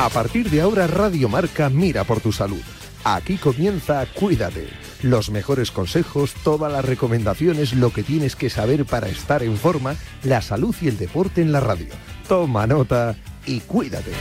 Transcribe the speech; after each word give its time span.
A 0.00 0.08
partir 0.08 0.48
de 0.48 0.62
ahora 0.62 0.86
Radio 0.86 1.28
Marca 1.28 1.68
mira 1.68 2.04
por 2.04 2.22
tu 2.22 2.32
salud. 2.32 2.62
Aquí 3.04 3.36
comienza 3.36 4.06
Cuídate. 4.06 4.66
Los 5.02 5.28
mejores 5.28 5.70
consejos, 5.70 6.32
todas 6.42 6.72
las 6.72 6.86
recomendaciones, 6.86 7.74
lo 7.74 7.92
que 7.92 8.02
tienes 8.02 8.34
que 8.34 8.48
saber 8.48 8.86
para 8.86 9.08
estar 9.08 9.42
en 9.42 9.58
forma, 9.58 9.96
la 10.22 10.40
salud 10.40 10.74
y 10.80 10.88
el 10.88 10.96
deporte 10.96 11.42
en 11.42 11.52
la 11.52 11.60
radio. 11.60 11.88
Toma 12.26 12.66
nota 12.66 13.14
y 13.44 13.60
cuídate. 13.60 14.12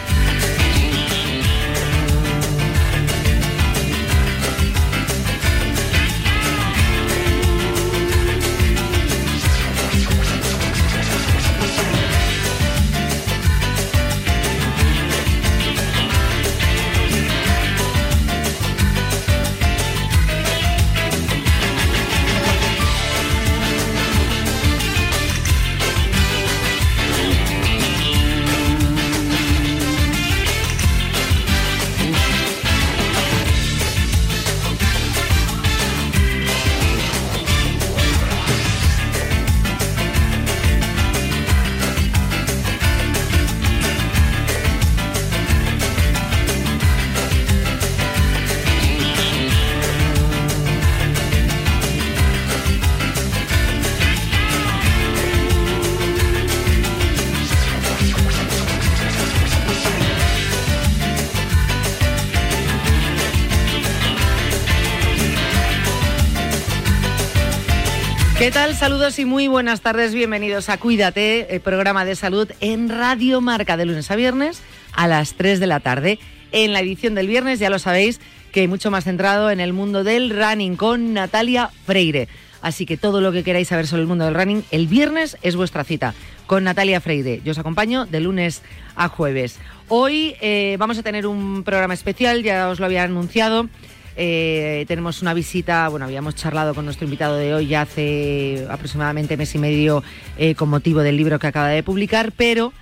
Saludos 68.80 69.20
y 69.20 69.26
muy 69.26 69.50
buenas 69.50 69.82
tardes. 69.82 70.14
Bienvenidos 70.14 70.70
a 70.70 70.78
Cuídate, 70.78 71.54
el 71.54 71.60
programa 71.60 72.06
de 72.06 72.16
salud 72.16 72.50
en 72.62 72.88
Radio 72.88 73.42
Marca 73.42 73.76
de 73.76 73.84
lunes 73.84 74.10
a 74.10 74.16
viernes 74.16 74.62
a 74.94 75.06
las 75.10 75.34
3 75.34 75.60
de 75.60 75.68
la 75.68 75.82
tarde. 75.82 76.18
En 76.54 76.72
la 76.72 76.80
edición 76.80 77.14
del 77.14 77.28
viernes, 77.28 77.60
ya 77.60 77.70
lo 77.70 77.78
sabéis, 77.78 78.22
que 78.54 78.70
mucho 78.70 78.90
más 78.90 79.04
centrado 79.04 79.52
en 79.52 79.60
el 79.60 79.74
mundo 79.74 80.06
del 80.06 80.30
running 80.30 80.78
con 80.78 81.14
Natalia 81.14 81.72
Freire. 81.86 82.30
Así 82.62 82.86
que 82.86 82.96
todo 82.96 83.20
lo 83.20 83.34
que 83.34 83.44
queráis 83.44 83.68
saber 83.68 83.86
sobre 83.86 84.04
el 84.04 84.08
mundo 84.08 84.24
del 84.24 84.36
running, 84.36 84.64
el 84.72 84.88
viernes 84.88 85.36
es 85.42 85.58
vuestra 85.58 85.84
cita 85.84 86.14
con 86.48 86.64
Natalia 86.64 87.02
Freire. 87.02 87.42
Yo 87.44 87.52
os 87.52 87.60
acompaño 87.60 88.06
de 88.06 88.22
lunes 88.22 88.62
a 88.96 89.10
jueves. 89.10 89.60
Hoy 89.90 90.38
eh, 90.40 90.78
vamos 90.80 90.98
a 90.98 91.04
tener 91.04 91.28
un 91.28 91.66
programa 91.66 91.94
especial, 91.94 92.44
ya 92.44 92.70
os 92.70 92.80
lo 92.80 92.86
había 92.86 93.04
anunciado. 93.04 93.68
Eh, 94.16 94.86
tenemos 94.88 95.22
una 95.22 95.34
visita, 95.34 95.88
bueno, 95.90 96.06
habíamos 96.06 96.36
charlado 96.36 96.74
con 96.74 96.86
nuestro 96.86 97.06
invitado 97.06 97.38
de 97.38 97.54
hoy 97.54 97.68
ya 97.68 97.82
hace 97.82 98.66
aproximadamente 98.70 99.38
mes 99.38 99.54
y 99.56 99.58
medio 99.58 100.04
eh, 100.38 100.56
con 100.56 100.70
motivo 100.70 101.02
del 101.02 101.18
libro 101.18 101.40
que 101.40 101.48
acaba 101.48 101.70
de 101.70 101.84
publicar, 101.84 102.32
pero 102.36 102.74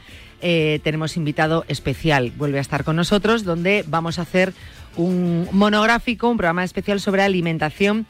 eh, 0.42 0.80
tenemos 0.84 1.18
invitado 1.18 1.66
especial, 1.68 2.32
vuelve 2.38 2.58
a 2.58 2.62
estar 2.62 2.84
con 2.84 2.96
nosotros, 2.96 3.44
donde 3.44 3.84
vamos 3.88 4.20
a 4.20 4.24
hacer 4.24 4.54
un 4.96 5.48
monográfico, 5.52 6.30
un 6.30 6.38
programa 6.38 6.64
especial 6.64 7.00
sobre 7.00 7.22
alimentación, 7.22 8.06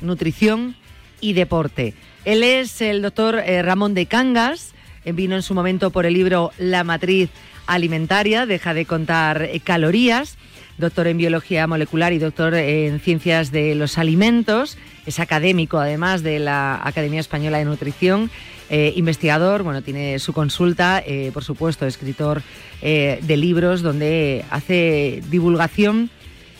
nutrición 0.00 0.76
y 1.20 1.32
deporte. 1.32 1.94
Él 2.24 2.44
es 2.44 2.80
el 2.80 3.02
doctor 3.02 3.42
Ramón 3.62 3.94
de 3.94 4.06
Cangas, 4.06 4.74
vino 5.04 5.34
en 5.34 5.42
su 5.42 5.54
momento 5.54 5.90
por 5.90 6.06
el 6.06 6.14
libro 6.14 6.52
La 6.58 6.84
matriz 6.84 7.30
alimentaria, 7.66 8.46
deja 8.46 8.72
de 8.74 8.84
contar 8.84 9.48
calorías 9.64 10.36
doctor 10.78 11.08
en 11.08 11.18
biología 11.18 11.66
molecular 11.66 12.12
y 12.12 12.18
doctor 12.18 12.54
en 12.54 13.00
ciencias 13.00 13.50
de 13.50 13.74
los 13.74 13.98
alimentos. 13.98 14.78
Es 15.06 15.20
académico, 15.20 15.78
además, 15.78 16.22
de 16.22 16.38
la 16.38 16.80
Academia 16.82 17.20
Española 17.20 17.58
de 17.58 17.64
Nutrición. 17.64 18.30
Eh, 18.70 18.92
investigador, 18.96 19.62
bueno, 19.62 19.82
tiene 19.82 20.18
su 20.18 20.32
consulta, 20.32 21.02
eh, 21.04 21.30
por 21.32 21.42
supuesto, 21.42 21.86
escritor 21.86 22.42
eh, 22.82 23.18
de 23.22 23.36
libros 23.36 23.82
donde 23.82 24.44
hace 24.50 25.22
divulgación 25.30 26.10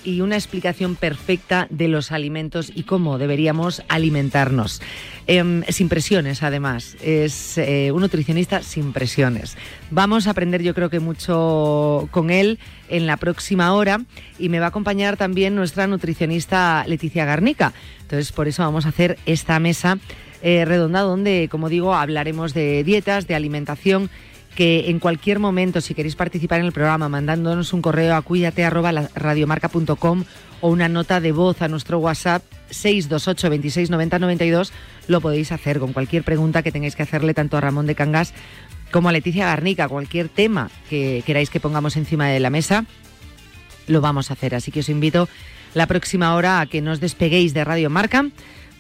y 0.09 0.21
una 0.23 0.37
explicación 0.37 0.97
perfecta 0.97 1.67
de 1.71 1.89
los 1.89 2.13
alimentos 2.13 2.73
y 2.75 2.85
cómo 2.85 3.19
deberíamos 3.19 3.83
alimentarnos. 3.89 4.81
Em, 5.27 5.63
sin 5.69 5.91
presiones, 5.91 6.43
además. 6.43 6.97
Es 7.03 7.59
eh, 7.59 7.93
un 7.93 8.01
nutricionista 8.01 8.63
sin 8.63 8.95
presiones. 8.95 9.57
Vamos 9.91 10.27
a 10.27 10.31
aprender, 10.31 10.63
yo 10.63 10.75
creo 10.75 10.89
que 10.89 11.01
mucho 11.01 12.09
con 12.11 12.31
él 12.31 12.59
en 12.89 13.07
la 13.07 13.19
próxima 13.19 13.75
hora 13.75 14.01
y 14.39 14.49
me 14.49 14.59
va 14.59 14.67
a 14.67 14.69
acompañar 14.71 15.19
también 15.19 15.55
nuestra 15.55 15.87
nutricionista 15.87 16.85
Leticia 16.87 17.27
Garnica. 17.27 17.75
Entonces, 18.01 18.33
por 18.33 18.49
eso 18.49 18.63
vamos 18.63 18.87
a 18.87 18.89
hacer 18.89 19.19
esta 19.27 19.61
mesa 19.61 19.99
eh, 20.41 20.65
redonda 20.65 21.01
donde, 21.01 21.49
como 21.51 21.69
digo, 21.69 21.95
hablaremos 21.95 22.55
de 22.55 22.85
dietas, 22.85 23.27
de 23.27 23.35
alimentación 23.35 24.09
que 24.59 24.91
en 24.91 24.99
cualquier 24.99 25.39
momento, 25.39 25.81
si 25.81 25.95
queréis 25.95 26.17
participar 26.17 26.59
en 26.59 26.67
el 26.67 26.73
programa, 26.73 27.09
mandándonos 27.09 27.73
un 27.73 27.81
correo 27.81 28.17
a 28.17 28.23
cuídate.radiomarca.com 28.23 30.25
o 30.61 30.69
una 30.69 30.89
nota 30.89 31.21
de 31.21 31.31
voz 31.31 31.63
a 31.63 31.69
nuestro 31.69 32.01
WhatsApp 32.01 32.43
628 32.71 33.51
26 33.51 33.91
90 33.91 34.19
92, 34.19 34.73
lo 35.07 35.21
podéis 35.21 35.53
hacer 35.53 35.79
con 35.79 35.93
cualquier 35.93 36.25
pregunta 36.25 36.65
que 36.65 36.73
tengáis 36.73 36.97
que 36.97 37.05
hacerle 37.05 37.35
tanto 37.35 37.57
a 37.57 37.61
Ramón 37.61 37.87
de 37.87 37.95
Cangas 37.95 38.35
como 38.91 39.09
a 39.09 39.13
Leticia 39.13 39.47
Garnica, 39.47 39.87
cualquier 39.87 40.29
tema 40.29 40.73
que 40.91 41.23
queráis 41.25 41.51
que 41.51 41.61
pongamos 41.61 41.97
encima 41.97 42.27
de 42.27 42.41
la 42.41 42.51
mesa, 42.51 42.85
lo 43.87 44.01
vamos 44.01 44.31
a 44.31 44.33
hacer. 44.33 44.57
Así 44.57 44.73
que 44.73 44.81
os 44.81 44.89
invito 44.89 45.29
la 45.75 45.87
próxima 45.87 46.35
hora 46.35 46.59
a 46.59 46.67
que 46.67 46.83
nos 46.83 46.99
despeguéis 46.99 47.55
de 47.55 47.63
Radio 47.63 47.91
Marca, 47.91 48.29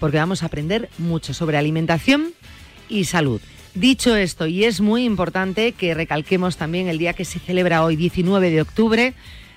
porque 0.00 0.19
vamos 0.19 0.43
a 0.43 0.47
aprender 0.47 0.89
mucho 0.99 1.34
sobre 1.34 1.56
alimentación 1.56 2.33
y 2.89 3.05
salud. 3.05 3.41
Dicho 3.78 4.16
esto, 4.16 4.49
y 4.49 4.65
es 4.65 4.81
muy 4.81 5.05
importante 5.05 5.71
que 5.71 5.94
recalquemos 5.94 6.56
también 6.56 6.89
el 6.89 6.99
día 6.99 7.12
que 7.12 7.25
se 7.25 7.39
celebra 7.39 7.84
hoy, 7.84 7.94
19 7.94 8.50
de 8.50 8.61
octubre, 8.61 9.15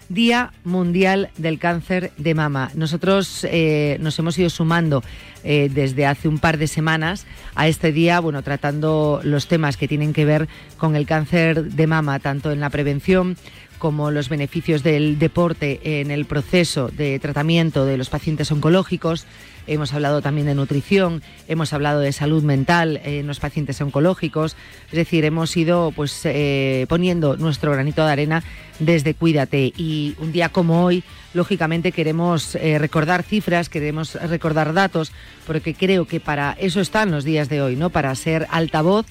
Día 0.09 0.54
Mundial 0.64 1.32
del 1.38 1.58
Cáncer 1.58 2.12
de 2.18 2.36
Mama. 2.36 2.70
Nosotros 2.76 3.44
eh, 3.50 3.98
nos 4.00 4.20
hemos 4.20 4.38
ido 4.38 4.52
sumando 4.52 5.04
eh, 5.44 5.72
desde 5.74 6.06
hace 6.06 6.28
un 6.28 6.38
par 6.38 6.59
de 6.59 6.68
semanas 6.68 7.26
a 7.56 7.68
este 7.68 7.92
día, 7.92 8.20
bueno, 8.20 8.44
tratando 8.44 9.22
los 9.24 9.48
temas 9.48 9.76
que 9.76 9.88
tienen 9.88 10.14
que 10.14 10.26
ver 10.26 10.48
con 10.78 10.96
el 10.96 11.08
cáncer 11.08 11.72
de 11.72 11.88
mama, 11.88 12.20
tanto 12.20 12.52
en 12.52 12.59
la 12.59 12.70
prevención 12.70 13.38
como 13.80 14.12
los 14.12 14.30
beneficios 14.30 14.84
del 14.84 15.18
deporte 15.18 16.00
en 16.00 16.12
el 16.12 16.26
proceso 16.26 16.90
de 16.90 17.18
tratamiento 17.18 17.86
de 17.88 17.98
los 17.98 18.12
pacientes 18.12 18.52
oncológicos, 18.52 19.26
hemos 19.68 19.94
hablado 19.94 20.22
también 20.22 20.48
de 20.48 20.56
nutrición, 20.56 21.22
hemos 21.48 21.74
hablado 21.74 22.00
de 22.00 22.12
salud 22.12 22.44
mental 22.44 23.02
en 23.04 23.28
los 23.28 23.40
pacientes 23.40 23.80
oncológicos, 23.82 24.56
es 24.88 24.98
decir, 24.98 25.26
hemos 25.26 25.56
ido 25.56 25.92
pues 25.96 26.22
eh, 26.26 26.86
poniendo 26.90 27.38
nuestro 27.38 27.72
granito 27.72 28.06
de 28.06 28.12
arena 28.12 28.44
desde 28.80 29.14
Cuídate 29.14 29.74
y 29.78 30.16
un 30.20 30.32
día 30.32 30.50
como 30.50 30.84
hoy, 30.84 31.04
lógicamente 31.34 31.92
queremos 31.92 32.56
eh, 32.56 32.78
recordar 32.80 33.24
cifras, 33.24 33.70
queremos 33.70 34.16
recordar 34.16 34.74
datos, 34.74 35.12
porque 35.46 35.74
creo 35.74 36.06
que 36.06 36.20
para 36.20 36.56
eso 36.59 36.82
están 36.82 37.12
los 37.12 37.24
días 37.24 37.50
de 37.50 37.62
hoy, 37.62 37.76
¿no? 37.76 37.90
Para 37.90 38.14
ser 38.16 38.47
altavoz. 38.50 39.06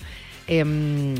Em, 0.46 1.14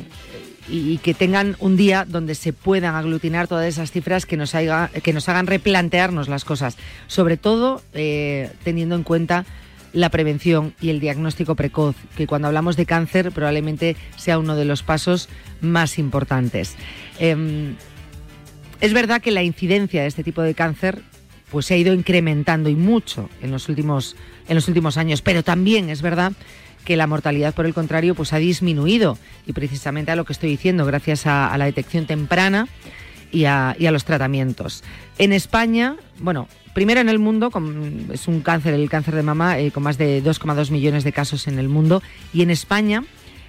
y, 0.68 0.98
que 0.98 1.14
tengan 1.14 1.56
un 1.58 1.76
día 1.76 2.04
donde 2.06 2.34
se 2.34 2.52
puedan 2.52 2.94
aglutinar 2.94 3.48
todas 3.48 3.66
esas 3.66 3.90
cifras 3.90 4.26
que 4.26 4.36
nos, 4.36 4.52
que 4.52 5.12
nos 5.12 5.28
hagan 5.28 5.46
replantearnos 5.46 6.28
las 6.28 6.44
cosas, 6.44 6.76
sobre 7.06 7.36
todo 7.36 7.82
eh, 7.92 8.50
teniendo 8.64 8.94
en 8.94 9.02
cuenta 9.02 9.46
la 9.92 10.08
prevención 10.08 10.74
y 10.80 10.90
el 10.90 11.00
diagnóstico 11.00 11.54
precoz, 11.54 11.96
que 12.16 12.26
cuando 12.26 12.48
hablamos 12.48 12.76
de 12.76 12.86
cáncer 12.86 13.32
probablemente 13.32 13.96
sea 14.16 14.38
uno 14.38 14.54
de 14.56 14.64
los 14.64 14.82
pasos 14.82 15.28
más 15.60 15.98
importantes. 15.98 16.76
Em, 17.18 17.74
es 18.80 18.92
verdad 18.92 19.20
que 19.20 19.30
la 19.30 19.42
incidencia 19.42 20.02
de 20.02 20.08
este 20.08 20.24
tipo 20.24 20.42
de 20.42 20.54
cáncer 20.54 21.02
pues 21.50 21.66
se 21.66 21.74
ha 21.74 21.76
ido 21.76 21.92
incrementando 21.92 22.68
y 22.68 22.76
mucho 22.76 23.28
en 23.42 23.50
los 23.50 23.68
últimos, 23.68 24.16
en 24.48 24.54
los 24.54 24.68
últimos 24.68 24.96
años, 24.96 25.20
pero 25.20 25.42
también 25.42 25.90
es 25.90 26.00
verdad 26.00 26.32
que 26.84 26.96
la 26.96 27.06
mortalidad, 27.06 27.54
por 27.54 27.66
el 27.66 27.74
contrario, 27.74 28.14
pues 28.14 28.32
ha 28.32 28.38
disminuido. 28.38 29.18
Y 29.46 29.52
precisamente 29.52 30.10
a 30.10 30.16
lo 30.16 30.24
que 30.24 30.32
estoy 30.32 30.50
diciendo, 30.50 30.84
gracias 30.84 31.26
a, 31.26 31.56
la 31.56 31.64
detección 31.64 32.06
temprana 32.06 32.68
y 33.30 33.44
a, 33.44 33.74
los 33.78 34.04
tratamientos. 34.04 34.82
En 35.18 35.32
España, 35.32 35.96
bueno, 36.18 36.48
primero 36.74 37.00
en 37.00 37.08
el 37.08 37.18
mundo, 37.18 37.50
es 38.12 38.28
un 38.28 38.40
cáncer, 38.40 38.74
el 38.74 38.88
cáncer 38.88 39.14
de 39.14 39.22
mama, 39.22 39.58
eh, 39.58 39.70
con 39.70 39.82
más 39.82 39.98
de 39.98 40.22
2,2 40.22 40.70
millones 40.70 41.04
de 41.04 41.12
casos 41.12 41.46
en 41.46 41.58
el 41.58 41.68
mundo. 41.68 42.02
Y 42.32 42.42
en 42.42 42.50
España, 42.50 43.04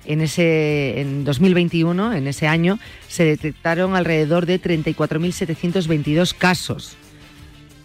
en 0.06 0.22
ese 0.22 1.00
en 1.02 1.24
2021, 1.24 2.14
en 2.14 2.28
ese 2.28 2.48
año, 2.48 2.80
se 3.08 3.24
detectaron 3.24 3.96
alrededor 3.96 4.46
de 4.46 4.62
34.722 4.62 6.36
casos. 6.38 6.98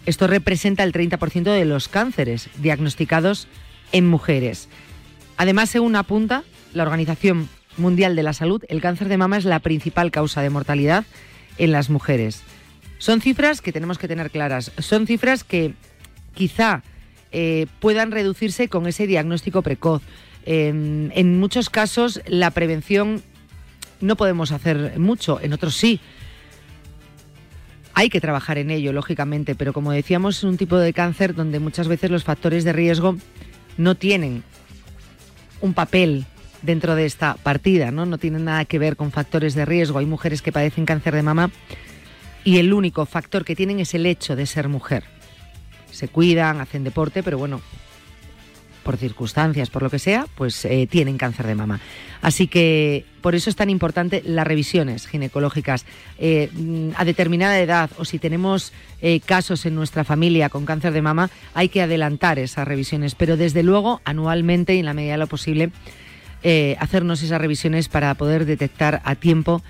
Esto 0.05 0.25
representa 0.27 0.83
el 0.83 0.93
30% 0.93 1.43
de 1.43 1.65
los 1.65 1.89
cánceres 1.89 2.49
diagnosticados 2.59 3.47
en 3.91 4.07
mujeres. 4.07 4.69
Además, 5.37 5.69
según 5.69 5.95
apunta 5.95 6.43
la 6.73 6.83
Organización 6.83 7.47
Mundial 7.77 8.15
de 8.15 8.23
la 8.23 8.33
Salud, 8.33 8.63
el 8.69 8.81
cáncer 8.81 9.07
de 9.07 9.17
mama 9.17 9.37
es 9.37 9.45
la 9.45 9.59
principal 9.59 10.11
causa 10.11 10.41
de 10.41 10.49
mortalidad 10.49 11.05
en 11.57 11.71
las 11.71 11.89
mujeres. 11.89 12.43
Son 12.97 13.21
cifras 13.21 13.61
que 13.61 13.71
tenemos 13.71 13.97
que 13.97 14.07
tener 14.07 14.31
claras. 14.31 14.71
Son 14.79 15.05
cifras 15.05 15.43
que 15.43 15.73
quizá 16.33 16.81
eh, 17.31 17.67
puedan 17.79 18.11
reducirse 18.11 18.67
con 18.67 18.87
ese 18.87 19.05
diagnóstico 19.05 19.61
precoz. 19.61 20.01
en 20.45 21.39
muchos 21.39 21.69
casos 21.69 22.21
la 22.25 22.51
prevención 22.51 23.21
no 24.01 24.15
podemos 24.15 24.51
hacer 24.51 24.97
mucho, 24.99 25.39
en 25.41 25.53
otros 25.53 25.75
sí. 25.75 25.99
Hay 27.93 28.09
que 28.09 28.21
trabajar 28.21 28.57
en 28.57 28.69
ello, 28.69 28.93
lógicamente, 28.93 29.55
pero 29.55 29.73
como 29.73 29.91
decíamos, 29.91 30.37
es 30.37 30.43
un 30.43 30.57
tipo 30.57 30.77
de 30.77 30.93
cáncer 30.93 31.33
donde 31.33 31.59
muchas 31.59 31.87
veces 31.87 32.11
los 32.11 32.23
factores 32.23 32.63
de 32.63 32.73
riesgo 32.73 33.17
no 33.77 33.95
tienen 33.95 34.43
un 35.61 35.73
papel 35.73 36.25
dentro 36.61 36.95
de 36.95 37.05
esta 37.05 37.35
partida, 37.35 37.91
¿no? 37.91 38.05
No 38.05 38.17
tienen 38.17 38.45
nada 38.45 38.65
que 38.65 38.79
ver 38.79 38.95
con 38.95 39.11
factores 39.11 39.55
de 39.55 39.65
riesgo. 39.65 39.99
Hay 39.99 40.05
mujeres 40.05 40.41
que 40.41 40.51
padecen 40.51 40.85
cáncer 40.85 41.15
de 41.15 41.23
mama 41.23 41.51
y 42.43 42.57
el 42.57 42.73
único 42.73 43.05
factor 43.05 43.45
que 43.45 43.55
tienen 43.55 43.79
es 43.79 43.93
el 43.93 44.05
hecho 44.05 44.35
de 44.35 44.45
ser 44.45 44.67
mujer. 44.67 45.03
Se 45.91 46.07
cuidan, 46.07 46.61
hacen 46.61 46.83
deporte, 46.83 47.23
pero 47.23 47.37
bueno, 47.37 47.61
por 48.87 48.95
circunstancias, 48.95 49.69
por 49.69 49.83
lo 49.83 49.89
que 49.89 49.99
sea, 49.99 50.27
pues 50.35 50.63
eh, 50.63 50.87
tienen 50.89 51.17
cáncer 51.17 51.45
de 51.45 51.55
mama. 51.55 51.81
Así 52.21 52.47
que 52.47 53.03
por 53.19 53.35
eso 53.35 53.49
es 53.49 53.57
tan 53.57 53.69
importante 53.69 54.23
las 54.25 54.47
revisiones 54.47 55.07
ginecológicas. 55.07 55.85
Eh, 56.19 56.49
a 56.95 57.03
determinada 57.03 57.59
edad 57.59 57.89
o 57.97 58.05
si 58.05 58.17
tenemos 58.17 58.71
eh, 59.01 59.19
casos 59.19 59.65
en 59.65 59.75
nuestra 59.75 60.05
familia 60.05 60.47
con 60.47 60.65
cáncer 60.65 60.93
de 60.93 61.01
mama, 61.01 61.29
hay 61.53 61.67
que 61.67 61.81
adelantar 61.81 62.39
esas 62.39 62.65
revisiones, 62.65 63.13
pero 63.13 63.35
desde 63.35 63.61
luego 63.61 63.99
anualmente 64.05 64.73
y 64.73 64.79
en 64.79 64.85
la 64.85 64.93
medida 64.93 65.11
de 65.11 65.17
lo 65.17 65.27
posible 65.27 65.71
hacernos 66.79 67.23
esas 67.23 67.41
revisiones 67.41 67.89
para 67.89 68.13
poder 68.13 68.45
detectar 68.45 69.01
a 69.03 69.15
tiempo 69.15 69.61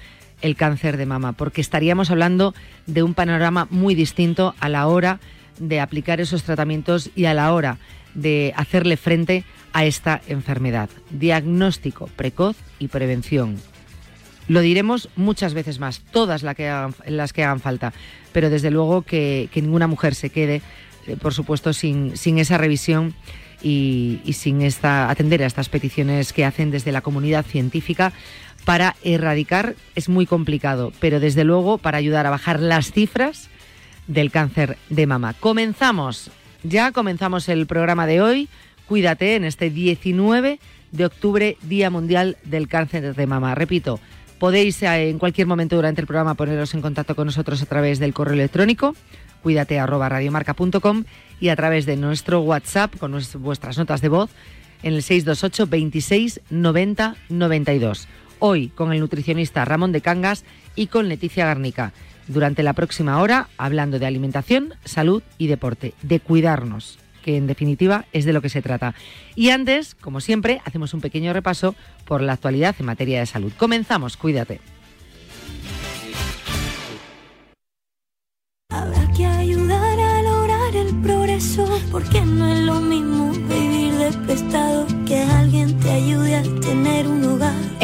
el 0.44 0.56
cáncer 0.56 0.96
de 0.96 1.08
mama, 1.08 1.31
porque 1.31 1.60
estaríamos 1.60 2.12
hablando 2.12 2.54
de 2.86 3.02
un 3.02 3.16
panorama 3.16 3.68
muy 3.72 3.96
distinto 3.96 4.54
a 4.60 4.70
la 4.70 4.86
hora 4.86 5.20
de 5.60 5.80
aplicar 5.80 6.22
esos 6.22 6.44
tratamientos 6.44 7.10
y 7.16 7.25
a 7.25 7.34
la 7.34 7.52
hora 7.52 7.80
de 8.18 8.54
hacerle 8.58 8.98
frente 8.98 9.46
a 9.72 9.86
esta 9.86 10.22
enfermedad. 10.28 10.90
Diagnóstico 11.12 12.10
precoz 12.16 12.58
y 12.80 12.90
prevención. 12.90 13.56
Lo 14.48 14.62
diremos 14.62 15.10
muchas 15.16 15.54
veces 15.54 15.80
más, 15.80 16.02
todas 16.12 16.44
las 16.44 16.56
que 16.56 16.68
hagan, 16.68 16.96
las 17.06 17.31
que 17.31 17.44
hagan 17.44 17.60
falta, 17.60 17.94
pero 18.34 18.50
desde 18.50 18.72
luego 18.72 19.04
que, 19.04 19.50
ninguna 19.56 19.88
mujer 19.88 20.16
se 20.16 20.30
quede, 20.30 20.62
eh, 21.06 21.18
por 21.18 21.34
supuesto, 21.34 21.74
sin, 21.74 22.18
sin 22.18 22.40
esa 22.40 22.58
revisión 22.58 23.14
y, 23.62 24.22
sin 24.34 24.62
esta, 24.62 25.10
atender 25.10 25.44
a 25.44 25.48
estas 25.48 25.70
peticiones 25.70 26.34
que 26.34 26.46
hacen 26.46 26.72
desde 26.72 26.92
la 26.92 27.02
comunidad 27.02 27.46
científica 27.46 28.13
para 28.66 28.96
erradicar 29.04 29.75
es 29.96 30.10
muy 30.10 30.25
complicado, 30.25 30.92
pero 31.00 31.20
desde 31.20 31.44
luego 31.44 31.78
para 31.78 31.98
ayudar 31.98 32.25
a 32.25 32.31
bajar 32.31 32.60
las 32.60 32.92
cifras 32.92 33.50
del 34.08 34.31
cáncer 34.31 34.78
de 34.90 35.08
mama. 35.08 35.34
Comenzamos 35.34 36.31
ya 36.63 36.92
comenzamos 36.92 37.50
el 37.50 37.68
programa 37.68 38.07
de 38.07 38.21
hoy. 38.21 38.50
Cuídate 38.88 39.36
en 39.36 39.44
este 39.44 39.69
19 39.69 40.59
de 40.92 41.06
octubre, 41.06 41.57
Día 41.63 41.89
Mundial 41.89 42.38
del 42.44 42.68
Cáncer 42.68 43.15
de 43.15 43.27
Mama. 43.27 43.56
Repito, 43.56 44.00
podéis 44.39 44.81
eh, 44.83 45.09
en 45.09 45.19
cualquier 45.19 45.48
momento 45.48 45.75
durante 45.75 46.01
el 46.01 46.07
programa 46.07 46.36
poneros 46.36 46.74
en 46.74 46.81
contacto 46.81 47.15
con 47.15 47.27
nosotros 47.27 47.62
a 47.62 47.65
través 47.65 48.00
del 48.00 48.13
correo 48.13 48.36
electrónico 48.36 48.95
cuídate 49.48 49.75
y 51.39 51.50
a 51.50 51.56
través 51.56 51.86
de 51.86 51.95
nuestro 51.95 52.42
WhatsApp 52.42 52.98
con 52.98 53.18
vuestras 53.39 53.77
notas 53.77 54.01
de 54.01 54.10
voz 54.10 54.30
en 54.83 54.94
el 54.94 55.01
628 55.01 55.68
26 55.68 56.42
90 56.50 57.15
92. 57.30 58.07
Hoy 58.39 58.68
con 58.68 58.92
el 58.92 59.00
nutricionista 59.00 59.63
Ramón 59.63 59.94
de 59.94 60.01
Cangas 60.01 60.44
y 60.75 60.88
con 60.88 61.07
Leticia 61.07 61.45
Garnica 61.45 61.94
durante 62.27 62.63
la 62.63 62.74
próxima 62.74 63.19
hora 63.21 63.50
hablando 63.57 64.00
de 64.00 64.06
alimentación, 64.06 64.74
salud 64.85 65.24
y 65.38 65.47
deporte, 65.47 65.94
de 66.01 66.19
cuidarnos, 66.19 67.00
que 67.24 67.38
en 67.38 67.47
definitiva 67.47 68.06
es 68.13 68.25
de 68.25 68.33
lo 68.33 68.41
que 68.41 68.50
se 68.50 68.62
trata. 68.62 68.95
Y 69.35 69.50
antes, 69.50 69.95
como 69.95 70.21
siempre, 70.21 70.62
hacemos 70.65 70.94
un 70.94 71.01
pequeño 71.01 71.33
repaso 71.33 71.75
por 72.06 72.21
la 72.21 72.33
actualidad 72.33 72.75
en 72.79 72.85
materia 72.85 73.19
de 73.19 73.25
salud. 73.25 73.51
Comenzamos, 73.57 74.18
cuídate. 74.18 74.62
Habrá 78.69 79.12
que 79.15 79.25
ayudar 79.25 80.00
a 80.00 80.21
lograr 80.21 80.75
el 80.75 81.01
progreso, 81.01 81.68
porque 81.91 82.21
no 82.21 82.47
es 82.47 82.59
lo 82.59 82.79
mismo 82.79 83.31
vivir 83.31 83.94
de 83.94 84.12
prestado 84.25 84.88
que 85.06 85.21
alguien 85.21 85.79
te 85.79 85.89
ayude 85.89 86.35
a 86.35 86.44
tener 86.62 87.07
un. 87.07 87.26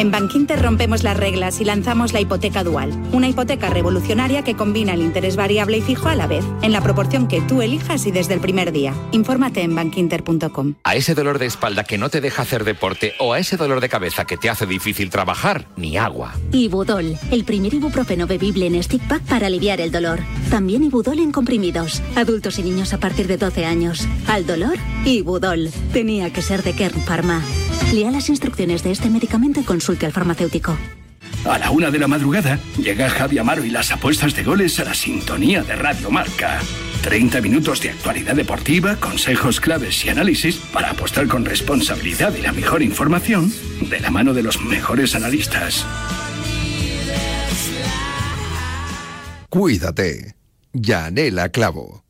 En 0.04 0.10
Bankinter 0.10 0.60
rompemos 0.60 1.02
las 1.02 1.16
reglas 1.16 1.62
y 1.62 1.64
lanzamos 1.64 2.12
la 2.12 2.20
hipoteca 2.20 2.62
dual, 2.62 2.90
una 3.12 3.26
hipoteca 3.26 3.70
revolucionaria 3.70 4.44
que 4.44 4.54
combina 4.54 4.92
el 4.92 5.00
interés 5.00 5.34
variable 5.34 5.78
y 5.78 5.80
fijo 5.80 6.10
a 6.10 6.14
la 6.14 6.26
vez, 6.26 6.44
en 6.60 6.72
la 6.72 6.82
proporción 6.82 7.26
que 7.26 7.40
tú 7.40 7.62
elijas 7.62 8.04
y 8.04 8.10
desde 8.10 8.34
el 8.34 8.40
primer 8.40 8.70
día. 8.70 8.92
Infórmate 9.12 9.62
en 9.62 9.74
bankinter.com. 9.74 10.74
A 10.84 10.94
ese 10.94 11.14
dolor 11.14 11.38
de 11.38 11.46
espalda 11.46 11.84
que 11.84 11.96
no 11.96 12.10
te 12.10 12.20
deja 12.20 12.42
hacer 12.42 12.64
deporte 12.64 13.14
o 13.18 13.32
a 13.32 13.38
ese 13.38 13.56
dolor 13.56 13.80
de 13.80 13.88
cabeza 13.88 14.26
que 14.26 14.36
te 14.36 14.50
hace 14.50 14.66
difícil 14.66 15.08
trabajar, 15.08 15.68
ni 15.76 15.96
agua. 15.96 16.34
Ibudol, 16.52 17.16
el 17.30 17.44
primer 17.44 17.72
ibuprofeno 17.72 18.26
bebible 18.26 18.66
en 18.66 18.82
stick 18.82 19.08
pack 19.08 19.22
para 19.22 19.46
aliviar 19.46 19.80
el 19.80 19.90
dolor. 19.90 20.20
También 20.50 20.84
Ibudol 20.84 21.18
en 21.18 21.32
comprimidos, 21.32 22.02
adultos 22.14 22.58
y 22.58 22.62
niños 22.62 22.92
a 22.92 22.98
partir 22.98 23.26
de 23.26 23.38
12 23.38 23.64
años. 23.64 24.06
Al 24.28 24.46
dolor, 24.46 24.76
Ibudol. 25.06 25.70
Tenía 25.94 26.30
que 26.30 26.42
ser 26.42 26.62
de 26.62 26.74
Kern 26.74 27.00
Pharma. 27.00 27.42
Lea 27.92 28.10
las 28.10 28.28
instrucciones 28.28 28.82
de 28.82 28.90
este 28.90 29.08
medicamento 29.08 29.60
y 29.60 29.64
consulte 29.64 30.06
al 30.06 30.12
farmacéutico. 30.12 30.76
A 31.44 31.58
la 31.58 31.70
una 31.70 31.90
de 31.90 31.98
la 31.98 32.08
madrugada 32.08 32.58
llega 32.78 33.10
Javi 33.10 33.38
Amaro 33.38 33.64
y 33.64 33.70
las 33.70 33.90
apuestas 33.90 34.34
de 34.34 34.42
goles 34.44 34.80
a 34.80 34.84
la 34.84 34.94
sintonía 34.94 35.62
de 35.62 35.76
Radio 35.76 36.10
Marca. 36.10 36.60
30 37.02 37.42
minutos 37.42 37.82
de 37.82 37.90
actualidad 37.90 38.34
deportiva, 38.34 38.96
consejos 38.96 39.60
claves 39.60 40.04
y 40.06 40.08
análisis 40.08 40.56
para 40.56 40.90
apostar 40.90 41.28
con 41.28 41.44
responsabilidad 41.44 42.34
y 42.34 42.40
la 42.40 42.52
mejor 42.52 42.82
información 42.82 43.52
de 43.90 44.00
la 44.00 44.10
mano 44.10 44.32
de 44.32 44.42
los 44.42 44.60
mejores 44.62 45.14
analistas. 45.14 45.84
Cuídate. 49.50 50.34
Yanela 50.72 51.50
Clavo. 51.50 52.04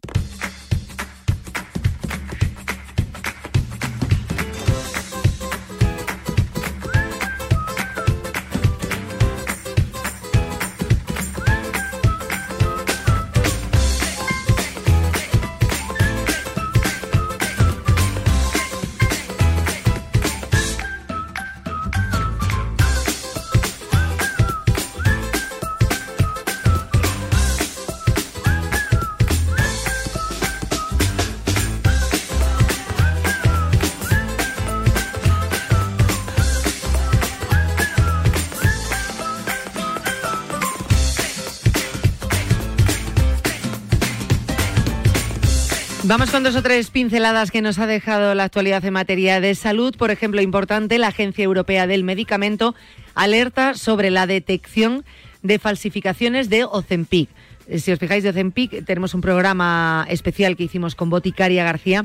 Vamos 46.06 46.30
con 46.30 46.42
dos 46.42 46.54
o 46.54 46.60
tres 46.60 46.90
pinceladas 46.90 47.50
que 47.50 47.62
nos 47.62 47.78
ha 47.78 47.86
dejado 47.86 48.34
la 48.34 48.44
actualidad 48.44 48.84
en 48.84 48.92
materia 48.92 49.40
de 49.40 49.54
salud. 49.54 49.96
Por 49.96 50.10
ejemplo, 50.10 50.42
importante, 50.42 50.98
la 50.98 51.08
Agencia 51.08 51.42
Europea 51.42 51.86
del 51.86 52.04
Medicamento 52.04 52.74
alerta 53.14 53.72
sobre 53.72 54.10
la 54.10 54.26
detección 54.26 55.02
de 55.42 55.58
falsificaciones 55.58 56.50
de 56.50 56.64
Ozempic. 56.64 57.30
Eh, 57.68 57.78
si 57.78 57.90
os 57.90 57.98
fijáis 57.98 58.22
de 58.22 58.28
Ozempic, 58.28 58.84
tenemos 58.84 59.14
un 59.14 59.22
programa 59.22 60.04
especial 60.10 60.56
que 60.58 60.64
hicimos 60.64 60.94
con 60.94 61.08
Boticaria 61.08 61.64
García 61.64 62.04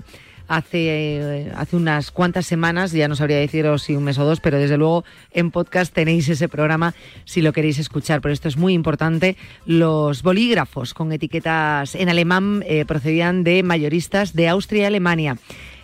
hace, 0.49 1.19
eh, 1.19 1.51
hace 1.55 1.77
unas 1.77 2.11
cuantas 2.11 2.45
semanas, 2.45 2.91
ya 2.91 3.07
no 3.07 3.15
sabría 3.15 3.37
deciros 3.37 3.83
si 3.83 3.95
un 3.95 4.03
mes 4.03 4.17
o 4.17 4.25
dos, 4.25 4.41
pero 4.41 4.57
desde 4.57 4.77
luego 4.77 5.05
en 5.31 5.51
podcast 5.51 5.93
tenéis 5.93 6.27
ese 6.27 6.49
programa 6.49 6.93
si 7.23 7.41
lo 7.41 7.53
queréis 7.53 7.79
escuchar. 7.79 8.19
Pero 8.19 8.33
esto 8.33 8.49
es 8.49 8.57
muy 8.57 8.73
importante. 8.73 9.37
Los 9.65 10.23
bolígrafos 10.23 10.93
con 10.93 11.13
etiquetas 11.13 11.95
en 11.95 12.09
alemán 12.09 12.63
eh, 12.67 12.83
procedían 12.85 13.43
de 13.43 13.63
mayoristas 13.63 14.33
de 14.33 14.49
Austria 14.49 14.83
y 14.83 14.85
Alemania. 14.85 15.37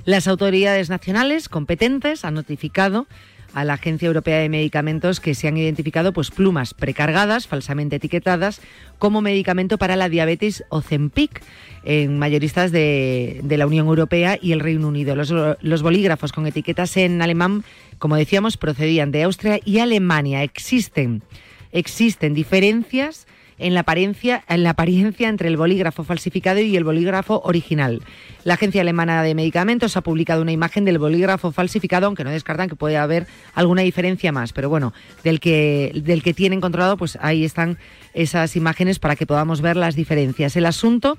Las 0.03 0.27
autoridades 0.27 0.89
nacionales 0.89 1.48
competentes 1.48 2.25
han 2.25 2.34
notificado 2.34 3.07
a 3.55 3.63
la 3.63 3.75
Agencia 3.75 4.07
Europea 4.07 4.39
de 4.39 4.50
Medicamentos 4.50 5.21
que 5.21 5.33
se 5.33 5.47
han 5.47 5.55
identificado 5.55 6.12
pues, 6.12 6.29
plumas 6.29 6.74
precargadas, 6.74 7.47
falsamente 7.47 7.95
etiquetadas, 7.95 8.62
como 9.00 9.21
medicamento 9.21 9.77
para 9.77 9.95
la 9.95 10.09
diabetes 10.09 10.65
Ozempic 10.67 11.41
en 11.85 12.19
mayoristas 12.19 12.74
de, 12.74 13.41
la 13.47 13.65
Unión 13.65 13.88
Europea 13.88 14.38
y 14.41 14.51
el 14.51 14.59
Reino 14.59 14.89
Unido. 14.89 15.15
Los, 15.15 15.33
los 15.62 15.81
bolígrafos 15.81 16.33
con 16.33 16.45
etiquetas 16.47 16.97
en 16.97 17.21
alemán, 17.21 17.63
como 17.97 18.17
decíamos, 18.17 18.57
procedían 18.57 19.12
de 19.12 19.24
Austria 19.24 19.62
y 19.63 19.79
Alemania. 19.79 20.43
Existen, 20.43 21.24
existen 21.71 22.33
diferencias 22.33 23.25
en 23.57 23.74
la, 23.74 23.81
apariencia, 23.81 24.43
en 24.50 24.63
la 24.63 24.71
apariencia 24.71 25.29
entre 25.29 25.47
el 25.47 25.57
bolígrafo 25.57 26.03
falsificado 26.03 26.59
y 26.59 26.75
el 26.75 26.83
bolígrafo 26.83 27.41
original. 27.43 28.01
La 28.43 28.55
Agencia 28.55 28.81
Alemana 28.81 29.24
de 29.24 29.33
Medicamentos 29.33 29.97
ha 29.97 30.01
publicado 30.01 30.41
una 30.41 30.51
imagen 30.51 30.85
del 30.85 31.00
bolígrafo 31.00 31.51
falsificado, 31.51 32.07
aunque 32.07 32.24
no 32.24 32.29
descartan 32.29 32.69
que 32.69 32.75
puede 32.75 32.97
haber 32.97 33.27
alguna 33.53 33.81
diferencia 33.81 34.31
más. 34.31 34.53
Pero 34.53 34.69
bueno, 34.69 34.93
del 35.24 35.39
que, 35.39 35.91
del 36.03 36.21
que 36.21 36.33
tienen 36.33 36.62
controlado, 36.62 36.97
pues 36.97 37.17
ahí 37.21 37.45
están 37.45 37.77
esas 38.13 38.55
imágenes 38.55 39.00
para 39.00 39.15
que 39.15 39.25
podamos 39.25 39.62
ver 39.62 39.77
las 39.77 39.95
diferencias. 39.95 40.55
El 40.55 40.65
asunto 40.65 41.17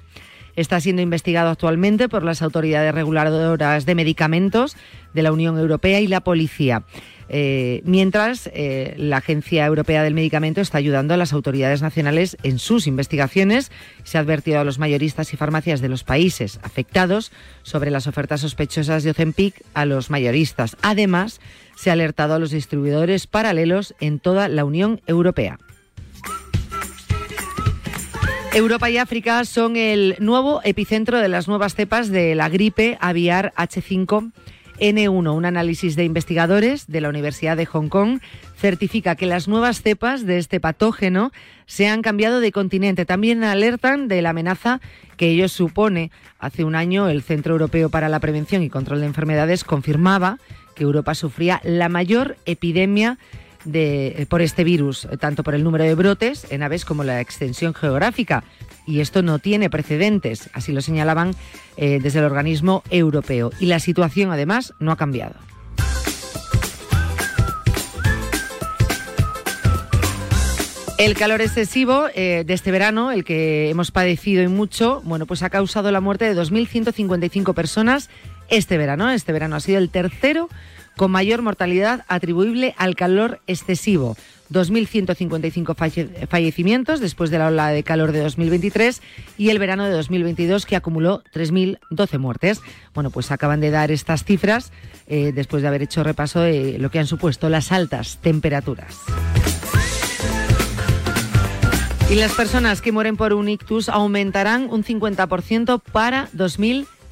está 0.56 0.80
siendo 0.80 1.02
investigado 1.02 1.50
actualmente 1.50 2.08
por 2.08 2.22
las 2.22 2.42
autoridades 2.42 2.94
reguladoras 2.94 3.86
de 3.86 3.94
medicamentos 3.94 4.76
de 5.14 5.22
la 5.22 5.32
Unión 5.32 5.58
Europea 5.58 6.00
y 6.00 6.06
la 6.06 6.20
policía. 6.20 6.84
Eh, 7.28 7.82
mientras 7.84 8.48
eh, 8.52 8.94
la 8.96 9.18
Agencia 9.18 9.66
Europea 9.66 10.02
del 10.02 10.14
Medicamento 10.14 10.60
está 10.60 10.78
ayudando 10.78 11.14
a 11.14 11.16
las 11.16 11.32
autoridades 11.32 11.82
nacionales 11.82 12.36
en 12.42 12.58
sus 12.58 12.86
investigaciones. 12.86 13.72
Se 14.04 14.18
ha 14.18 14.20
advertido 14.20 14.60
a 14.60 14.64
los 14.64 14.78
mayoristas 14.78 15.32
y 15.32 15.36
farmacias 15.36 15.80
de 15.80 15.88
los 15.88 16.04
países 16.04 16.60
afectados 16.62 17.32
sobre 17.62 17.90
las 17.90 18.06
ofertas 18.06 18.40
sospechosas 18.40 19.02
de 19.02 19.10
Ozempic 19.10 19.62
a 19.74 19.86
los 19.86 20.10
mayoristas. 20.10 20.76
Además, 20.82 21.40
se 21.76 21.90
ha 21.90 21.94
alertado 21.94 22.34
a 22.34 22.38
los 22.38 22.50
distribuidores 22.50 23.26
paralelos 23.26 23.94
en 24.00 24.18
toda 24.18 24.48
la 24.48 24.64
Unión 24.64 25.00
Europea. 25.06 25.58
Europa 28.54 28.88
y 28.88 28.96
África 28.96 29.44
son 29.44 29.76
el 29.76 30.16
nuevo 30.18 30.62
epicentro 30.64 31.18
de 31.18 31.28
las 31.28 31.46
nuevas 31.46 31.74
cepas 31.74 32.08
de 32.08 32.34
la 32.34 32.48
gripe 32.48 32.96
aviar 33.02 33.52
H5 33.54 34.32
N1, 34.78 35.34
un 35.34 35.44
análisis 35.44 35.96
de 35.96 36.04
investigadores 36.04 36.86
de 36.86 37.00
la 37.00 37.08
Universidad 37.08 37.56
de 37.56 37.66
Hong 37.66 37.88
Kong, 37.88 38.20
certifica 38.56 39.16
que 39.16 39.26
las 39.26 39.48
nuevas 39.48 39.82
cepas 39.82 40.26
de 40.26 40.38
este 40.38 40.60
patógeno 40.60 41.32
se 41.66 41.88
han 41.88 42.02
cambiado 42.02 42.40
de 42.40 42.52
continente. 42.52 43.04
También 43.04 43.44
alertan 43.44 44.08
de 44.08 44.22
la 44.22 44.30
amenaza 44.30 44.80
que 45.16 45.30
ello 45.30 45.48
supone. 45.48 46.10
Hace 46.38 46.64
un 46.64 46.74
año 46.74 47.08
el 47.08 47.22
Centro 47.22 47.54
Europeo 47.54 47.88
para 47.88 48.08
la 48.08 48.20
Prevención 48.20 48.62
y 48.62 48.70
Control 48.70 49.00
de 49.00 49.06
Enfermedades 49.06 49.64
confirmaba 49.64 50.38
que 50.74 50.84
Europa 50.84 51.14
sufría 51.14 51.60
la 51.64 51.88
mayor 51.88 52.36
epidemia 52.44 53.18
de, 53.66 54.26
por 54.30 54.40
este 54.40 54.64
virus, 54.64 55.06
tanto 55.20 55.42
por 55.42 55.54
el 55.54 55.64
número 55.64 55.84
de 55.84 55.94
brotes 55.94 56.46
en 56.50 56.62
aves 56.62 56.84
como 56.84 57.04
la 57.04 57.20
extensión 57.20 57.74
geográfica 57.74 58.44
y 58.86 59.00
esto 59.00 59.22
no 59.22 59.38
tiene 59.38 59.68
precedentes, 59.68 60.48
así 60.52 60.72
lo 60.72 60.80
señalaban 60.80 61.34
eh, 61.76 61.98
desde 62.00 62.20
el 62.20 62.24
organismo 62.24 62.82
europeo. 62.90 63.50
Y 63.58 63.66
la 63.66 63.80
situación, 63.80 64.30
además, 64.30 64.74
no 64.78 64.92
ha 64.92 64.96
cambiado. 64.96 65.34
El 70.98 71.14
calor 71.14 71.42
excesivo 71.42 72.06
eh, 72.14 72.44
de 72.46 72.54
este 72.54 72.70
verano, 72.70 73.12
el 73.12 73.24
que 73.24 73.68
hemos 73.68 73.90
padecido 73.90 74.42
y 74.42 74.48
mucho, 74.48 75.02
bueno, 75.04 75.26
pues 75.26 75.42
ha 75.42 75.50
causado 75.50 75.90
la 75.90 76.00
muerte 76.00 76.24
de 76.24 76.40
2.155 76.40 77.52
personas 77.52 78.08
este 78.48 78.78
verano. 78.78 79.10
Este 79.10 79.32
verano 79.32 79.56
ha 79.56 79.60
sido 79.60 79.76
el 79.76 79.90
tercero 79.90 80.48
con 80.96 81.10
mayor 81.10 81.42
mortalidad 81.42 82.04
atribuible 82.08 82.74
al 82.78 82.96
calor 82.96 83.40
excesivo. 83.46 84.16
2.155 84.50 86.28
fallecimientos 86.28 87.00
después 87.00 87.30
de 87.30 87.38
la 87.38 87.48
ola 87.48 87.68
de 87.68 87.82
calor 87.82 88.12
de 88.12 88.20
2023 88.20 89.02
y 89.38 89.50
el 89.50 89.58
verano 89.58 89.84
de 89.84 89.90
2022 89.90 90.66
que 90.66 90.76
acumuló 90.76 91.22
3.012 91.34 92.18
muertes. 92.18 92.60
Bueno, 92.94 93.10
pues 93.10 93.30
acaban 93.32 93.60
de 93.60 93.70
dar 93.70 93.90
estas 93.90 94.24
cifras 94.24 94.72
eh, 95.08 95.32
después 95.34 95.62
de 95.62 95.68
haber 95.68 95.82
hecho 95.82 96.04
repaso 96.04 96.40
de 96.40 96.78
lo 96.78 96.90
que 96.90 97.00
han 97.00 97.06
supuesto 97.06 97.48
las 97.48 97.72
altas 97.72 98.18
temperaturas. 98.22 98.96
Y 102.08 102.14
las 102.14 102.32
personas 102.34 102.82
que 102.82 102.92
mueren 102.92 103.16
por 103.16 103.32
un 103.32 103.48
ictus 103.48 103.88
aumentarán 103.88 104.68
un 104.70 104.84
50% 104.84 105.82
para 105.90 106.28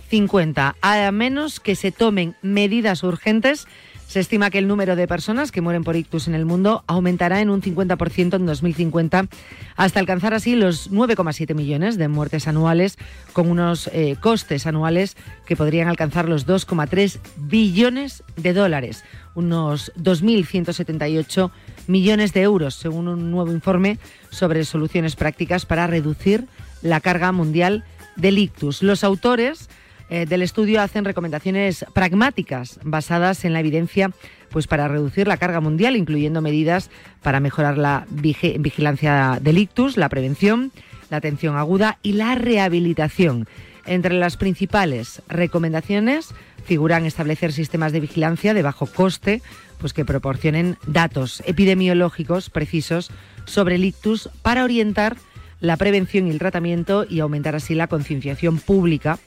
2050, 0.04 0.76
a 0.80 1.12
menos 1.12 1.61
que 1.61 1.75
se 1.75 1.92
tomen 1.92 2.37
medidas 2.42 3.02
urgentes 3.02 3.66
se 4.06 4.20
estima 4.20 4.50
que 4.50 4.58
el 4.58 4.68
número 4.68 4.94
de 4.96 5.08
personas 5.08 5.50
que 5.50 5.61
mueren 5.61 5.82
por 5.82 5.96
ictus 5.96 6.28
en 6.28 6.34
el 6.34 6.44
mundo 6.44 6.84
aumentará 6.87 7.40
en 7.40 7.50
un 7.50 7.62
50% 7.62 8.37
en 8.37 8.46
2050 8.46 9.26
hasta 9.75 9.99
alcanzar 9.99 10.34
así 10.34 10.54
los 10.54 10.92
9,7 10.92 11.54
millones 11.54 11.96
de 11.96 12.06
muertes 12.06 12.46
anuales 12.46 12.96
con 13.32 13.50
unos 13.50 13.88
eh, 13.92 14.16
costes 14.20 14.66
anuales 14.66 15.16
que 15.46 15.56
podrían 15.56 15.88
alcanzar 15.88 16.28
los 16.28 16.46
2,3 16.46 17.18
billones 17.38 18.23
de 18.37 18.52
dólares, 18.52 19.02
unos 19.34 19.92
2.178 19.96 21.50
millones 21.88 22.32
de 22.32 22.42
euros, 22.42 22.75
según 22.75 23.08
un 23.08 23.32
nuevo 23.32 23.50
informe 23.50 23.99
sobre 24.30 24.64
soluciones 24.64 25.16
prácticas 25.16 25.66
para 25.66 25.88
reducir 25.88 26.46
la 26.82 27.00
carga 27.00 27.32
mundial 27.32 27.84
del 28.16 28.38
ictus. 28.38 28.82
Los 28.82 29.02
autores 29.02 29.68
eh, 30.11 30.26
del 30.26 30.42
estudio 30.42 30.82
hacen 30.82 31.04
recomendaciones 31.04 31.84
pragmáticas 31.92 32.78
basadas 32.82 33.44
en 33.44 33.52
la 33.52 33.61
evidencia 33.61 34.11
pues 34.50 34.66
para 34.66 34.87
reducir 34.87 35.26
la 35.26 35.37
carga 35.37 35.61
mundial, 35.61 35.96
incluyendo 35.96 36.40
medidas 36.40 36.90
para 37.23 37.40
mejorar 37.40 37.76
la 37.76 38.06
vigilancia 38.11 39.38
del 39.40 39.58
ictus, 39.58 39.96
la 39.96 40.08
prevención, 40.08 40.70
la 41.11 41.16
atención 41.16 41.56
aguda 41.56 41.99
y 42.02 42.12
la 42.12 42.37
rehabilitación. 42.37 43.49
Entre 43.87 44.14
las 44.14 44.37
principales 44.37 45.23
recomendaciones 45.28 46.34
figuran 46.64 47.04
establecer 47.04 47.52
sistemas 47.52 47.92
de 47.92 48.00
vigilancia 48.00 48.54
de 48.54 48.62
bajo 48.62 48.87
coste, 48.87 49.42
pues 49.78 49.92
que 49.92 50.04
proporcionen 50.04 50.76
datos 50.87 51.42
epidemiológicos 51.46 52.49
precisos 52.49 53.11
sobre 53.44 53.75
el 53.75 53.84
ictus 53.84 54.30
para 54.42 54.64
orientar 54.64 55.16
la 55.61 55.76
prevención 55.76 56.26
y 56.26 56.30
el 56.30 56.38
tratamiento 56.38 57.06
y 57.08 57.20
aumentar 57.20 57.56
así 57.56 57.75
la 57.75 57.88
concienciación 57.88 58.58
pública 58.58 59.18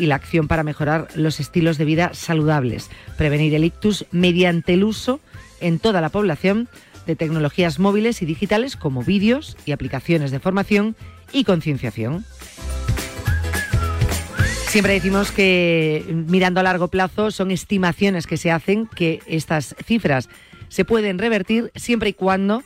y 0.00 0.06
la 0.06 0.14
acción 0.14 0.48
para 0.48 0.64
mejorar 0.64 1.08
los 1.14 1.40
estilos 1.40 1.76
de 1.76 1.84
vida 1.84 2.10
saludables, 2.14 2.90
prevenir 3.18 3.54
el 3.54 3.64
ictus 3.64 4.06
mediante 4.10 4.72
el 4.72 4.84
uso 4.84 5.20
en 5.60 5.78
toda 5.78 6.00
la 6.00 6.08
población 6.08 6.68
de 7.06 7.16
tecnologías 7.16 7.78
móviles 7.78 8.22
y 8.22 8.26
digitales 8.26 8.76
como 8.76 9.04
vídeos 9.04 9.56
y 9.66 9.72
aplicaciones 9.72 10.30
de 10.30 10.40
formación 10.40 10.96
y 11.32 11.44
concienciación. 11.44 12.24
Siempre 14.68 14.94
decimos 14.94 15.32
que 15.32 16.04
mirando 16.08 16.60
a 16.60 16.62
largo 16.62 16.88
plazo 16.88 17.30
son 17.30 17.50
estimaciones 17.50 18.26
que 18.26 18.36
se 18.36 18.50
hacen 18.50 18.86
que 18.86 19.20
estas 19.26 19.74
cifras 19.84 20.28
se 20.68 20.84
pueden 20.84 21.18
revertir 21.18 21.72
siempre 21.74 22.10
y 22.10 22.14
cuando 22.14 22.62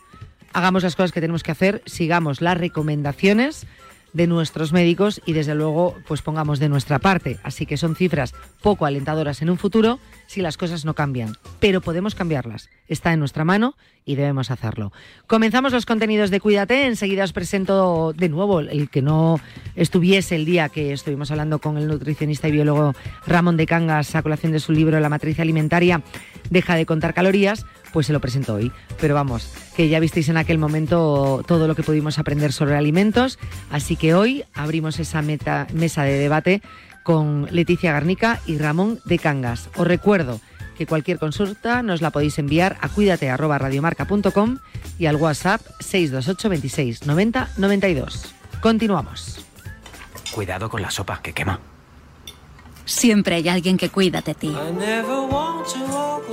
hagamos 0.53 0.85
las 0.85 0.95
cosas 0.95 1.11
que 1.11 1.21
tenemos 1.21 1.43
que 1.43 1.51
hacer, 1.51 1.83
sigamos 1.87 2.41
las 2.41 2.59
recomendaciones 2.59 3.67
de 4.15 4.27
nuestros 4.27 4.73
médicos 4.73 5.21
y 5.27 5.35
desde 5.35 5.55
luego 5.55 5.97
pues 6.09 6.23
pongamos 6.23 6.59
de 6.59 6.71
nuestra 6.71 6.99
parte. 6.99 7.39
Así 7.43 7.67
que 7.67 7.77
son 7.77 7.97
cifras 7.97 8.33
poco 8.63 8.87
alentadoras 8.87 9.43
en 9.43 9.51
un 9.51 9.59
futuro 9.59 9.99
si 10.35 10.43
las 10.43 10.57
cosas 10.57 10.85
no 10.85 10.95
cambian, 10.95 11.37
pero 11.61 11.81
podemos 11.81 12.17
cambiarlas. 12.17 12.69
Está 12.89 13.13
en 13.13 13.21
nuestra 13.21 13.45
mano 13.45 13.77
y 14.05 14.17
debemos 14.17 14.51
hacerlo. 14.51 14.93
Comenzamos 15.29 15.73
los 15.73 15.87
contenidos 15.87 16.31
de 16.31 16.41
Cuídate. 16.41 16.87
Enseguida 16.87 17.23
os 17.23 17.33
presento 17.33 18.13
de 18.13 18.29
nuevo 18.29 18.59
el 18.59 18.91
que 18.91 19.01
no 19.01 19.41
estuviese 19.77 20.35
el 20.35 20.45
día 20.45 20.69
que 20.71 20.93
estuvimos 20.93 21.31
hablando 21.31 21.61
con 21.61 21.79
el 21.79 21.87
nutricionista 21.87 22.49
y 22.49 22.51
biólogo 22.51 22.95
Ramón 23.29 23.57
de 23.57 23.67
Cangas 23.67 24.17
a 24.17 24.23
colación 24.23 24.51
de 24.51 24.59
su 24.59 24.73
libro 24.73 24.99
La 24.99 25.09
matriz 25.09 25.39
alimentaria 25.39 26.03
deja 26.51 26.75
de 26.75 26.85
contar 26.85 27.15
calorías 27.15 27.65
pues 27.93 28.09
se 28.09 28.13
lo 28.13 28.21
presento 28.21 28.55
hoy. 28.55 28.73
Pero 29.01 29.15
vamos, 29.15 29.55
que 29.77 29.89
ya 29.89 30.01
visteis 30.01 30.29
en 30.29 30.37
aquel 30.37 30.59
momento 30.59 31.45
todo 31.47 31.69
lo 31.69 31.77
que 31.77 31.85
pudimos 31.85 32.19
aprender 32.19 32.53
sobre 32.53 32.75
alimentos, 32.75 33.39
así 33.71 33.95
que 33.95 34.15
hoy 34.15 34.43
abrimos 34.53 34.99
esa 34.99 35.23
mesa 35.23 36.03
de 36.03 36.19
debate 36.19 36.61
con 37.05 37.47
Leticia 37.53 37.93
Garnica 37.93 38.41
y 38.47 38.59
Ramón 38.59 38.99
de 39.05 39.21
Cangas. 39.21 39.69
Os 39.77 39.87
recuerdo 39.87 40.41
que 40.77 40.87
cualquier 40.87 41.21
consulta 41.21 41.83
nos 41.83 42.01
la 42.01 42.11
podéis 42.11 42.39
enviar 42.41 42.77
a 42.81 42.89
cuídate@radiomarca.com 42.89 44.59
y 44.99 45.07
al 45.07 45.17
WhatsApp 45.17 45.61
628 45.79 46.49
26 46.49 47.07
90 47.07 47.51
92. 47.57 48.35
Continuamos. 48.61 49.45
Cuidado 50.35 50.69
con 50.69 50.83
la 50.83 50.91
sopa 50.91 51.21
que 51.23 51.33
quema. 51.33 51.61
Siempre 52.87 53.37
hay 53.37 53.49
alguien 53.49 53.77
que 53.77 53.89
cuida 53.89 54.21
de 54.21 54.35
ti. 54.35 54.55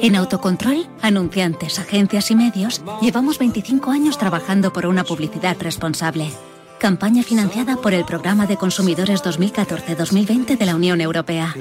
En 0.01 0.15
Autocontrol, 0.15 0.87
anunciantes, 1.01 1.79
agencias 1.79 2.31
y 2.31 2.35
medios, 2.35 2.81
llevamos 3.01 3.37
25 3.39 3.91
años 3.91 4.17
trabajando 4.17 4.73
por 4.73 4.85
una 4.85 5.03
publicidad 5.03 5.55
responsable. 5.61 6.31
Campaña 6.81 7.21
financiada 7.21 7.75
por 7.75 7.93
el 7.93 8.05
Programa 8.05 8.47
de 8.47 8.57
Consumidores 8.57 9.21
2014-2020 9.21 10.57
de 10.57 10.65
la 10.65 10.75
Unión 10.75 10.99
Europea. 10.99 11.53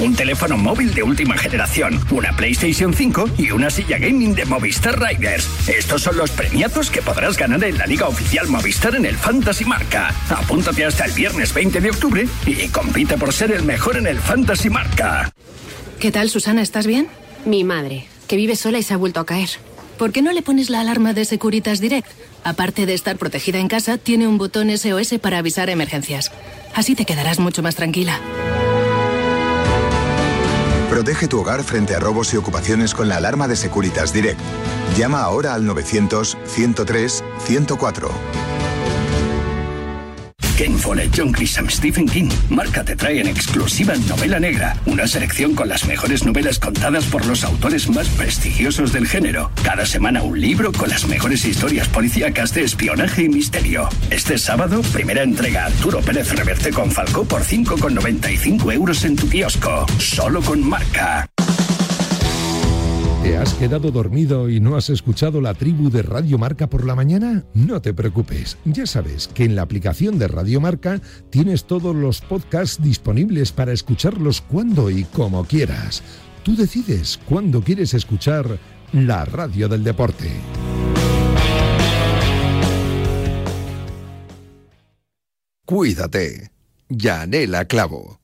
un 0.00 0.16
teléfono 0.16 0.56
móvil 0.56 0.92
de 0.94 1.02
última 1.02 1.36
generación, 1.36 2.00
una 2.10 2.34
PlayStation 2.34 2.94
5 2.94 3.30
y 3.38 3.50
una 3.50 3.68
silla 3.68 3.98
gaming 3.98 4.34
de 4.34 4.46
Movistar 4.46 4.98
Riders. 4.98 5.68
Estos 5.68 6.02
son 6.02 6.16
los 6.16 6.30
premiados 6.30 6.90
que 6.90 7.02
podrás 7.02 7.36
ganar 7.36 7.62
en 7.64 7.76
la 7.76 7.86
Liga 7.86 8.08
Oficial 8.08 8.48
Movistar 8.48 8.94
en 8.96 9.04
el 9.04 9.16
Fantasy 9.16 9.66
Marca. 9.66 10.14
Apúntate 10.30 10.86
hasta 10.86 11.04
el 11.04 11.12
viernes 11.12 11.52
20 11.52 11.80
de 11.80 11.90
octubre 11.90 12.26
y 12.46 12.68
compite 12.68 13.18
por 13.18 13.34
ser 13.34 13.52
el 13.52 13.64
mejor 13.64 13.98
en 13.98 14.06
el 14.06 14.18
Fantasy 14.18 14.70
Marca. 14.70 15.30
¿Qué 15.98 16.10
tal, 16.10 16.30
Susana? 16.30 16.62
¿Estás 16.62 16.86
bien? 16.86 17.08
Mi 17.44 17.64
madre, 17.64 18.06
que 18.28 18.36
vive 18.36 18.56
sola 18.56 18.78
y 18.78 18.82
se 18.82 18.94
ha 18.94 18.98
vuelto 18.98 19.20
a 19.20 19.26
caer. 19.26 19.50
¿Por 19.98 20.10
qué 20.10 20.22
no 20.22 20.32
le 20.32 20.42
pones 20.42 20.70
la 20.70 20.80
alarma 20.80 21.12
de 21.12 21.24
Securitas 21.24 21.80
Direct? 21.80 22.08
Aparte 22.44 22.86
de 22.86 22.94
estar 22.94 23.16
protegida 23.16 23.58
en 23.58 23.66
casa, 23.68 23.98
tiene 23.98 24.28
un 24.28 24.38
botón 24.38 24.70
SOS 24.70 25.18
para 25.20 25.38
avisar 25.38 25.68
emergencias. 25.70 26.30
Así 26.74 26.94
te 26.94 27.06
quedarás 27.06 27.40
mucho 27.40 27.62
más 27.62 27.74
tranquila. 27.74 28.20
Protege 30.90 31.26
tu 31.26 31.40
hogar 31.40 31.64
frente 31.64 31.96
a 31.96 31.98
robos 31.98 32.32
y 32.34 32.36
ocupaciones 32.36 32.94
con 32.94 33.08
la 33.08 33.16
alarma 33.16 33.48
de 33.48 33.56
Securitas 33.56 34.12
Direct. 34.12 34.38
Llama 34.96 35.22
ahora 35.22 35.54
al 35.54 35.64
900-103-104. 35.64 38.43
Ken 40.56 40.78
Follett, 40.78 41.10
John 41.16 41.32
Grisham, 41.32 41.68
Stephen 41.68 42.06
King. 42.06 42.28
Marca 42.48 42.84
te 42.84 42.94
trae 42.94 43.20
en 43.20 43.26
exclusiva 43.26 43.94
Novela 44.08 44.38
Negra, 44.38 44.76
una 44.86 45.06
selección 45.06 45.54
con 45.54 45.68
las 45.68 45.84
mejores 45.86 46.24
novelas 46.24 46.58
contadas 46.58 47.04
por 47.06 47.26
los 47.26 47.42
autores 47.42 47.88
más 47.88 48.08
prestigiosos 48.10 48.92
del 48.92 49.06
género. 49.06 49.50
Cada 49.64 49.84
semana 49.84 50.22
un 50.22 50.40
libro 50.40 50.72
con 50.72 50.88
las 50.88 51.06
mejores 51.06 51.44
historias 51.44 51.88
policíacas 51.88 52.54
de 52.54 52.62
espionaje 52.62 53.24
y 53.24 53.28
misterio. 53.28 53.88
Este 54.10 54.38
sábado, 54.38 54.80
primera 54.92 55.22
entrega 55.22 55.66
Arturo 55.66 56.00
Pérez 56.00 56.30
Reverte 56.32 56.70
con 56.70 56.90
Falcó 56.90 57.24
por 57.24 57.42
5,95 57.42 58.72
euros 58.72 59.04
en 59.04 59.16
tu 59.16 59.28
kiosco. 59.28 59.86
Solo 59.98 60.40
con 60.40 60.62
Marca. 60.62 61.33
¿Te 63.24 63.38
has 63.38 63.54
quedado 63.54 63.90
dormido 63.90 64.50
y 64.50 64.60
no 64.60 64.76
has 64.76 64.90
escuchado 64.90 65.40
la 65.40 65.54
tribu 65.54 65.88
de 65.88 66.02
Radio 66.02 66.36
Marca 66.36 66.68
por 66.68 66.84
la 66.84 66.94
mañana? 66.94 67.42
No 67.54 67.80
te 67.80 67.94
preocupes, 67.94 68.58
ya 68.66 68.84
sabes 68.84 69.28
que 69.28 69.44
en 69.44 69.56
la 69.56 69.62
aplicación 69.62 70.18
de 70.18 70.28
Radio 70.28 70.60
Marca 70.60 71.00
tienes 71.30 71.64
todos 71.64 71.96
los 71.96 72.20
podcasts 72.20 72.82
disponibles 72.82 73.50
para 73.50 73.72
escucharlos 73.72 74.42
cuando 74.42 74.90
y 74.90 75.04
como 75.04 75.46
quieras. 75.46 76.02
Tú 76.42 76.54
decides 76.54 77.18
cuándo 77.26 77.62
quieres 77.62 77.94
escuchar 77.94 78.58
la 78.92 79.24
radio 79.24 79.70
del 79.70 79.84
deporte. 79.84 80.30
Cuídate. 85.64 86.50
Yanela 86.90 87.64
Clavo. 87.64 88.23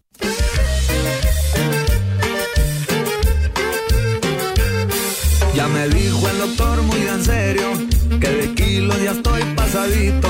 Ya 5.60 5.68
me 5.68 5.90
dijo 5.90 6.26
el 6.26 6.38
doctor 6.38 6.82
muy 6.84 7.02
en 7.02 7.22
serio 7.22 7.70
que 8.18 8.28
de 8.30 8.54
kilos 8.54 8.96
ya 9.02 9.10
estoy 9.10 9.42
pasadito. 9.54 10.28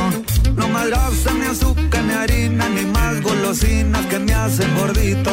No 0.56 0.68
más 0.70 0.88
grasa, 0.88 1.32
ni 1.34 1.46
azúcar, 1.46 2.02
ni 2.02 2.14
harina, 2.14 2.68
ni 2.68 2.84
más 2.86 3.22
golosinas 3.22 4.04
que 4.06 4.18
me 4.18 4.34
hacen 4.34 4.74
gordito. 4.76 5.30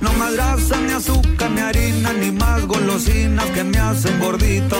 No 0.00 0.12
más 0.12 0.32
grasa, 0.34 0.76
ni 0.86 0.92
azúcar, 0.92 1.50
ni 1.50 1.60
harina, 1.60 2.12
ni 2.12 2.30
más 2.30 2.64
golosinas 2.68 3.46
que 3.46 3.64
me 3.64 3.78
hacen 3.78 4.20
gordito. 4.20 4.76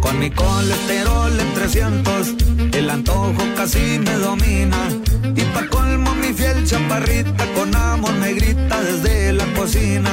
Con 0.00 0.18
mi 0.18 0.30
colesterol 0.30 1.38
en 1.38 1.52
300, 1.52 2.34
el 2.72 2.88
antojo 2.88 3.42
casi 3.58 3.98
me 3.98 4.14
domina. 4.14 4.88
Y 5.36 5.42
pa' 5.52 5.68
colmo 5.68 6.14
mi 6.14 6.32
fiel 6.32 6.64
chaparrita 6.64 7.44
con 7.54 7.76
amor 7.76 8.14
me 8.14 8.32
grita 8.32 8.80
desde 8.80 9.34
la 9.34 9.44
cocina. 9.52 10.10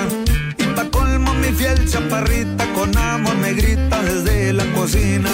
Mi 1.46 1.52
fiel 1.52 1.88
chaparrita 1.88 2.66
con 2.74 2.98
amor 2.98 3.36
me 3.38 3.54
grita 3.54 4.02
desde 4.02 4.52
la 4.52 4.65
cocina. 4.74 5.30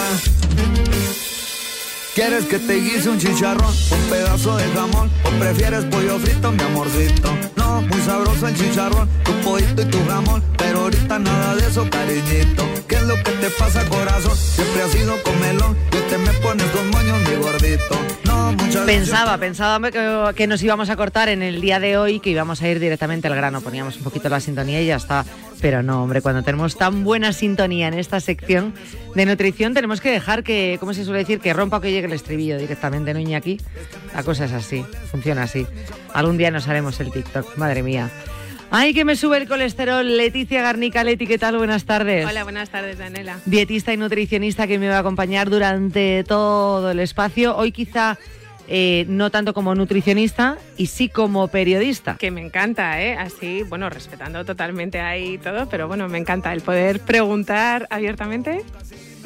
¿Quieres 2.14 2.44
que 2.48 2.60
te 2.60 2.82
guise 2.82 3.10
un 3.10 3.18
chicharrón, 3.18 3.74
un 3.92 4.10
pedazo 4.10 4.58
de 4.58 4.66
jamón 4.74 5.10
o 5.24 5.30
prefieres 5.40 5.86
pollo 5.86 6.20
frito, 6.20 6.52
mi 6.52 6.64
amorcito? 6.64 7.61
Muy 7.80 8.02
sabroso 8.02 8.48
el 8.48 8.56
chicharrón, 8.56 9.10
tu 9.24 9.32
pollito 9.44 9.82
y 9.82 9.86
tu 9.86 10.06
jamón, 10.06 10.44
pero 10.58 10.82
ahorita 10.82 11.20
nada 11.20 11.56
de 11.56 11.68
eso, 11.68 11.88
cariñito. 11.90 12.64
¿Qué 12.88 12.96
es 12.96 13.04
lo 13.04 13.16
que 13.16 13.32
te 13.32 13.50
pasa, 13.52 13.88
corazón? 13.88 14.36
Siempre 14.36 14.82
has 14.84 14.92
sido 14.92 15.24
comelón 15.24 15.78
y 15.88 16.10
te 16.10 16.18
me 16.18 16.32
pones 16.40 16.68
con 16.68 16.90
moños, 16.90 17.18
mi 17.30 17.36
gordito. 17.36 17.96
No, 18.26 18.52
muchas 18.54 18.86
Pensaba, 18.86 19.38
pensaba 19.38 19.92
que, 19.92 20.34
que 20.36 20.48
nos 20.48 20.62
íbamos 20.62 20.90
a 20.90 20.96
cortar 20.96 21.30
en 21.30 21.42
el 21.42 21.62
día 21.62 21.80
de 21.80 21.98
hoy, 21.98 22.20
que 22.20 22.30
íbamos 22.32 22.62
a 22.62 22.68
ir 22.68 22.80
directamente 22.80 23.28
al 23.28 23.36
grano. 23.36 23.62
Poníamos 23.62 23.98
un 23.98 24.04
poquito 24.04 24.28
la 24.30 24.40
sintonía 24.40 24.82
y 24.82 24.88
ya 24.88 24.98
está. 24.98 25.26
Pero 25.62 25.84
no, 25.84 26.04
hombre, 26.04 26.22
cuando 26.22 26.42
tenemos 26.42 26.76
tan 26.76 27.04
buena 27.04 27.34
sintonía 27.34 27.88
en 27.88 27.94
esta 27.94 28.20
sección 28.20 28.74
de 29.14 29.26
nutrición, 29.28 29.76
tenemos 29.76 30.02
que 30.02 30.10
dejar 30.10 30.44
que, 30.44 30.78
¿cómo 30.80 30.94
se 30.96 31.06
suele 31.06 31.20
decir? 31.20 31.40
Que 31.40 31.54
rompa 31.54 31.78
o 31.78 31.82
que 31.82 31.92
llegue 31.92 32.08
el 32.08 32.14
estribillo 32.14 32.58
directamente, 32.58 33.14
¿no, 33.14 33.20
Iñaki? 33.20 33.60
La 34.16 34.24
cosa 34.24 34.46
es 34.46 34.54
así, 34.54 34.84
funciona 35.12 35.44
así. 35.44 35.68
Algún 36.14 36.38
día 36.38 36.50
nos 36.50 36.68
haremos 36.68 37.00
el 37.00 37.12
TikTok, 37.12 37.58
madre 37.62 37.84
mía. 37.84 38.10
Ay, 38.72 38.94
que 38.94 39.06
me 39.06 39.16
sube 39.16 39.38
el 39.38 39.48
colesterol. 39.48 40.18
Leticia 40.18 40.62
Garnica, 40.62 41.04
Leti, 41.04 41.28
¿qué 41.28 41.38
tal? 41.38 41.58
Buenas 41.58 41.86
tardes. 41.86 42.26
Hola, 42.26 42.44
buenas 42.44 42.70
tardes, 42.70 42.98
Daniela. 42.98 43.38
Dietista 43.46 43.94
y 43.94 43.98
nutricionista 43.98 44.66
que 44.66 44.80
me 44.80 44.90
va 44.90 44.96
a 44.96 45.00
acompañar 45.00 45.50
durante 45.50 46.24
todo 46.24 46.90
el 46.90 47.00
espacio. 47.00 47.56
Hoy 47.56 47.72
quizá 47.72 48.18
eh, 48.68 49.06
no 49.08 49.30
tanto 49.30 49.54
como 49.54 49.76
nutricionista 49.76 50.58
y 50.76 50.88
sí 50.88 51.08
como 51.08 51.50
periodista. 51.50 52.16
Que 52.18 52.32
me 52.32 52.42
encanta, 52.42 53.00
¿eh? 53.02 53.16
Así, 53.16 53.62
bueno, 53.64 53.90
respetando 53.90 54.44
totalmente 54.44 55.02
ahí 55.02 55.38
todo, 55.38 55.70
pero 55.70 55.88
bueno, 55.88 56.08
me 56.08 56.18
encanta 56.18 56.52
el 56.52 56.62
poder 56.62 57.02
preguntar 57.02 57.88
abiertamente. 57.92 58.64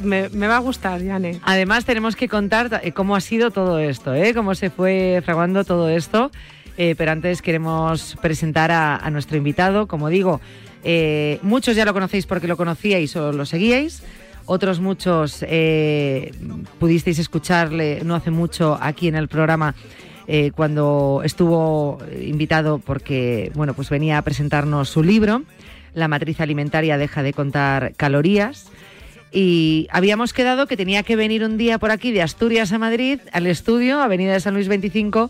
Me, 0.03 0.27
me 0.29 0.47
va 0.47 0.57
a 0.57 0.59
gustar, 0.59 1.01
Yane. 1.01 1.39
Además, 1.43 1.85
tenemos 1.85 2.17
que 2.17 2.27
contar 2.27 2.81
eh, 2.83 2.91
cómo 2.91 3.15
ha 3.15 3.21
sido 3.21 3.51
todo 3.51 3.79
esto, 3.79 4.13
¿eh? 4.13 4.33
cómo 4.33 4.55
se 4.55 4.69
fue 4.69 5.21
fraguando 5.23 5.63
todo 5.63 5.87
esto. 5.87 6.31
Eh, 6.77 6.95
pero 6.97 7.11
antes 7.11 7.41
queremos 7.41 8.17
presentar 8.21 8.71
a, 8.71 9.09
nuestro 9.09 9.38
invitado. 9.38 9.88
Como 9.88 10.09
digo, 10.09 10.41
eh, 10.83 11.39
muchos 11.41 11.75
ya 11.75 11.85
lo 11.85 11.93
conocéis 11.93 12.25
porque 12.25 12.47
lo 12.47 12.57
conocíais 12.57 13.15
o 13.15 13.31
lo 13.31 13.45
seguíais. 13.45 14.03
Otros 14.45 14.79
muchos 14.79 15.43
eh, 15.47 16.31
pudisteis 16.79 17.17
escucharle 17.17 18.01
no 18.03 18.13
hace 18.13 18.29
mucho 18.29 18.77
aquí 18.79 19.07
en 19.07 19.15
el 19.15 19.27
programa 19.27 19.75
cuando 20.55 21.21
estuvo 21.23 21.99
invitado 22.19 22.79
porque 22.79 23.51
bueno 23.53 23.75
pues 23.75 23.91
venía 23.91 24.17
a 24.17 24.23
presentarnos 24.23 24.89
su 24.89 25.03
libro 25.03 25.43
La 25.93 26.07
matriz 26.07 26.41
alimentaria 26.41 26.97
deja 26.97 27.21
de 27.21 27.31
contar 27.31 27.93
calorías 27.95 28.71
y 29.31 29.88
habíamos 29.91 30.33
quedado 30.33 30.65
que 30.65 30.77
tenía 30.77 31.03
que 31.03 31.15
venir 31.15 31.43
un 31.43 31.57
día 31.57 31.77
por 31.77 31.91
aquí 31.91 32.11
de 32.11 32.23
Asturias 32.23 32.71
a 32.71 32.79
Madrid 32.79 33.19
al 33.33 33.45
estudio 33.45 33.99
Avenida 33.99 34.33
de 34.33 34.39
San 34.39 34.55
Luis 34.55 34.67
25 34.67 35.29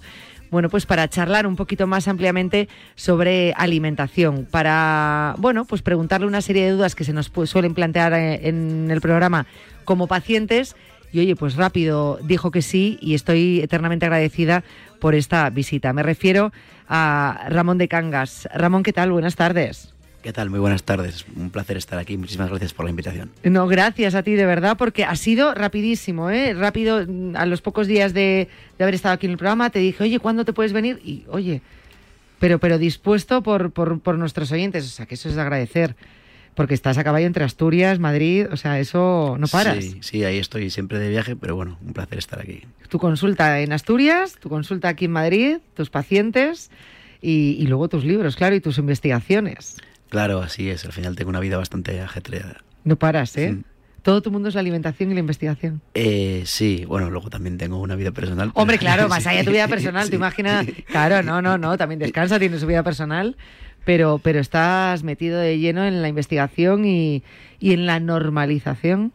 bueno, 0.51 0.69
pues 0.69 0.85
para 0.85 1.07
charlar 1.09 1.47
un 1.47 1.55
poquito 1.55 1.87
más 1.87 2.07
ampliamente 2.07 2.69
sobre 2.95 3.53
alimentación, 3.57 4.47
para, 4.49 5.35
bueno, 5.37 5.65
pues 5.65 5.81
preguntarle 5.81 6.27
una 6.27 6.41
serie 6.41 6.65
de 6.65 6.71
dudas 6.71 6.95
que 6.95 7.03
se 7.03 7.13
nos 7.13 7.31
suelen 7.45 7.73
plantear 7.73 8.13
eh, 8.13 8.47
en 8.47 8.89
el 8.91 9.01
programa 9.01 9.45
como 9.83 10.07
pacientes. 10.07 10.75
Y 11.11 11.19
oye, 11.19 11.35
pues 11.35 11.55
rápido 11.55 12.19
dijo 12.23 12.51
que 12.51 12.61
sí 12.61 12.97
y 13.01 13.13
estoy 13.13 13.61
eternamente 13.61 14.05
agradecida 14.05 14.63
por 14.99 15.15
esta 15.15 15.49
visita. 15.49 15.93
Me 15.93 16.03
refiero 16.03 16.51
a 16.89 17.47
Ramón 17.49 17.77
de 17.77 17.87
Cangas. 17.87 18.49
Ramón, 18.53 18.83
¿qué 18.83 18.91
tal? 18.91 19.11
Buenas 19.11 19.35
tardes. 19.35 19.94
¿Qué 20.25 20.33
tal? 20.33 20.49
Muy 20.49 20.57
buenas 20.57 20.81
tardes. 20.81 21.23
Un 21.35 21.51
placer 21.51 21.77
estar 21.77 21.99
aquí. 21.99 22.17
Muchísimas 22.17 22.49
gracias 22.49 22.73
por 22.73 22.83
la 22.85 22.89
invitación. 22.89 23.29
No, 23.43 23.67
gracias 23.67 24.15
a 24.15 24.23
ti 24.23 24.33
de 24.33 24.47
verdad, 24.47 24.75
porque 24.75 25.03
ha 25.03 25.15
sido 25.15 25.53
rapidísimo, 25.53 26.31
¿eh? 26.31 26.55
Rápido, 26.55 27.05
a 27.35 27.45
los 27.45 27.61
pocos 27.61 27.85
días 27.85 28.15
de, 28.15 28.47
de 28.75 28.83
haber 28.83 28.95
estado 28.95 29.13
aquí 29.13 29.27
en 29.27 29.33
el 29.33 29.37
programa, 29.37 29.69
te 29.69 29.77
dije, 29.77 30.03
oye, 30.03 30.17
¿cuándo 30.17 30.43
te 30.43 30.51
puedes 30.51 30.73
venir? 30.73 30.99
Y, 31.05 31.25
oye, 31.29 31.61
pero, 32.39 32.57
pero 32.57 32.79
dispuesto 32.79 33.43
por, 33.43 33.69
por, 33.69 33.99
por 33.99 34.17
nuestros 34.17 34.51
oyentes, 34.51 34.85
o 34.85 34.87
sea, 34.87 35.05
que 35.05 35.13
eso 35.13 35.29
es 35.29 35.35
de 35.35 35.41
agradecer, 35.41 35.95
porque 36.55 36.73
estás 36.73 36.97
a 36.97 37.03
caballo 37.03 37.27
entre 37.27 37.43
Asturias, 37.43 37.99
Madrid, 37.99 38.47
o 38.51 38.57
sea, 38.57 38.79
eso 38.79 39.35
no 39.37 39.45
paras. 39.45 39.83
Sí, 39.83 39.99
sí, 40.01 40.23
ahí 40.23 40.39
estoy 40.39 40.71
siempre 40.71 40.97
de 40.97 41.09
viaje, 41.09 41.35
pero 41.35 41.55
bueno, 41.55 41.77
un 41.85 41.93
placer 41.93 42.17
estar 42.17 42.39
aquí. 42.39 42.63
Tu 42.89 42.97
consulta 42.97 43.59
en 43.61 43.71
Asturias, 43.71 44.37
tu 44.39 44.49
consulta 44.49 44.87
aquí 44.89 45.05
en 45.05 45.11
Madrid, 45.11 45.57
tus 45.75 45.91
pacientes 45.91 46.71
y, 47.21 47.57
y 47.59 47.67
luego 47.67 47.89
tus 47.89 48.03
libros, 48.03 48.35
claro, 48.35 48.55
y 48.55 48.59
tus 48.59 48.79
investigaciones. 48.79 49.77
Claro, 50.09 50.41
así 50.41 50.69
es. 50.69 50.85
Al 50.85 50.91
final 50.93 51.15
tengo 51.15 51.29
una 51.29 51.39
vida 51.39 51.57
bastante 51.57 51.99
ajetreada. 52.01 52.63
No 52.83 52.95
paras, 52.97 53.35
¿eh? 53.37 53.57
Todo 54.03 54.21
tu 54.21 54.29
mundo 54.29 54.49
es 54.49 54.53
la 54.55 54.61
alimentación 54.61 55.09
y 55.09 55.15
la 55.15 55.19
investigación. 55.19 55.81
Eh, 55.95 56.43
sí, 56.45 56.85
bueno, 56.87 57.09
luego 57.09 57.29
también 57.31 57.57
tengo 57.57 57.79
una 57.81 57.95
vida 57.95 58.11
personal. 58.11 58.49
pero- 58.51 58.61
Hombre, 58.61 58.77
claro, 58.77 59.09
más 59.09 59.25
allá 59.25 59.39
de 59.39 59.45
tu 59.45 59.51
vida 59.51 59.67
personal, 59.75 60.03
sí. 60.03 60.11
te 60.11 60.15
imaginas. 60.15 60.67
Claro, 60.87 61.23
no, 61.23 61.41
no, 61.41 61.57
no, 61.57 61.75
también 61.77 61.97
descansa, 61.99 62.37
tiene 62.37 62.59
su 62.59 62.67
vida 62.67 62.83
personal, 62.83 63.35
pero, 63.83 64.19
pero 64.19 64.39
estás 64.39 65.01
metido 65.03 65.39
de 65.39 65.57
lleno 65.57 65.83
en 65.85 66.03
la 66.03 66.07
investigación 66.07 66.85
y, 66.85 67.23
y 67.59 67.73
en 67.73 67.87
la 67.87 67.99
normalización, 67.99 69.11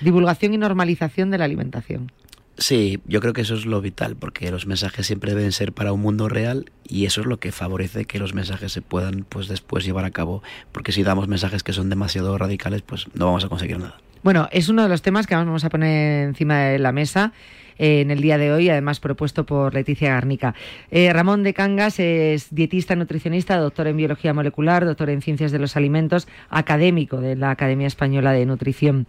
divulgación 0.00 0.54
y 0.54 0.58
normalización 0.58 1.32
de 1.32 1.38
la 1.38 1.44
alimentación. 1.46 2.12
Sí, 2.60 3.00
yo 3.06 3.20
creo 3.20 3.32
que 3.32 3.40
eso 3.40 3.54
es 3.54 3.64
lo 3.64 3.80
vital, 3.80 4.16
porque 4.16 4.50
los 4.50 4.66
mensajes 4.66 5.06
siempre 5.06 5.34
deben 5.34 5.50
ser 5.50 5.72
para 5.72 5.94
un 5.94 6.02
mundo 6.02 6.28
real 6.28 6.66
y 6.86 7.06
eso 7.06 7.22
es 7.22 7.26
lo 7.26 7.38
que 7.40 7.52
favorece 7.52 8.04
que 8.04 8.18
los 8.18 8.34
mensajes 8.34 8.70
se 8.70 8.82
puedan 8.82 9.24
pues 9.26 9.48
después 9.48 9.82
llevar 9.82 10.04
a 10.04 10.10
cabo, 10.10 10.42
porque 10.70 10.92
si 10.92 11.02
damos 11.02 11.26
mensajes 11.26 11.62
que 11.62 11.72
son 11.72 11.88
demasiado 11.88 12.36
radicales, 12.36 12.82
pues 12.82 13.06
no 13.14 13.24
vamos 13.24 13.46
a 13.46 13.48
conseguir 13.48 13.78
nada. 13.78 13.98
Bueno, 14.22 14.46
es 14.52 14.68
uno 14.68 14.82
de 14.82 14.90
los 14.90 15.00
temas 15.00 15.26
que 15.26 15.34
vamos 15.34 15.64
a 15.64 15.70
poner 15.70 16.28
encima 16.28 16.58
de 16.58 16.78
la 16.78 16.92
mesa 16.92 17.32
eh, 17.80 18.02
en 18.02 18.10
el 18.10 18.20
día 18.20 18.36
de 18.36 18.52
hoy, 18.52 18.68
además 18.68 19.00
propuesto 19.00 19.46
por 19.46 19.72
Leticia 19.72 20.10
Garnica. 20.10 20.54
Eh, 20.90 21.10
Ramón 21.14 21.42
de 21.42 21.54
Cangas 21.54 21.98
es 21.98 22.54
dietista 22.54 22.94
nutricionista, 22.94 23.56
doctor 23.56 23.86
en 23.86 23.96
biología 23.96 24.34
molecular, 24.34 24.84
doctor 24.84 25.08
en 25.08 25.22
ciencias 25.22 25.50
de 25.50 25.58
los 25.58 25.78
alimentos, 25.78 26.28
académico 26.50 27.22
de 27.22 27.36
la 27.36 27.50
Academia 27.50 27.86
Española 27.86 28.32
de 28.32 28.44
Nutrición. 28.44 29.06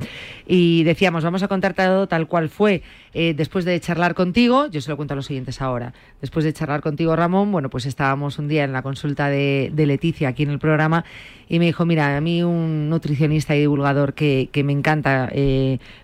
Y 0.47 0.85
decíamos, 0.85 1.25
vamos 1.25 1.43
a 1.43 1.49
contar 1.49 1.73
todo 1.73 2.07
tal 2.07 2.27
cual 2.27 2.47
fue. 2.47 2.81
Eh, 3.13 3.33
después 3.35 3.65
de 3.65 3.79
charlar 3.79 4.15
contigo, 4.15 4.67
yo 4.67 4.79
se 4.81 4.89
lo 4.89 4.95
cuento 4.95 5.13
a 5.13 5.15
los 5.15 5.25
siguientes 5.25 5.61
ahora, 5.61 5.93
después 6.21 6.45
de 6.45 6.53
charlar 6.53 6.81
contigo, 6.81 7.15
Ramón, 7.15 7.51
bueno, 7.51 7.69
pues 7.69 7.85
estábamos 7.85 8.39
un 8.39 8.47
día 8.47 8.63
en 8.63 8.71
la 8.71 8.81
consulta 8.81 9.29
de, 9.29 9.71
Leticia 9.75 10.29
aquí 10.29 10.43
en 10.43 10.51
el 10.51 10.59
programa 10.59 11.03
y 11.49 11.59
me 11.59 11.65
dijo, 11.65 11.85
mira, 11.85 12.15
a 12.15 12.21
mí 12.21 12.43
un 12.43 12.89
nutricionista 12.89 13.55
y 13.55 13.59
divulgador 13.59 14.13
que, 14.13 14.47
que 14.51 14.63
me 14.63 14.71
encanta, 14.71 15.29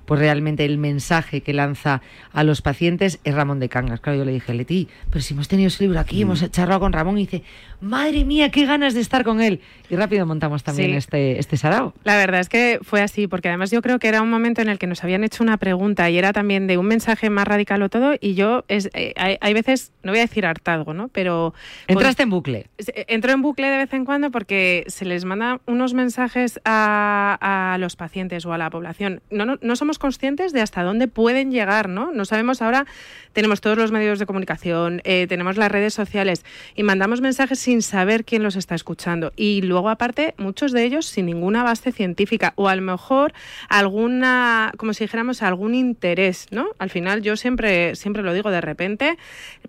pues 0.06 0.20
realmente 0.20 0.66
el 0.66 0.78
mensaje 0.78 1.42
que 1.42 1.54
lanza 1.54 2.02
a 2.34 2.44
los 2.44 2.62
pacientes 2.62 3.20
es 3.24 3.34
Ramón 3.34 3.60
de 3.60 3.70
Cangas. 3.70 4.02
Claro, 4.02 4.20
yo 4.20 4.26
le 4.26 4.34
dije, 4.34 4.54
Leti, 4.54 4.90
pero 5.10 5.22
si 5.22 5.34
hemos 5.34 5.48
tenido 5.48 5.68
ese 5.68 5.84
libro 5.84 6.00
aquí, 6.00 6.22
hemos 6.22 6.42
mm. 6.42 6.48
charlado 6.48 6.82
con 6.82 6.92
Ramón 6.92 7.18
y 7.18 7.22
dice, 7.22 7.44
madre 7.80 8.26
mía, 8.26 8.50
qué 8.52 8.66
ganas 8.66 8.94
de 8.94 9.02
estar 9.02 9.24
con 9.24 9.40
él. 9.40 9.62
Y 9.90 9.96
rápido 9.96 10.26
montamos 10.26 10.64
también 10.64 10.94
este, 10.96 11.40
este 11.40 11.56
sarao. 11.56 11.94
La 12.04 12.18
verdad 12.18 12.42
es 12.42 12.50
que 12.50 12.80
fue 12.82 13.02
así, 13.02 13.28
porque 13.28 13.48
además 13.48 13.72
yo 13.72 13.82
creo 13.82 14.00
que 14.00 14.08
era 14.08 14.22
un 14.22 14.30
momento 14.30 14.62
en 14.62 14.70
el 14.70 14.78
que 14.80 14.88
nos 14.88 15.04
habían 15.04 15.24
hecho 15.24 15.44
una 15.44 15.58
pregunta 15.58 16.10
y 16.10 16.18
era 16.18 16.34
también 16.34 16.68
de 16.68 16.78
un 16.78 16.86
mensaje 16.86 16.97
más 17.30 17.48
radical 17.48 17.82
o 17.82 17.90
todo, 17.90 18.16
y 18.20 18.36
yo 18.36 18.64
es, 18.68 18.90
eh, 18.94 19.14
hay, 19.18 19.54
veces, 19.54 19.92
no 20.04 20.12
voy 20.12 20.20
a 20.20 20.24
decir 20.24 20.46
hartazgo, 20.46 20.94
¿no? 20.94 21.10
Pero... 21.10 21.54
Entraste 21.88 22.24
en 22.24 22.30
bucle. 22.30 22.68
Eh, 22.78 23.06
entro 23.08 23.32
en 23.32 23.42
bucle 23.42 23.70
de 23.70 23.78
vez 23.78 23.94
en 23.94 24.06
cuando 24.06 24.32
porque 24.32 24.84
se 24.88 25.06
les 25.06 25.26
manda 25.26 25.62
unos 25.66 25.94
mensajes 25.94 26.60
a, 26.66 27.38
a 27.74 27.78
los 27.78 27.96
pacientes 27.96 28.46
o 28.46 28.54
a 28.54 28.58
la 28.58 28.70
población. 28.70 29.22
No, 29.30 29.46
no, 29.46 29.58
no 29.62 29.76
somos 29.76 30.00
conscientes 30.00 30.54
de 30.54 30.62
hasta 30.62 30.84
dónde 30.84 31.08
pueden 31.08 31.52
llegar, 31.52 31.90
¿no? 31.90 32.12
No 32.12 32.26
sabemos 32.26 32.62
ahora, 32.62 32.86
tenemos 33.34 33.62
todos 33.62 33.78
los 33.78 33.92
medios 33.92 34.20
de 34.20 34.26
comunicación, 34.26 35.02
eh, 35.04 35.28
tenemos 35.30 35.58
las 35.58 35.72
redes 35.72 35.94
sociales 35.94 36.44
y 36.76 36.84
mandamos 36.84 37.22
mensajes 37.22 37.60
sin 37.60 37.82
saber 37.82 38.26
quién 38.26 38.44
los 38.44 38.56
está 38.56 38.76
escuchando. 38.76 39.32
Y 39.36 39.62
luego, 39.62 39.90
aparte, 39.90 40.34
muchos 40.38 40.72
de 40.72 40.84
ellos 40.84 41.06
sin 41.06 41.28
ninguna 41.28 41.64
base 41.64 41.92
científica 41.92 42.54
o 42.56 42.68
a 42.68 42.76
lo 42.76 42.82
mejor 42.82 43.34
alguna, 43.70 44.72
como 44.78 44.94
si 44.94 45.04
dijéramos, 45.04 45.42
algún 45.42 45.76
interés, 45.76 46.48
¿no? 46.52 46.68
Al 46.88 46.92
final, 46.92 47.22
yo 47.22 47.36
siempre, 47.36 47.98
siempre 47.98 48.24
lo 48.24 48.32
digo, 48.32 48.50
de 48.50 48.62
repente 48.62 49.18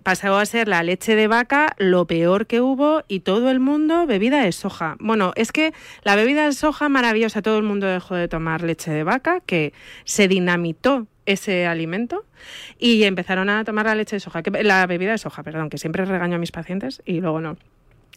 pasó 0.03 0.37
a 0.37 0.45
ser 0.45 0.69
la 0.69 0.83
leche 0.83 1.17
de 1.17 1.27
vaca 1.27 1.75
lo 1.77 2.07
peor 2.07 2.47
que 2.47 2.61
hubo 2.61 3.03
y 3.09 3.19
todo 3.19 3.51
el 3.51 3.59
mundo 3.59 4.05
bebida 4.05 4.41
de 4.41 4.53
soja. 4.53 4.95
Bueno, 5.01 5.33
es 5.35 5.51
que 5.51 5.73
la 6.03 6.15
bebida 6.15 6.45
de 6.45 6.53
soja 6.53 6.87
maravillosa, 6.87 7.41
todo 7.41 7.57
el 7.57 7.63
mundo 7.63 7.87
dejó 7.87 8.15
de 8.15 8.29
tomar 8.29 8.63
leche 8.63 8.89
de 8.91 9.03
vaca, 9.03 9.41
que 9.45 9.73
se 10.05 10.29
dinamitó 10.29 11.07
ese 11.25 11.67
alimento 11.67 12.23
y 12.77 13.03
empezaron 13.03 13.49
a 13.49 13.65
tomar 13.65 13.85
la 13.85 13.95
leche 13.95 14.15
de 14.15 14.21
soja, 14.21 14.41
que, 14.41 14.51
la 14.63 14.87
bebida 14.87 15.11
de 15.11 15.17
soja, 15.17 15.43
perdón, 15.43 15.69
que 15.69 15.77
siempre 15.77 16.05
regaño 16.05 16.37
a 16.37 16.39
mis 16.39 16.53
pacientes 16.53 17.01
y 17.03 17.19
luego 17.19 17.41
no. 17.41 17.57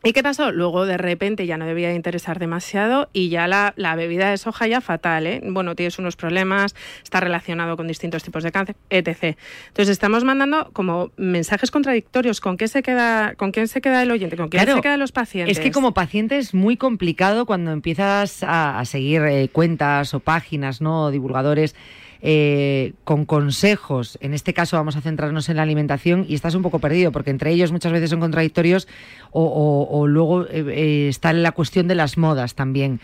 ¿Y 0.05 0.13
qué 0.13 0.23
pasó? 0.23 0.51
Luego 0.51 0.85
de 0.85 0.97
repente 0.97 1.47
ya 1.47 1.57
no 1.57 1.67
debía 1.67 1.89
de 1.89 1.95
interesar 1.95 2.39
demasiado 2.39 3.09
y 3.13 3.29
ya 3.29 3.47
la, 3.47 3.95
bebida 3.97 4.31
de 4.31 4.39
soja 4.39 4.67
ya 4.67 4.81
fatal, 4.81 5.27
¿eh? 5.27 5.41
Bueno, 5.45 5.77
tienes 5.77 5.99
unos 5.99 6.17
problemas, 6.17 6.75
está 7.05 7.21
relacionado 7.21 7.77
con 7.77 7.87
distintos 7.87 8.25
tipos 8.25 8.43
de 8.43 8.51
cáncer, 8.51 8.77
etc. 8.91 9.37
Entonces 9.69 9.91
estamos 9.91 10.25
mandando 10.25 10.71
como 10.73 11.13
mensajes 11.17 11.71
contradictorios. 11.71 12.41
¿Con 12.41 12.57
qué 12.57 12.67
se 12.67 12.83
queda, 12.83 13.35
con 13.37 13.53
quién 13.53 13.69
se 13.69 13.81
queda 13.81 14.03
el 14.03 14.11
oyente? 14.11 14.37
¿Con 14.37 14.49
quién 14.49 14.67
se 14.67 14.81
quedan 14.81 14.99
los 14.99 15.13
pacientes? 15.13 15.57
Es 15.57 15.63
que 15.63 15.71
como 15.71 15.95
paciente 15.95 16.39
es 16.39 16.53
muy 16.53 16.77
complicado 16.77 17.47
cuando 17.47 17.71
empiezas 17.71 18.43
a, 18.43 18.83
seguir 18.85 19.23
eh, 19.23 19.49
cuentas 19.53 20.15
o 20.15 20.21
páginas, 20.21 20.81
¿no? 20.81 21.11
divulgadores 21.11 21.77
eh, 22.25 22.93
con 23.03 23.25
consejos. 23.25 24.17
En 24.21 24.33
este 24.33 24.55
caso 24.55 24.77
vamos 24.77 24.95
a 24.95 25.01
centrarnos 25.01 25.49
en 25.49 25.57
la 25.57 25.63
alimentación 25.63 26.25
y 26.29 26.35
estás 26.35 26.55
un 26.55 26.63
poco 26.63 26.79
perdido 26.79 27.11
porque 27.11 27.31
entre 27.31 27.51
ellos 27.51 27.73
muchas 27.73 27.91
veces 27.91 28.11
son 28.11 28.21
contradictorios 28.21 28.87
o, 29.33 30.07
luego 30.07 30.45
eh, 30.45 30.65
eh, 30.69 31.09
está 31.09 31.33
la 31.33 31.51
cuestión 31.51 31.89
de 31.89 31.97
las 31.97 32.19
modas 32.19 32.55
también. 32.55 33.01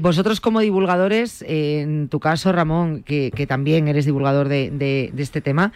vosotros 0.00 0.40
como 0.40 0.58
divulgadores, 0.58 1.44
en 1.46 2.08
tu 2.08 2.18
caso 2.18 2.50
Ramón, 2.50 3.04
que, 3.04 3.30
también 3.46 3.86
eres 3.86 4.06
divulgador 4.06 4.48
de, 4.48 5.12
este 5.16 5.40
tema, 5.40 5.72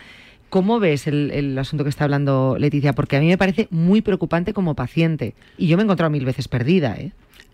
¿Cómo 0.48 0.80
ves 0.80 1.06
el, 1.06 1.56
asunto 1.58 1.84
que 1.84 1.88
está 1.88 2.04
hablando 2.04 2.56
Leticia? 2.58 2.94
Porque 2.94 3.16
a 3.16 3.20
mí 3.20 3.28
me 3.28 3.38
parece 3.38 3.68
muy 3.70 4.02
preocupante 4.02 4.52
como 4.52 4.74
paciente. 4.74 5.34
Y 5.56 5.68
yo 5.68 5.78
me 5.78 5.82
he 5.82 5.84
encontrado 5.84 6.10
mil 6.10 6.26
veces 6.26 6.46
perdida. 6.46 6.94
¿eh? 6.98 7.12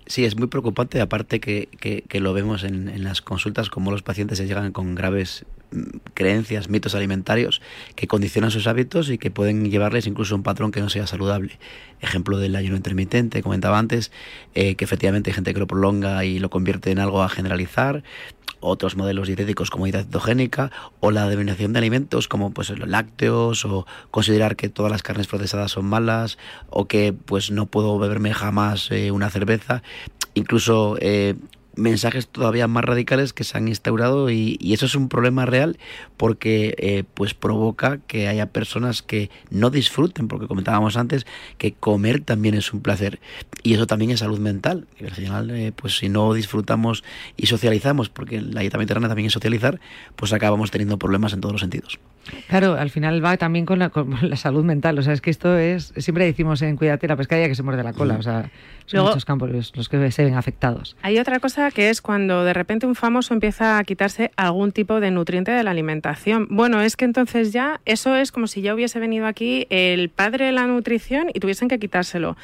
Sí, 0.09 0.25
es 0.25 0.37
muy 0.37 0.49
preocupante, 0.49 1.03
aparte 1.03 1.38
que, 1.38 1.68
que, 1.68 2.21
lo 2.21 2.33
vemos 2.33 2.64
en, 2.64 2.88
en, 2.88 3.05
las 3.05 3.21
consultas, 3.21 3.68
como 3.68 3.90
los 3.90 4.03
pacientes 4.03 4.38
se 4.38 4.47
llegan 4.47 4.73
con 4.73 4.94
graves 4.94 5.44
creencias, 6.15 6.69
mitos 6.69 6.95
alimentarios 6.95 7.61
que 7.95 8.07
condicionan 8.07 8.51
sus 8.51 8.67
hábitos 8.67 9.11
y 9.11 9.19
que 9.19 9.31
pueden 9.31 9.71
llevarles 9.71 10.07
incluso 10.07 10.35
a 10.35 10.39
un 10.39 10.43
patrón 10.43 10.73
que 10.73 10.81
no 10.81 10.89
sea 10.89 11.07
saludable. 11.07 11.59
Ejemplo 12.01 12.39
del 12.39 12.57
ayuno 12.57 12.77
intermitente, 12.77 13.43
comentaba 13.43 13.79
antes, 13.79 14.11
eh, 14.55 14.75
que 14.77 14.85
efectivamente 14.85 15.31
hay 15.31 15.35
gente 15.35 15.53
que 15.53 15.61
lo 15.61 15.67
prolonga 15.67 16.25
y 16.25 16.39
lo 16.39 16.51
convierte 16.51 16.91
en 16.91 16.99
algo 16.99 17.23
a 17.23 17.29
generalizar, 17.29 18.03
otros 18.61 18.97
modelos 18.97 19.29
dietéticos 19.29 19.71
como 19.71 19.85
dieta 19.85 20.03
cetogénica 20.03 20.71
o 21.01 21.11
la 21.11 21.29
denominación 21.29 21.73
de 21.73 21.79
alimentos 21.79 22.29
como 22.29 22.51
pues 22.51 22.71
los 22.71 22.89
lácteos 22.89 23.65
o 23.65 23.87
considerar 24.11 24.57
que 24.57 24.69
todas 24.69 24.91
las 24.91 25.03
carnes 25.03 25.27
procesadas 25.27 25.73
son 25.73 25.87
malas 25.87 26.39
o 26.71 26.87
que 26.87 27.13
pues 27.13 27.51
no 27.51 27.67
puedo 27.67 27.99
beberme 27.99 28.35
jamás 28.35 28.91
eh, 28.91 29.11
una 29.11 29.31
cerveza 29.31 29.83
incluso 30.35 30.97
eh, 31.01 31.35
mensajes 31.79 32.29
todavía 32.29 32.67
más 32.69 32.85
radicales 32.85 33.33
que 33.33 33.45
se 33.45 33.57
han 33.57 33.69
instaurado 33.69 34.31
y, 34.31 34.59
eso 34.73 34.87
es 34.87 34.95
un 34.95 35.09
problema 35.09 35.47
real 35.47 35.79
porque 36.17 36.75
eh, 36.79 37.05
pues 37.14 37.35
provoca 37.35 37.99
que 38.07 38.29
haya 38.29 38.47
personas 38.47 39.03
que 39.03 39.31
no 39.51 39.71
disfruten 39.71 40.29
porque 40.29 40.47
comentábamos 40.47 40.97
antes 40.97 41.27
que 41.57 41.73
comer 41.73 42.21
también 42.21 42.55
es 42.55 42.73
un 42.73 42.81
placer 42.81 43.19
y 43.62 43.75
eso 43.75 43.87
también 43.87 44.11
es 44.11 44.21
salud 44.21 44.38
mental. 44.38 44.87
Y 45.01 45.05
al 45.05 45.12
final 45.12 45.51
eh, 45.51 45.73
pues 45.75 45.97
si 45.97 46.09
no 46.09 46.33
disfrutamos 46.35 47.03
y 47.37 47.47
socializamos 47.47 48.09
porque 48.09 48.41
la 48.41 48.61
dieta 48.61 48.79
mediterránea 48.79 49.09
también 49.09 49.27
es 49.27 49.33
socializar 49.33 49.81
pues 50.17 50.33
acabamos 50.33 50.71
teniendo 50.71 50.99
problemas 50.99 51.33
en 51.33 51.41
todos 51.41 51.53
los 51.53 51.61
sentidos 51.61 51.99
Claro, 52.49 52.75
al 52.75 52.91
final 52.91 53.25
va 53.25 53.37
también 53.37 53.67
con 53.67 53.79
la, 53.79 53.91
salud 54.37 54.64
mental. 54.64 54.99
O 54.99 55.03
sea, 55.03 55.12
es 55.12 55.21
que 55.21 55.31
esto 55.31 55.57
es. 55.57 55.93
Siempre 55.97 56.25
decimos 56.25 56.62
en 56.62 56.77
Cuídate 56.77 57.09
la 57.09 57.17
pescadilla 57.17 57.49
que 57.49 57.55
se 57.55 57.62
muerde 57.62 57.83
la 57.83 57.93
cola. 57.93 58.17
O 58.17 58.23
sea, 58.23 58.51
son 58.87 59.05
muchos 59.05 59.25
campos 59.25 59.51
los, 59.51 59.88
que 59.88 60.11
se 60.11 60.25
ven 60.25 60.35
afectados. 60.35 60.97
Hay 61.03 61.19
otra 61.19 61.41
cosa 61.41 61.71
que 61.71 61.91
es 61.91 62.01
cuando 62.01 62.45
de 62.45 62.55
repente 62.55 62.87
un 62.87 62.95
famoso 62.95 63.35
empieza 63.35 63.79
a 63.79 63.85
quitarse 63.85 64.31
algún 64.37 64.73
tipo 64.73 65.01
de 65.01 65.11
nutriente 65.11 65.51
de 65.51 65.62
la 65.62 65.71
alimentación. 65.73 66.47
Bueno, 66.51 66.81
es 66.81 66.97
que 66.97 67.05
entonces 67.05 67.53
ya 67.53 67.81
eso 67.85 68.17
es 68.17 68.33
como 68.33 68.47
si 68.47 68.62
ya 68.62 68.75
hubiese 68.75 68.99
venido 68.99 69.27
aquí 69.27 69.67
el 69.71 70.09
padre 70.09 70.47
de 70.47 70.53
la 70.53 70.67
nutrición 70.67 71.29
y 71.33 71.41
tuviesen 71.41 71.69
que 71.69 71.79
quitárselo. 71.79 72.37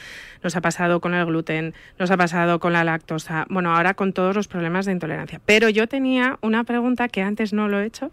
Nos 0.42 0.57
ha 0.57 0.61
pasado 0.61 1.01
con 1.01 1.14
el 1.14 1.25
gluten, 1.25 1.73
nos 1.99 2.11
ha 2.11 2.18
pasado 2.18 2.61
con 2.61 2.75
la 2.75 2.85
lactosa, 2.85 3.47
bueno, 3.49 3.75
ahora 3.75 3.94
con 3.94 4.12
todos 4.12 4.37
los 4.37 4.47
problemas 4.47 4.85
de 4.85 4.92
intolerancia. 4.92 5.40
Pero 5.47 5.70
yo 5.70 5.87
tenía 5.87 6.38
una 6.42 6.64
pregunta 6.64 7.09
que 7.09 7.23
antes 7.23 7.55
no 7.55 7.68
lo 7.68 7.81
he 7.81 7.87
hecho, 7.87 8.11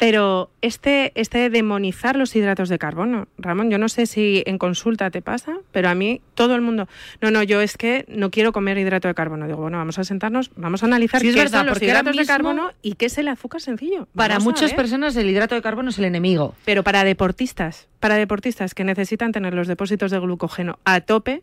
pero 0.00 0.48
este, 0.62 1.12
este 1.14 1.50
demonizar 1.50 2.16
los 2.16 2.34
hidratos 2.34 2.70
de 2.70 2.78
carbono, 2.78 3.28
Ramón, 3.36 3.70
yo 3.70 3.76
no 3.76 3.90
sé 3.90 4.06
si 4.06 4.42
en 4.46 4.56
consulta 4.56 5.10
te 5.10 5.20
pasa, 5.20 5.58
pero 5.72 5.90
a 5.90 5.94
mí 5.94 6.22
todo 6.34 6.54
el 6.54 6.62
mundo, 6.62 6.88
no, 7.20 7.30
no, 7.30 7.42
yo 7.42 7.60
es 7.60 7.76
que 7.76 8.06
no 8.08 8.30
quiero 8.30 8.52
comer 8.52 8.78
hidrato 8.78 9.08
de 9.08 9.14
carbono. 9.14 9.46
Digo, 9.46 9.58
bueno, 9.58 9.76
vamos 9.76 9.98
a 9.98 10.04
sentarnos, 10.04 10.52
vamos 10.56 10.82
a 10.82 10.86
analizar 10.86 11.20
qué 11.20 11.48
son 11.48 11.66
los 11.66 11.82
hidratos 11.82 12.16
de 12.16 12.24
carbono 12.24 12.72
y 12.80 12.94
qué 12.94 13.06
es 13.06 13.18
el 13.18 13.28
azúcar 13.28 13.60
sencillo. 13.60 14.08
para 14.14 14.38
muchas 14.38 14.72
personas 14.72 15.14
el 15.16 15.28
hidrato 15.28 15.54
de 15.54 15.60
carbono 15.60 15.90
es 15.90 15.98
el 15.98 16.06
enemigo. 16.06 16.54
Pero 16.64 16.82
para 16.82 17.04
deportistas, 17.04 17.88
para 18.00 18.14
deportistas 18.14 18.72
que 18.72 18.84
necesitan 18.84 19.32
tener 19.32 19.52
los 19.52 19.68
depósitos 19.68 20.10
de 20.10 20.18
glucógeno 20.18 20.78
a 20.86 21.02
tope, 21.02 21.42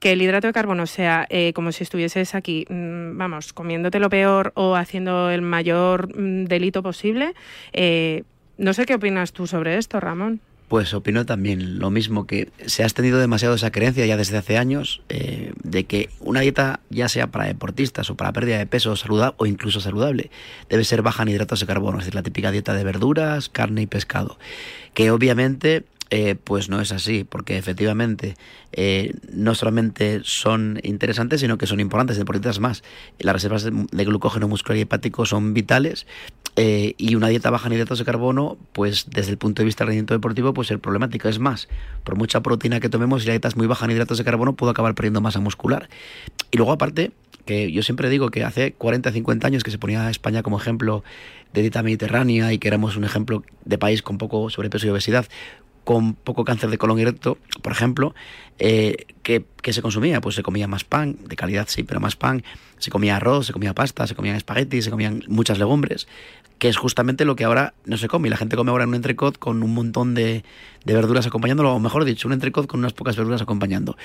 que 0.00 0.12
el 0.12 0.22
hidrato 0.22 0.46
de 0.46 0.52
carbono 0.52 0.86
sea 0.86 1.26
eh, 1.30 1.52
como 1.52 1.70
si 1.72 1.84
estuvieses 1.84 2.34
aquí, 2.34 2.66
mm, 2.68 3.16
vamos, 3.16 3.52
comiéndote 3.52 4.00
lo 4.00 4.08
peor 4.08 4.52
o 4.56 4.74
haciendo 4.74 5.30
el 5.30 5.42
mayor 5.42 6.08
mm, 6.18 6.46
delito 6.46 6.82
posible. 6.82 7.34
Eh, 7.72 8.24
no 8.58 8.72
sé 8.72 8.86
qué 8.86 8.94
opinas 8.94 9.32
tú 9.32 9.46
sobre 9.46 9.76
esto, 9.76 10.00
Ramón. 10.00 10.40
Pues 10.68 10.94
opino 10.94 11.26
también 11.26 11.80
lo 11.80 11.90
mismo, 11.90 12.28
que 12.28 12.48
se 12.64 12.84
ha 12.84 12.86
extendido 12.86 13.18
demasiado 13.18 13.56
esa 13.56 13.72
creencia 13.72 14.06
ya 14.06 14.16
desde 14.16 14.38
hace 14.38 14.56
años 14.56 15.02
eh, 15.08 15.52
de 15.64 15.84
que 15.84 16.10
una 16.20 16.40
dieta, 16.40 16.78
ya 16.90 17.08
sea 17.08 17.26
para 17.26 17.46
deportistas 17.46 18.08
o 18.08 18.14
para 18.14 18.32
pérdida 18.32 18.56
de 18.56 18.66
peso 18.66 18.94
saludable 18.94 19.34
o 19.38 19.46
incluso 19.46 19.80
saludable, 19.80 20.30
debe 20.68 20.84
ser 20.84 21.02
baja 21.02 21.24
en 21.24 21.30
hidratos 21.30 21.58
de 21.58 21.66
carbono, 21.66 21.98
es 21.98 22.04
decir, 22.04 22.14
la 22.14 22.22
típica 22.22 22.52
dieta 22.52 22.72
de 22.72 22.84
verduras, 22.84 23.48
carne 23.48 23.82
y 23.82 23.86
pescado, 23.86 24.38
que 24.94 25.10
obviamente 25.10 25.84
eh, 26.12 26.34
pues 26.42 26.68
no 26.68 26.80
es 26.80 26.90
así, 26.90 27.22
porque 27.22 27.56
efectivamente 27.56 28.34
eh, 28.72 29.14
no 29.32 29.54
solamente 29.54 30.22
son 30.24 30.80
interesantes, 30.82 31.40
sino 31.40 31.56
que 31.56 31.66
son 31.66 31.78
importantes, 31.78 32.18
deportistas 32.18 32.58
más. 32.58 32.82
Las 33.20 33.32
reservas 33.32 33.62
de, 33.62 34.04
glucógeno 34.04 34.48
muscular 34.48 34.76
y 34.76 34.80
hepático 34.80 35.24
son 35.24 35.54
vitales 35.54 36.08
eh, 36.56 36.94
y 36.98 37.14
una 37.14 37.28
dieta 37.28 37.50
baja 37.50 37.68
en 37.68 37.74
hidratos 37.74 38.00
de 38.00 38.04
carbono, 38.04 38.58
pues 38.72 39.06
desde 39.08 39.30
el 39.30 39.38
punto 39.38 39.62
de 39.62 39.66
vista 39.66 39.84
del 39.84 39.88
rendimiento 39.88 40.14
deportivo, 40.14 40.52
pues 40.52 40.66
ser 40.66 40.80
problemática. 40.80 41.28
Es 41.28 41.38
más, 41.38 41.68
por 42.02 42.16
mucha 42.16 42.40
proteína 42.40 42.80
que 42.80 42.88
tomemos, 42.88 43.22
si 43.22 43.28
la 43.28 43.34
dieta 43.34 43.46
es 43.46 43.56
muy 43.56 43.68
baja 43.68 43.84
en 43.84 43.92
hidratos 43.92 44.18
de 44.18 44.24
carbono, 44.24 44.54
puedo 44.56 44.72
acabar 44.72 44.96
perdiendo 44.96 45.20
masa 45.20 45.38
muscular. 45.38 45.88
Y 46.50 46.56
luego 46.56 46.72
aparte, 46.72 47.12
que 47.46 47.70
yo 47.70 47.84
siempre 47.84 48.08
digo 48.08 48.30
que 48.30 48.42
hace 48.42 48.72
40, 48.72 49.12
50 49.12 49.46
años 49.46 49.62
que 49.62 49.70
se 49.70 49.78
ponía 49.78 50.10
España 50.10 50.42
como 50.42 50.58
ejemplo 50.58 51.04
de 51.52 51.62
dieta 51.62 51.82
mediterránea 51.82 52.52
y 52.52 52.58
que 52.58 52.68
éramos 52.68 52.96
un 52.96 53.04
ejemplo 53.04 53.42
de 53.64 53.78
país 53.78 54.02
con 54.02 54.18
poco 54.18 54.50
sobrepeso 54.50 54.86
y 54.86 54.90
obesidad, 54.90 55.26
con 55.84 56.14
poco 56.14 56.44
cáncer 56.44 56.70
de 56.70 56.78
colon 56.78 56.98
y 56.98 57.04
recto, 57.04 57.38
por 57.62 57.72
ejemplo, 57.72 58.14
eh, 58.58 59.06
que, 59.22 59.44
se 59.72 59.82
consumía? 59.82 60.20
Pues 60.20 60.34
se 60.34 60.42
comía 60.42 60.68
más 60.68 60.84
pan, 60.84 61.16
de 61.26 61.36
calidad 61.36 61.66
sí, 61.68 61.82
pero 61.82 62.00
más 62.00 62.16
pan, 62.16 62.44
se 62.78 62.90
comía 62.90 63.16
arroz, 63.16 63.46
se 63.46 63.52
comía 63.52 63.74
pasta, 63.74 64.06
se 64.06 64.14
comían 64.14 64.36
espaguetis, 64.36 64.84
se 64.84 64.90
comían 64.90 65.22
muchas 65.28 65.58
legumbres, 65.58 66.08
que 66.58 66.68
es 66.68 66.76
justamente 66.76 67.24
lo 67.24 67.36
que 67.36 67.44
ahora 67.44 67.74
no 67.84 67.96
se 67.96 68.08
come. 68.08 68.28
Y 68.28 68.30
la 68.30 68.36
gente 68.36 68.56
come 68.56 68.70
ahora 68.70 68.86
un 68.86 68.94
entrecot 68.94 69.38
con 69.38 69.62
un 69.62 69.74
montón 69.74 70.14
de, 70.14 70.44
de 70.84 70.94
verduras 70.94 71.26
acompañándolo, 71.26 71.74
o 71.74 71.78
mejor 71.80 72.04
dicho, 72.04 72.28
un 72.28 72.34
entrecot 72.34 72.66
con 72.66 72.80
unas 72.80 72.92
pocas 72.92 73.16
verduras 73.16 73.42
acompañando. 73.42 73.96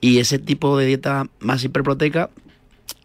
Y 0.00 0.18
ese 0.18 0.38
tipo 0.38 0.76
de 0.76 0.86
dieta 0.86 1.28
más 1.38 1.62
hiperproteica 1.62 2.30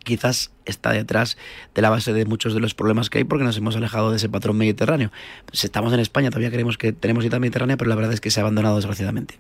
quizás 0.06 0.54
está 0.64 0.92
detrás 0.92 1.38
de 1.74 1.82
la 1.82 1.90
base 1.90 2.14
de 2.14 2.26
muchos 2.26 2.54
de 2.54 2.62
los 2.62 2.74
problemas 2.74 3.10
que 3.10 3.18
hay 3.18 3.24
porque 3.26 3.44
nos 3.44 3.58
hemos 3.58 3.76
alejado 3.76 4.12
de 4.12 4.18
ese 4.18 4.30
patrón 4.30 4.58
mediterráneo. 4.58 5.12
Si 5.52 5.68
estamos 5.68 5.92
en 5.92 6.00
España, 6.00 6.30
todavía 6.30 6.52
creemos 6.52 6.78
que 6.78 6.94
tenemos 6.94 7.24
dieta 7.24 7.40
mediterránea, 7.40 7.76
pero 7.76 7.90
la 7.90 7.96
verdad 7.96 8.14
es 8.14 8.22
que 8.22 8.32
se 8.32 8.40
ha 8.40 8.44
abandonado 8.44 8.78
desgraciadamente. 8.78 9.40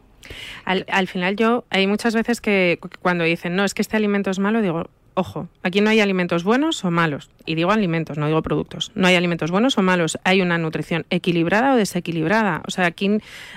Al, 0.65 0.85
al 0.89 1.07
final 1.07 1.37
yo, 1.37 1.63
hay 1.69 1.87
muchas 1.87 2.13
veces 2.13 2.41
que 2.41 2.79
cuando 3.01 3.23
dicen, 3.23 3.55
no, 3.55 3.63
es 3.63 3.73
que 3.73 3.81
este 3.81 3.95
alimento 3.95 4.31
es 4.31 4.39
malo, 4.39 4.61
digo, 4.61 4.89
ojo, 5.15 5.47
aquí 5.63 5.81
no 5.81 5.89
hay 5.89 5.99
alimentos 5.99 6.43
buenos 6.43 6.83
o 6.83 6.91
malos. 6.91 7.29
Y 7.45 7.55
digo 7.55 7.71
alimentos, 7.71 8.17
no 8.17 8.27
digo 8.27 8.41
productos. 8.41 8.91
No 8.95 9.07
hay 9.07 9.15
alimentos 9.15 9.49
buenos 9.49 9.77
o 9.77 9.81
malos. 9.81 10.19
Hay 10.23 10.41
una 10.41 10.57
nutrición 10.57 11.05
equilibrada 11.09 11.73
o 11.73 11.77
desequilibrada. 11.77 12.61
O 12.67 12.71
sea, 12.71 12.85
aquí 12.85 13.09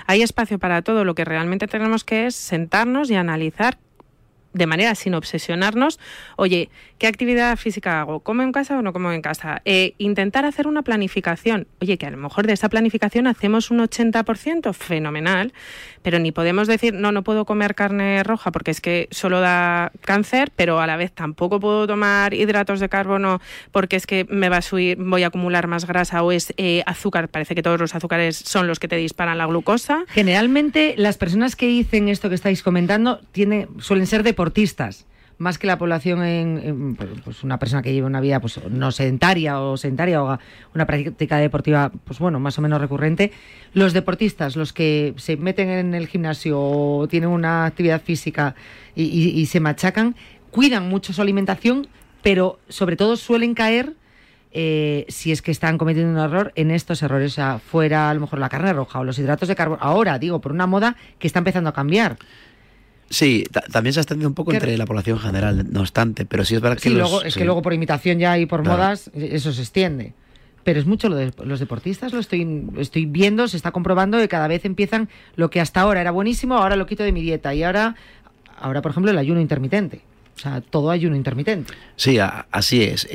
hay 0.07 0.21
espacio 0.21 0.57
para 0.57 0.81
todo. 0.81 1.05
Lo 1.05 1.15
que 1.15 1.25
realmente 1.25 1.67
tenemos 1.67 2.03
que 2.03 2.27
es 2.27 2.35
sentarnos 2.35 3.11
y 3.11 3.15
analizar 3.15 3.77
de 4.53 4.65
manera 4.65 4.95
sin 4.95 5.13
obsesionarnos, 5.13 5.99
oye, 6.35 6.69
¿qué 6.99 7.07
actividad 7.07 7.57
física 7.57 8.01
hago? 8.01 8.19
¿Como 8.19 8.43
en 8.43 8.51
casa 8.51 8.77
o 8.77 8.81
no 8.81 8.93
como 8.93 9.11
en 9.11 9.21
casa? 9.21 9.61
Eh, 9.65 9.95
intentar 9.97 10.45
hacer 10.45 10.67
una 10.67 10.83
planificación. 10.83 11.67
Oye, 11.81 11.97
que 11.97 12.05
a 12.05 12.11
lo 12.11 12.17
mejor 12.17 12.45
de 12.45 12.53
esa 12.53 12.69
planificación 12.69 13.25
hacemos 13.25 13.71
un 13.71 13.79
80%, 13.79 14.73
fenomenal, 14.73 15.53
pero 16.03 16.19
ni 16.19 16.31
podemos 16.31 16.67
decir, 16.67 16.93
no, 16.93 17.11
no 17.11 17.23
puedo 17.23 17.45
comer 17.45 17.73
carne 17.73 18.21
roja 18.23 18.51
porque 18.51 18.71
es 18.71 18.81
que 18.81 19.07
solo 19.11 19.39
da 19.39 19.91
cáncer, 20.01 20.51
pero 20.55 20.79
a 20.79 20.87
la 20.87 20.97
vez 20.97 21.11
tampoco 21.11 21.59
puedo 21.59 21.87
tomar 21.87 22.33
hidratos 22.33 22.79
de 22.79 22.89
carbono 22.89 23.41
porque 23.71 23.95
es 23.95 24.05
que 24.05 24.25
me 24.29 24.49
va 24.49 24.57
a 24.57 24.61
subir, 24.61 24.97
voy 24.97 25.23
a 25.23 25.27
acumular 25.27 25.67
más 25.67 25.87
grasa 25.87 26.21
o 26.21 26.31
es 26.31 26.53
eh, 26.57 26.83
azúcar. 26.85 27.29
Parece 27.29 27.55
que 27.55 27.63
todos 27.63 27.79
los 27.79 27.95
azúcares 27.95 28.35
son 28.35 28.67
los 28.67 28.79
que 28.79 28.89
te 28.89 28.97
disparan 28.97 29.37
la 29.37 29.45
glucosa. 29.45 30.03
Generalmente 30.09 30.95
las 30.97 31.17
personas 31.17 31.55
que 31.55 31.67
dicen 31.67 32.09
esto 32.09 32.27
que 32.27 32.35
estáis 32.35 32.61
comentando 32.61 33.21
suelen 33.79 34.07
ser 34.07 34.23
de 34.23 34.29
deportistas 34.29 35.08
más 35.39 35.57
que 35.57 35.67
la 35.67 35.77
población 35.77 36.21
en, 36.21 36.95
pues 37.23 37.43
una 37.43 37.57
persona 37.57 37.81
que 37.81 37.93
lleva 37.93 38.07
una 38.07 38.19
vida 38.19 38.39
pues 38.41 38.59
no 38.69 38.91
sedentaria 38.91 39.59
o 39.61 39.77
sedentaria 39.77 40.21
o 40.21 40.37
una 40.75 40.85
práctica 40.85 41.37
deportiva 41.37 41.91
pues 42.03 42.19
bueno 42.19 42.39
más 42.39 42.59
o 42.59 42.61
menos 42.61 42.79
recurrente 42.79 43.31
los 43.73 43.93
deportistas 43.93 44.57
los 44.57 44.73
que 44.73 45.13
se 45.17 45.37
meten 45.37 45.69
en 45.69 45.95
el 45.95 46.07
gimnasio 46.07 46.59
o 46.59 47.07
tienen 47.07 47.29
una 47.29 47.65
actividad 47.65 48.01
física 48.01 48.53
y, 48.95 49.45
se 49.45 49.61
machacan 49.61 50.15
cuidan 50.51 50.89
mucho 50.89 51.13
su 51.13 51.21
alimentación 51.21 51.87
pero 52.21 52.59
sobre 52.67 52.97
todo 52.97 53.15
suelen 53.15 53.53
caer 53.53 53.93
eh, 54.51 55.05
si 55.07 55.31
es 55.31 55.41
que 55.41 55.51
están 55.51 55.77
cometiendo 55.77 56.11
un 56.11 56.17
error 56.17 56.51
en 56.55 56.71
estos 56.71 57.03
errores, 57.03 57.33
o 57.33 57.35
sea, 57.35 57.59
fuera 57.59 58.09
a 58.09 58.13
lo 58.15 58.21
mejor 58.21 58.39
la 58.39 58.49
carne 58.49 58.73
roja 58.73 58.99
o 58.99 59.03
los 59.03 59.19
hidratos 59.19 59.47
de 59.47 59.55
carbono, 59.55 59.79
ahora 59.79 60.17
digo, 60.17 60.41
por 60.41 60.51
una 60.51 60.65
moda 60.65 60.95
que 61.19 61.27
está 61.27 61.37
empezando 61.37 61.69
a 61.69 61.73
cambiar. 61.73 62.17
Sí, 63.09 63.43
también 63.71 63.93
se 63.93 63.99
ha 63.99 64.01
extendido 64.01 64.29
un 64.29 64.35
poco 64.35 64.53
entre 64.53 64.77
la 64.77 64.85
población 64.85 65.19
general, 65.19 65.65
no 65.71 65.81
obstante, 65.81 66.25
pero 66.25 66.45
sí 66.45 66.55
es 66.55 66.61
verdad 66.61 66.77
que... 66.77 66.91
luego, 66.91 67.23
es 67.23 67.35
que 67.35 67.43
luego 67.43 67.61
por 67.61 67.73
imitación 67.73 68.19
ya 68.19 68.37
y 68.37 68.45
por 68.45 68.63
modas 68.63 69.09
eso 69.15 69.51
se 69.51 69.61
extiende. 69.61 70.13
Pero 70.63 70.79
es 70.79 70.85
mucho 70.85 71.09
lo 71.09 71.15
de 71.15 71.31
los 71.43 71.59
deportistas, 71.59 72.13
lo 72.13 72.19
estoy, 72.19 72.67
estoy 72.77 73.05
viendo, 73.05 73.47
se 73.47 73.57
está 73.57 73.71
comprobando 73.71 74.19
que 74.19 74.27
cada 74.27 74.47
vez 74.47 74.65
empiezan 74.65 75.09
lo 75.35 75.49
que 75.49 75.61
hasta 75.61 75.81
ahora 75.81 76.01
era 76.01 76.11
buenísimo, 76.11 76.57
ahora 76.57 76.75
lo 76.75 76.85
quito 76.85 77.03
de 77.03 77.11
mi 77.11 77.21
dieta 77.21 77.55
y 77.55 77.63
ahora, 77.63 77.95
ahora 78.59 78.81
por 78.81 78.91
ejemplo, 78.91 79.09
el 79.09 79.17
ayuno 79.17 79.41
intermitente. 79.41 80.01
O 80.39 80.41
sea, 80.41 80.61
todo 80.61 80.89
ayuno 80.89 81.17
intermitente. 81.17 81.73
Sí, 81.97 82.17
así 82.17 82.81
es. 82.81 83.05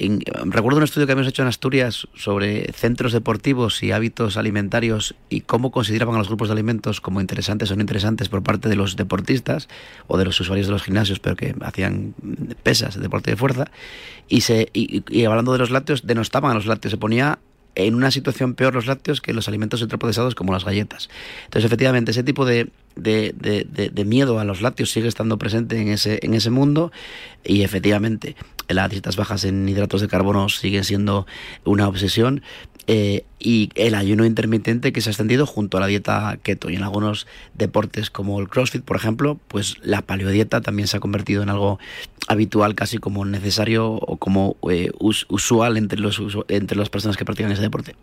recuerdo 0.45 0.77
un 0.77 0.85
estudio 0.85 1.07
que 1.07 1.13
habíamos 1.13 1.31
hecho 1.31 1.41
en 1.41 1.49
Asturias 1.49 2.07
sobre 2.15 2.71
centros 2.75 3.13
deportivos 3.13 3.83
y 3.83 3.93
hábitos 3.93 4.37
alimentarios 4.37 5.15
y 5.31 5.41
cómo 5.41 5.71
consideraban 5.71 6.17
a 6.17 6.19
los 6.19 6.29
grupos 6.29 6.49
de 6.49 6.53
alimentos 6.53 7.01
como 7.01 7.23
interesantes 7.23 7.71
o 7.71 7.77
no 7.77 7.81
interesantes 7.81 8.29
por 8.29 8.43
parte 8.43 8.69
de 8.69 8.77
los 8.77 8.97
deportistas 8.97 9.71
o 10.07 10.19
de 10.19 10.27
los 10.27 10.39
usuarios 10.39 10.67
de 10.67 10.75
los 10.75 10.83
gimnasios, 10.83 11.19
pero 11.19 11.35
que 11.35 11.55
hacían 11.63 12.15
pesas, 12.63 13.01
deporte 13.01 13.31
de 13.31 13.39
fuerza. 13.39 13.71
Y, 14.29 14.43
se, 14.43 14.71
hablando 15.27 15.55
de 15.55 15.59
los 15.59 15.71
lácteos, 15.71 16.07
denostaban 16.07 16.51
a 16.51 16.55
los 16.55 16.67
lácteos. 16.67 16.91
Se 16.91 16.99
ponía 16.99 17.39
en 17.75 17.95
una 17.95 18.11
situación 18.11 18.55
peor 18.55 18.75
los 18.75 18.87
lácteos 18.87 19.21
que 19.21 19.33
los 19.33 19.49
alimentos 19.49 19.83
ultraprocesados 19.83 20.35
como 20.35 20.53
las 20.53 20.65
galletas. 20.65 21.09
Entonces, 21.45 21.67
efectivamente, 21.67 22.13
ese 22.13 22.23
tipo 22.23 22.45
de, 22.45 22.71
de, 22.97 24.05
miedo 24.05 24.39
a 24.39 24.45
los 24.45 24.61
lácteos 24.61 24.91
sigue 24.91 25.09
estando 25.09 25.39
presente 25.39 25.81
en 25.81 25.89
ese, 25.89 26.21
en 26.23 26.35
ese 26.35 26.51
mundo 26.51 26.93
y 27.45 27.63
efectivamente 27.63 28.37
las 28.69 28.91
dietas 28.91 29.17
bajas 29.17 29.45
en 29.45 29.69
hidratos 29.69 30.01
de 30.01 30.09
carbono 30.09 30.49
siguen 30.49 30.85
siendo 30.85 31.27
una 31.65 31.89
obsesión 31.89 32.43
eh, 32.87 33.25
y 33.39 33.71
el 33.75 33.95
ayuno 33.95 34.25
intermitente 34.25 34.93
que 34.93 35.01
se 35.01 35.09
ha 35.09 35.13
extendido 35.13 35.47
junto 35.47 35.77
a 35.77 35.81
la 35.81 35.87
dieta 35.87 36.39
keto 36.43 36.71
y 36.71 36.77
en 36.77 36.83
algunos 36.83 37.27
deportes 37.55 38.11
como 38.11 38.41
el 38.41 38.49
CrossFit, 38.49 38.83
por 38.83 38.97
ejemplo, 38.97 39.39
pues 39.49 39.77
la 39.83 40.03
paleodieta 40.03 40.61
también 40.61 40.89
se 40.89 40.97
ha 40.97 41.01
convertido 41.01 41.43
en 41.43 41.51
algo 41.51 41.79
habitual, 42.29 42.75
casi 42.75 42.99
como 42.99 43.25
necesario 43.25 43.93
o 43.93 44.17
como 44.17 44.57
eh, 44.71 44.91
usual 44.99 45.77
entre, 45.77 46.01
los, 46.01 46.21
entre 46.49 46.77
las 46.77 46.91
personas 46.91 47.17
que 47.17 47.25
practican 47.25 47.53
ese 47.53 47.63
deporte. 47.63 47.95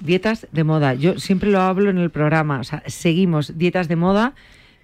Dietas 0.00 0.46
de 0.52 0.64
moda. 0.64 0.94
Yo 0.94 1.18
siempre 1.18 1.50
lo 1.50 1.60
hablo 1.60 1.90
en 1.90 1.98
el 1.98 2.10
programa. 2.10 2.60
O 2.60 2.64
sea, 2.64 2.82
seguimos 2.86 3.58
dietas 3.58 3.88
de 3.88 3.96
moda 3.96 4.34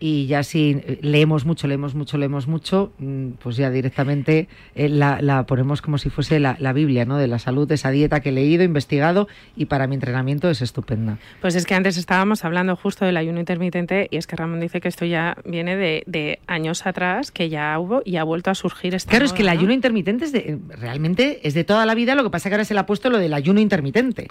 y 0.01 0.27
ya 0.27 0.43
si 0.43 0.83
leemos 1.01 1.45
mucho, 1.45 1.67
leemos 1.67 1.95
mucho, 1.95 2.19
leemos 2.19 2.47
mucho, 2.47 2.93
mm, 2.99 3.31
pues 3.43 3.57
ya 3.57 3.71
directamente 3.71 4.49
eh, 4.75 4.89
la, 4.89 5.45
ponemos 5.47 5.83
como 5.83 5.99
si 5.99 6.11
fuese 6.11 6.41
la, 6.41 6.73
Biblia, 6.75 7.05
¿no? 7.05 7.17
De 7.17 7.29
la 7.29 7.39
salud, 7.39 7.71
esa 7.71 7.91
dieta 7.91 8.21
que 8.21 8.31
he 8.31 8.33
leído, 8.33 8.65
investigado 8.65 9.29
y 9.57 9.67
para 9.67 9.87
mi 9.87 9.95
entrenamiento 9.95 10.51
es 10.51 10.61
estupenda. 10.61 11.19
Pues 11.41 11.55
es 11.55 11.67
que 11.67 11.75
antes 11.75 11.97
estábamos 11.97 12.45
hablando 12.45 12.75
justo 12.75 13.05
del 13.05 13.17
ayuno 13.17 13.39
intermitente 13.39 14.09
y 14.11 14.17
es 14.17 14.27
que 14.27 14.37
Ramón 14.37 14.61
dice 14.61 14.81
que 14.81 14.89
esto 14.89 15.05
ya 15.05 15.37
viene 15.45 15.77
de, 15.77 16.39
años 16.47 16.87
atrás, 16.87 17.31
que 17.31 17.49
ya 17.49 17.79
hubo 17.79 18.03
y 18.05 18.17
ha 18.17 18.25
vuelto 18.25 18.51
a 18.51 18.55
surgir 18.55 18.95
esta 18.95 19.11
Claro, 19.11 19.25
es 19.25 19.33
que 19.33 19.43
el 19.43 19.49
ayuno 19.49 19.73
intermitente 19.73 20.25
es 20.25 20.33
de, 20.33 20.59
realmente 20.69 21.41
es 21.47 21.55
de 21.55 21.65
toda 21.65 21.87
la 21.87 21.95
vida, 21.95 22.15
lo 22.15 22.25
que 22.25 22.31
pasa 22.31 22.49
es 22.49 22.51
que 22.51 22.55
ahora 22.55 22.65
se 22.65 22.75
le 22.75 22.81
ha 22.81 22.87
puesto 22.87 23.11
lo 23.11 23.19
del 23.19 23.33
ayuno 23.35 23.61
intermitente. 23.61 24.29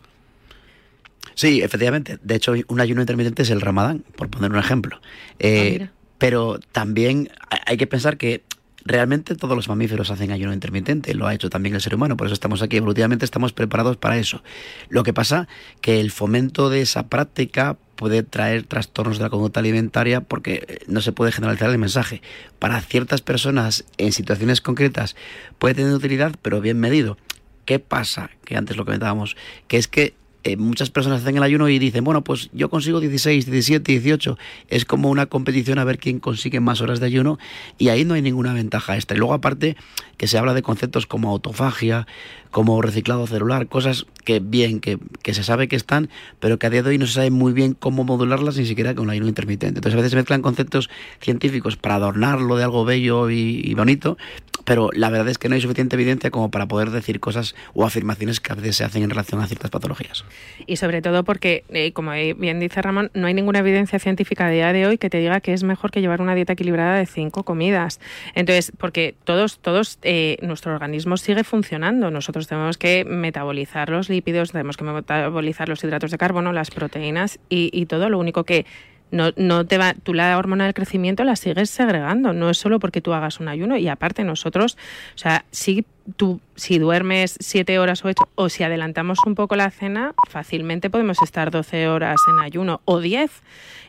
Sí, 1.35 1.61
efectivamente. 1.61 2.19
De 2.21 2.35
hecho, 2.35 2.53
un 2.67 2.81
ayuno 2.81 3.01
intermitente 3.01 3.43
es 3.43 3.49
el 3.49 3.61
ramadán, 3.61 4.03
por 4.15 4.29
poner 4.29 4.51
un 4.51 4.59
ejemplo. 4.59 4.99
Eh, 5.39 5.79
ah, 5.83 5.91
pero 6.17 6.59
también 6.71 7.29
hay 7.65 7.77
que 7.77 7.87
pensar 7.87 8.17
que 8.17 8.43
realmente 8.85 9.35
todos 9.35 9.55
los 9.55 9.67
mamíferos 9.67 10.11
hacen 10.11 10.31
ayuno 10.31 10.53
intermitente, 10.53 11.13
lo 11.13 11.27
ha 11.27 11.33
hecho 11.33 11.49
también 11.49 11.75
el 11.75 11.81
ser 11.81 11.95
humano, 11.95 12.17
por 12.17 12.27
eso 12.27 12.33
estamos 12.33 12.61
aquí, 12.61 12.77
evolutivamente 12.77 13.25
estamos 13.25 13.53
preparados 13.53 13.97
para 13.97 14.17
eso. 14.17 14.43
Lo 14.89 15.03
que 15.03 15.13
pasa 15.13 15.47
que 15.81 15.99
el 15.99 16.11
fomento 16.11 16.69
de 16.69 16.81
esa 16.81 17.07
práctica 17.07 17.77
puede 17.95 18.23
traer 18.23 18.63
trastornos 18.63 19.17
de 19.17 19.23
la 19.23 19.29
conducta 19.29 19.59
alimentaria 19.59 20.21
porque 20.21 20.81
no 20.87 21.01
se 21.01 21.11
puede 21.11 21.31
generalizar 21.31 21.69
el 21.69 21.77
mensaje. 21.77 22.21
Para 22.59 22.81
ciertas 22.81 23.21
personas 23.21 23.85
en 23.97 24.11
situaciones 24.11 24.61
concretas 24.61 25.15
puede 25.57 25.75
tener 25.75 25.93
utilidad, 25.93 26.35
pero 26.41 26.61
bien 26.61 26.79
medido. 26.79 27.17
¿Qué 27.65 27.79
pasa? 27.79 28.29
Que 28.43 28.57
antes 28.57 28.75
lo 28.75 28.83
comentábamos, 28.83 29.37
que 29.67 29.77
es 29.77 29.87
que 29.87 30.15
eh, 30.43 30.57
muchas 30.57 30.89
personas 30.89 31.21
hacen 31.21 31.37
el 31.37 31.43
ayuno 31.43 31.69
y 31.69 31.79
dicen, 31.79 32.03
bueno, 32.03 32.23
pues 32.23 32.49
yo 32.53 32.69
consigo 32.69 32.99
16, 32.99 33.45
17, 33.45 33.91
18. 33.91 34.37
Es 34.67 34.85
como 34.85 35.09
una 35.09 35.25
competición 35.25 35.79
a 35.79 35.83
ver 35.83 35.97
quién 35.97 36.19
consigue 36.19 36.59
más 36.59 36.81
horas 36.81 36.99
de 36.99 37.05
ayuno 37.05 37.39
y 37.77 37.89
ahí 37.89 38.03
no 38.03 38.13
hay 38.13 38.21
ninguna 38.21 38.53
ventaja 38.53 38.95
extra. 38.95 39.15
Y 39.15 39.19
luego 39.19 39.33
aparte 39.33 39.77
que 40.17 40.27
se 40.27 40.37
habla 40.37 40.53
de 40.53 40.61
conceptos 40.61 41.07
como 41.07 41.29
autofagia, 41.29 42.07
como 42.53 42.79
reciclado 42.83 43.25
celular, 43.25 43.65
cosas 43.65 44.05
que 44.23 44.39
bien, 44.39 44.79
que, 44.79 44.99
se 45.33 45.43
sabe 45.43 45.67
que 45.67 45.75
están, 45.75 46.09
pero 46.39 46.59
que 46.59 46.67
a 46.67 46.69
día 46.69 46.83
de 46.83 46.91
hoy 46.91 46.99
no 46.99 47.07
se 47.07 47.13
sabe 47.13 47.31
muy 47.31 47.51
bien 47.51 47.73
cómo 47.73 48.03
modularlas 48.03 48.57
ni 48.57 48.67
siquiera 48.67 48.93
con 48.93 49.05
el 49.05 49.09
ayuno 49.09 49.27
intermitente. 49.27 49.79
Entonces 49.79 49.93
a 49.93 49.97
veces 49.97 50.11
se 50.11 50.17
mezclan 50.17 50.43
conceptos 50.43 50.87
científicos 51.19 51.77
para 51.77 51.95
adornarlo 51.95 52.55
de 52.55 52.63
algo 52.63 52.85
bello 52.85 53.31
y 53.31 53.73
bonito, 53.73 54.17
pero 54.65 54.89
la 54.93 55.09
verdad 55.09 55.29
es 55.29 55.37
que 55.37 55.49
no 55.49 55.55
hay 55.55 55.61
suficiente 55.61 55.95
evidencia 55.95 56.31
como 56.31 56.49
para 56.51 56.67
poder 56.67 56.91
decir 56.91 57.19
cosas 57.19 57.55
o 57.73 57.85
afirmaciones 57.85 58.39
que 58.39 58.51
a 58.51 58.55
veces 58.55 58.77
se 58.77 58.83
hacen 58.83 59.03
en 59.03 59.09
relación 59.09 59.41
a 59.41 59.47
ciertas 59.47 59.69
patologías. 59.71 60.23
Y 60.65 60.77
sobre 60.77 61.01
todo 61.01 61.23
porque, 61.23 61.63
eh, 61.69 61.91
como 61.93 62.11
bien 62.11 62.59
dice 62.59 62.81
Ramón, 62.81 63.11
no 63.13 63.27
hay 63.27 63.33
ninguna 63.33 63.59
evidencia 63.59 63.99
científica 63.99 64.47
de 64.47 64.55
día 64.55 64.73
de 64.73 64.87
hoy 64.87 64.97
que 64.97 65.09
te 65.09 65.19
diga 65.19 65.41
que 65.41 65.53
es 65.53 65.63
mejor 65.63 65.91
que 65.91 66.01
llevar 66.01 66.21
una 66.21 66.35
dieta 66.35 66.53
equilibrada 66.53 66.97
de 66.97 67.05
cinco 67.05 67.43
comidas. 67.43 67.99
Entonces, 68.35 68.71
porque 68.77 69.15
todos, 69.23 69.59
todos, 69.59 69.99
eh, 70.03 70.37
nuestro 70.41 70.73
organismo 70.73 71.17
sigue 71.17 71.43
funcionando. 71.43 72.11
Nosotros 72.11 72.42
tenemos 72.47 72.77
que 72.77 73.05
metabolizar 73.05 73.89
los 73.89 74.09
lípidos, 74.09 74.51
tenemos 74.51 74.77
que 74.77 74.83
metabolizar 74.83 75.69
los 75.69 75.83
hidratos 75.83 76.11
de 76.11 76.17
carbono, 76.17 76.53
las 76.53 76.71
proteínas 76.71 77.39
y, 77.49 77.85
todo. 77.85 78.09
Lo 78.09 78.19
único 78.19 78.43
que 78.43 78.65
no, 79.11 79.65
te 79.65 79.77
va, 79.77 79.93
tú 79.93 80.13
la 80.13 80.37
hormona 80.37 80.65
del 80.65 80.73
crecimiento 80.73 81.23
la 81.23 81.35
sigues 81.35 81.69
segregando, 81.69 82.33
no 82.33 82.49
es 82.49 82.57
solo 82.57 82.79
porque 82.79 83.01
tú 83.01 83.13
hagas 83.13 83.39
un 83.39 83.47
ayuno. 83.47 83.77
Y 83.77 83.87
aparte 83.87 84.23
nosotros, 84.23 84.77
o 85.13 85.17
sea, 85.17 85.45
si 85.51 85.85
tú 86.15 86.41
si 86.55 86.79
duermes 86.79 87.37
siete 87.39 87.79
horas 87.79 88.03
o 88.03 88.09
ocho 88.09 88.27
o 88.35 88.49
si 88.49 88.63
adelantamos 88.63 89.19
un 89.25 89.35
poco 89.35 89.55
la 89.55 89.71
cena, 89.71 90.13
fácilmente 90.29 90.89
podemos 90.89 91.17
estar 91.21 91.51
12 91.51 91.87
horas 91.87 92.19
en 92.27 92.43
ayuno 92.43 92.81
o 92.85 92.99
10 92.99 93.31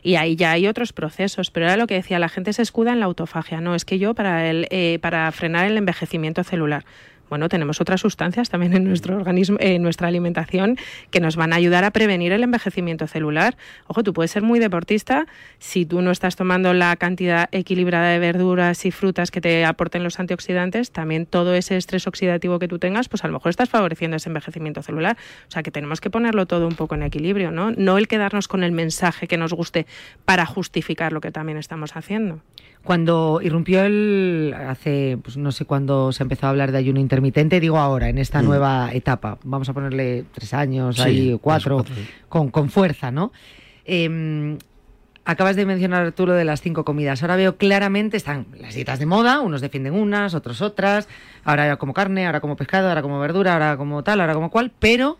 y 0.01 0.15
ahí 0.15 0.35
ya 0.35 0.51
hay 0.51 0.67
otros 0.67 0.93
procesos, 0.93 1.51
pero 1.51 1.65
era 1.65 1.77
lo 1.77 1.87
que 1.87 1.95
decía, 1.95 2.19
la 2.19 2.29
gente 2.29 2.53
se 2.53 2.61
escuda 2.61 2.93
en 2.93 2.99
la 2.99 3.07
autofagia, 3.07 3.59
no, 3.59 3.75
es 3.75 3.85
que 3.85 3.99
yo 3.99 4.13
para 4.13 4.49
el, 4.49 4.67
eh, 4.69 4.99
para 5.01 5.31
frenar 5.31 5.65
el 5.65 5.77
envejecimiento 5.77 6.43
celular 6.43 6.85
bueno, 7.29 7.49
tenemos 7.49 7.81
otras 7.81 8.01
sustancias 8.01 8.49
también 8.49 8.73
en 8.73 8.83
nuestro 8.83 9.15
organismo, 9.15 9.57
en 9.59 9.81
nuestra 9.81 10.07
alimentación, 10.07 10.77
que 11.11 11.19
nos 11.19 11.35
van 11.35 11.53
a 11.53 11.55
ayudar 11.55 11.83
a 11.83 11.91
prevenir 11.91 12.31
el 12.31 12.43
envejecimiento 12.43 13.07
celular. 13.07 13.57
Ojo, 13.87 14.03
tú 14.03 14.13
puedes 14.13 14.31
ser 14.31 14.43
muy 14.43 14.59
deportista 14.59 15.25
si 15.59 15.85
tú 15.85 16.01
no 16.01 16.11
estás 16.11 16.35
tomando 16.35 16.73
la 16.73 16.95
cantidad 16.95 17.49
equilibrada 17.51 18.09
de 18.09 18.19
verduras 18.19 18.85
y 18.85 18.91
frutas 18.91 19.31
que 19.31 19.41
te 19.41 19.65
aporten 19.65 20.03
los 20.03 20.19
antioxidantes, 20.19 20.91
también 20.91 21.25
todo 21.25 21.55
ese 21.55 21.77
estrés 21.77 22.07
oxidativo 22.07 22.59
que 22.59 22.67
tú 22.67 22.79
tengas, 22.79 23.09
pues 23.09 23.23
a 23.23 23.27
lo 23.27 23.33
mejor 23.33 23.49
estás 23.49 23.69
favoreciendo 23.69 24.17
ese 24.17 24.29
envejecimiento 24.29 24.81
celular. 24.81 25.17
O 25.47 25.51
sea 25.51 25.63
que 25.63 25.71
tenemos 25.71 26.01
que 26.01 26.09
ponerlo 26.09 26.45
todo 26.45 26.67
un 26.67 26.75
poco 26.75 26.95
en 26.95 27.03
equilibrio, 27.03 27.51
¿no? 27.51 27.71
No 27.71 27.97
el 27.97 28.07
quedarnos 28.07 28.47
con 28.47 28.63
el 28.63 28.71
mensaje 28.71 29.27
que 29.27 29.37
nos 29.37 29.53
guste 29.53 29.85
para 30.25 30.45
justificar 30.45 31.13
lo 31.13 31.21
que 31.21 31.31
también 31.31 31.57
estamos 31.57 31.95
haciendo. 31.95 32.41
Cuando 32.85 33.39
irrumpió 33.41 33.83
el, 33.83 34.55
hace, 34.67 35.17
pues 35.23 35.37
no 35.37 35.51
sé 35.51 35.65
cuándo 35.65 36.11
se 36.11 36.21
empezó 36.21 36.45
a 36.45 36.51
hablar 36.51 36.71
de 36.71 36.77
ayuno 36.77 36.99
intermitente, 36.99 37.59
digo 37.59 37.79
ahora, 37.79 38.09
en 38.09 38.19
esta 38.19 38.43
mm. 38.43 38.45
nueva 38.45 38.89
etapa, 38.93 39.39
vamos 39.43 39.67
a 39.69 39.73
ponerle 39.73 40.23
tres 40.31 40.53
años, 40.53 40.99
ahí, 40.99 41.35
cuatro, 41.41 41.83
con, 42.29 42.51
con, 42.51 42.69
fuerza, 42.69 43.09
¿no? 43.09 43.33
Em, 43.85 44.59
acabas 45.25 45.55
de 45.55 45.65
mencionar 45.65 46.11
tú 46.11 46.27
lo 46.27 46.33
de 46.33 46.45
las 46.45 46.61
cinco 46.61 46.85
comidas. 46.85 47.23
Ahora 47.23 47.35
veo 47.35 47.57
claramente, 47.57 48.17
están 48.17 48.45
las 48.59 48.75
dietas 48.75 48.99
de 48.99 49.07
moda, 49.07 49.39
unos 49.39 49.61
defienden 49.61 49.95
unas, 49.95 50.35
otros 50.35 50.61
otras, 50.61 51.09
ahora 51.43 51.77
como 51.77 51.91
carne, 51.91 52.27
ahora 52.27 52.39
como 52.39 52.55
pescado, 52.55 52.87
ahora 52.89 53.01
como 53.01 53.19
verdura, 53.19 53.53
ahora 53.53 53.77
como 53.77 54.03
tal, 54.03 54.21
ahora 54.21 54.35
como 54.35 54.51
cual, 54.51 54.71
pero 54.77 55.17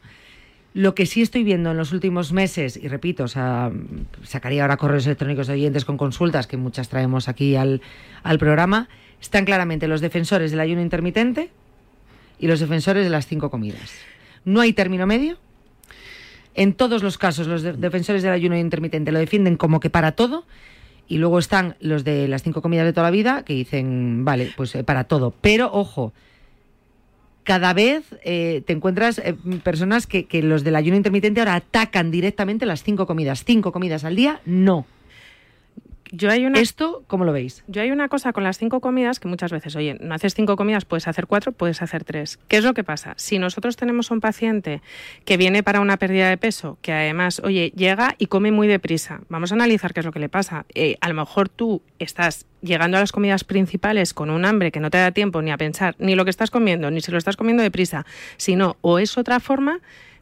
lo 0.76 0.94
que 0.94 1.06
sí 1.06 1.22
estoy 1.22 1.46
viendo 1.46 1.72
en 1.72 1.78
los 1.78 1.94
últimos 1.94 2.34
meses, 2.34 2.76
y 2.76 2.90
repito, 2.90 3.30
sacaría 3.30 4.62
ahora 4.62 4.76
correos 4.76 5.06
electrónicos 5.06 5.48
de 5.48 5.54
oyentes 5.54 5.86
con 5.86 5.96
consultas, 5.96 6.48
que 6.48 6.58
muchas 6.58 6.90
traemos 6.90 7.30
aquí 7.30 7.56
al, 7.56 7.82
al 8.24 8.38
programa, 8.38 8.90
están 9.22 9.46
claramente 9.46 9.88
los 9.88 10.02
defensores 10.02 10.52
del 10.52 10.60
ayuno 10.60 10.82
intermitente 10.82 11.50
y 12.40 12.48
los 12.48 12.60
defensores 12.60 13.06
de 13.06 13.10
las 13.10 13.26
cinco 13.26 13.50
comidas. 13.50 13.94
No 14.44 14.60
hay 14.60 14.74
término 14.74 15.08
medio. 15.08 15.38
En 16.56 16.74
todos 16.74 17.04
los 17.04 17.18
casos, 17.18 17.48
los 17.48 17.64
defensores 17.64 18.22
del 18.22 18.34
ayuno 18.34 18.58
intermitente 18.58 19.14
lo 19.14 19.20
defienden 19.20 19.56
como 19.56 19.80
que 19.80 19.90
para 19.90 20.12
todo. 20.12 20.46
Y 21.08 21.20
luego 21.20 21.40
están 21.40 21.78
los 21.80 22.04
de 22.04 22.28
las 22.28 22.44
cinco 22.44 22.62
comidas 22.62 22.86
de 22.86 22.92
toda 22.92 23.08
la 23.08 23.12
vida 23.12 23.46
que 23.46 23.54
dicen, 23.54 24.26
vale, 24.26 24.52
pues 24.58 24.76
eh, 24.76 24.84
para 24.84 25.06
todo. 25.06 25.34
Pero 25.40 25.70
ojo, 25.72 26.12
cada 27.45 27.73
vez 27.73 28.03
eh, 28.25 28.63
te 28.65 28.73
encuentras 28.73 29.19
eh, 29.19 29.36
personas 29.63 30.08
que, 30.08 30.25
que 30.25 30.41
los 30.41 30.65
del 30.65 30.75
ayuno 30.75 30.97
intermitente 30.97 31.39
ahora 31.39 31.55
atacan 31.55 32.12
directamente 32.12 32.65
las 32.65 32.84
cinco 32.84 33.08
comidas. 33.08 33.45
Cinco 33.45 33.71
comidas 33.71 34.03
al 34.03 34.17
día, 34.17 34.41
no. 34.45 34.86
Yo 36.12 36.30
hay 36.30 36.46
una, 36.46 36.60
¿Esto 36.60 37.04
cómo 37.08 37.26
lo 37.26 37.34
veis? 37.34 37.63
Yo 37.68 37.82
hay 37.82 37.91
una 37.91 38.10
cosa 38.10 38.32
con 38.32 38.44
las 38.44 38.58
cinco 38.58 38.80
comidas 38.80 39.20
que 39.20 39.28
muchas 39.28 39.52
veces, 39.52 39.76
oye, 39.76 39.98
no 40.00 40.13
haces 40.13 40.36
cinco 40.36 40.56
comidas, 40.56 40.86
puedes 40.86 41.08
hacer 41.08 41.26
cuatro, 41.28 41.52
puedes 41.52 41.82
hacer 41.82 42.04
tres. 42.04 42.39
¿Qué 42.48 42.58
es 42.58 42.63
lo 42.63 42.74
que 42.74 42.84
pasa? 42.84 43.13
Si 43.18 43.39
nosotros 43.39 43.76
tenemos 43.76 44.12
un 44.12 44.22
paciente 44.22 44.82
que 45.26 45.38
viene 45.38 45.63
para 45.63 45.82
una 45.82 45.98
pérdida 45.98 46.30
de 46.30 46.38
peso, 46.38 46.78
que 46.82 46.94
además, 46.94 47.41
oye, 47.44 47.72
llega 47.76 48.15
y 48.20 48.28
come 48.28 48.52
muy 48.52 48.68
deprisa, 48.68 49.22
vamos 49.30 49.52
a 49.52 49.56
analizar 49.56 49.94
qué 49.94 50.02
es 50.02 50.06
lo 50.06 50.12
que 50.12 50.20
le 50.20 50.30
pasa. 50.30 50.65
Eh, 50.76 50.98
a 51.02 51.10
lo 51.10 51.15
mejor 51.15 51.50
tú 51.50 51.82
estás 51.98 52.46
llegando 52.62 52.98
a 52.98 53.00
las 53.00 53.12
comidas 53.12 53.44
principales 53.44 54.13
con 54.13 54.30
un 54.30 54.46
hambre 54.46 54.72
que 54.72 54.80
no 54.80 54.89
te 54.89 54.98
da 54.98 55.12
tiempo 55.12 55.41
ni 55.41 55.52
a 55.52 55.58
pensar 55.58 55.96
ni 56.00 56.15
lo 56.15 56.24
que 56.24 56.32
estás 56.32 56.52
comiendo, 56.52 56.91
ni 56.91 57.02
si 57.02 57.12
lo 57.12 57.18
estás 57.18 57.38
comiendo 57.38 57.63
deprisa, 57.63 58.06
sino 58.38 58.78
o 58.82 59.00
es 59.00 59.18
otra 59.18 59.39
forma 59.39 59.80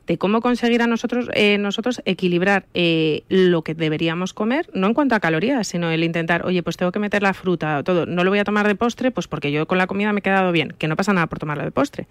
de 0.07 0.17
cómo 0.17 0.41
conseguir 0.41 0.81
a 0.81 0.87
nosotros, 0.87 1.29
eh, 1.33 1.57
nosotros 1.57 2.01
equilibrar 2.05 2.65
eh, 2.73 3.23
lo 3.29 3.61
que 3.61 3.73
deberíamos 3.73 4.33
comer, 4.33 4.69
no 4.73 4.87
en 4.87 4.93
cuanto 4.93 5.15
a 5.15 5.19
calorías, 5.19 5.67
sino 5.67 5.89
el 5.91 6.03
intentar, 6.03 6.45
oye, 6.45 6.61
pues 6.63 6.77
tengo 6.77 6.91
que 6.91 6.99
meter 6.99 7.23
la 7.23 7.33
fruta 7.33 7.77
o 7.77 7.83
todo, 7.83 8.05
no 8.05 8.23
lo 8.23 8.29
voy 8.29 8.39
a 8.39 8.43
tomar 8.43 8.67
de 8.67 8.75
postre, 8.75 9.11
pues 9.11 9.27
porque 9.27 9.51
yo 9.51 9.65
con 9.65 9.77
la 9.77 9.87
comida 9.87 10.11
me 10.11 10.19
he 10.19 10.23
quedado 10.23 10.51
bien, 10.51 10.73
que 10.77 10.87
no 10.87 10.95
pasa 10.95 11.13
nada 11.13 11.27
por 11.27 11.39
tomarlo 11.39 11.63
de 11.63 11.71
postre. 11.71 12.07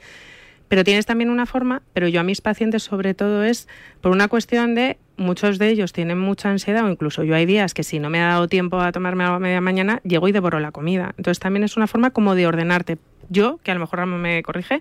Pero 0.69 0.85
tienes 0.85 1.05
también 1.05 1.29
una 1.29 1.45
forma, 1.45 1.83
pero 1.93 2.09
yo 2.09 2.21
a 2.21 2.23
mis 2.23 2.41
pacientes 2.41 2.83
sobre 2.83 3.13
todo 3.13 3.45
es 3.45 3.69
por 4.01 4.11
una 4.11 4.29
cuestión 4.29 4.75
de 4.75 4.97
muchos 5.19 5.59
de 5.59 5.69
ellos 5.69 5.93
tienen 5.93 6.19
mucha 6.19 6.49
ansiedad 6.49 6.85
o 6.85 6.89
incluso 6.89 7.25
yo 7.25 7.35
hay 7.35 7.45
días 7.45 7.75
que 7.75 7.83
si 7.83 7.99
no 7.99 8.09
me 8.09 8.23
ha 8.23 8.29
dado 8.29 8.49
tiempo 8.49 8.81
a 8.81 8.91
tomarme 8.91 9.25
algo 9.25 9.37
a 9.37 9.39
media 9.39 9.61
mañana, 9.61 10.01
llego 10.03 10.29
y 10.29 10.33
devoro 10.33 10.61
la 10.61 10.73
comida. 10.73 11.15
Entonces 11.19 11.41
también 11.41 11.65
es 11.65 11.77
una 11.77 11.87
forma 11.87 12.11
como 12.11 12.35
de 12.35 12.47
ordenarte. 12.47 12.97
Yo, 13.29 13.59
que 13.63 13.71
a 13.71 13.75
lo 13.75 13.81
mejor 13.81 14.05
me 14.07 14.43
corrige, 14.43 14.81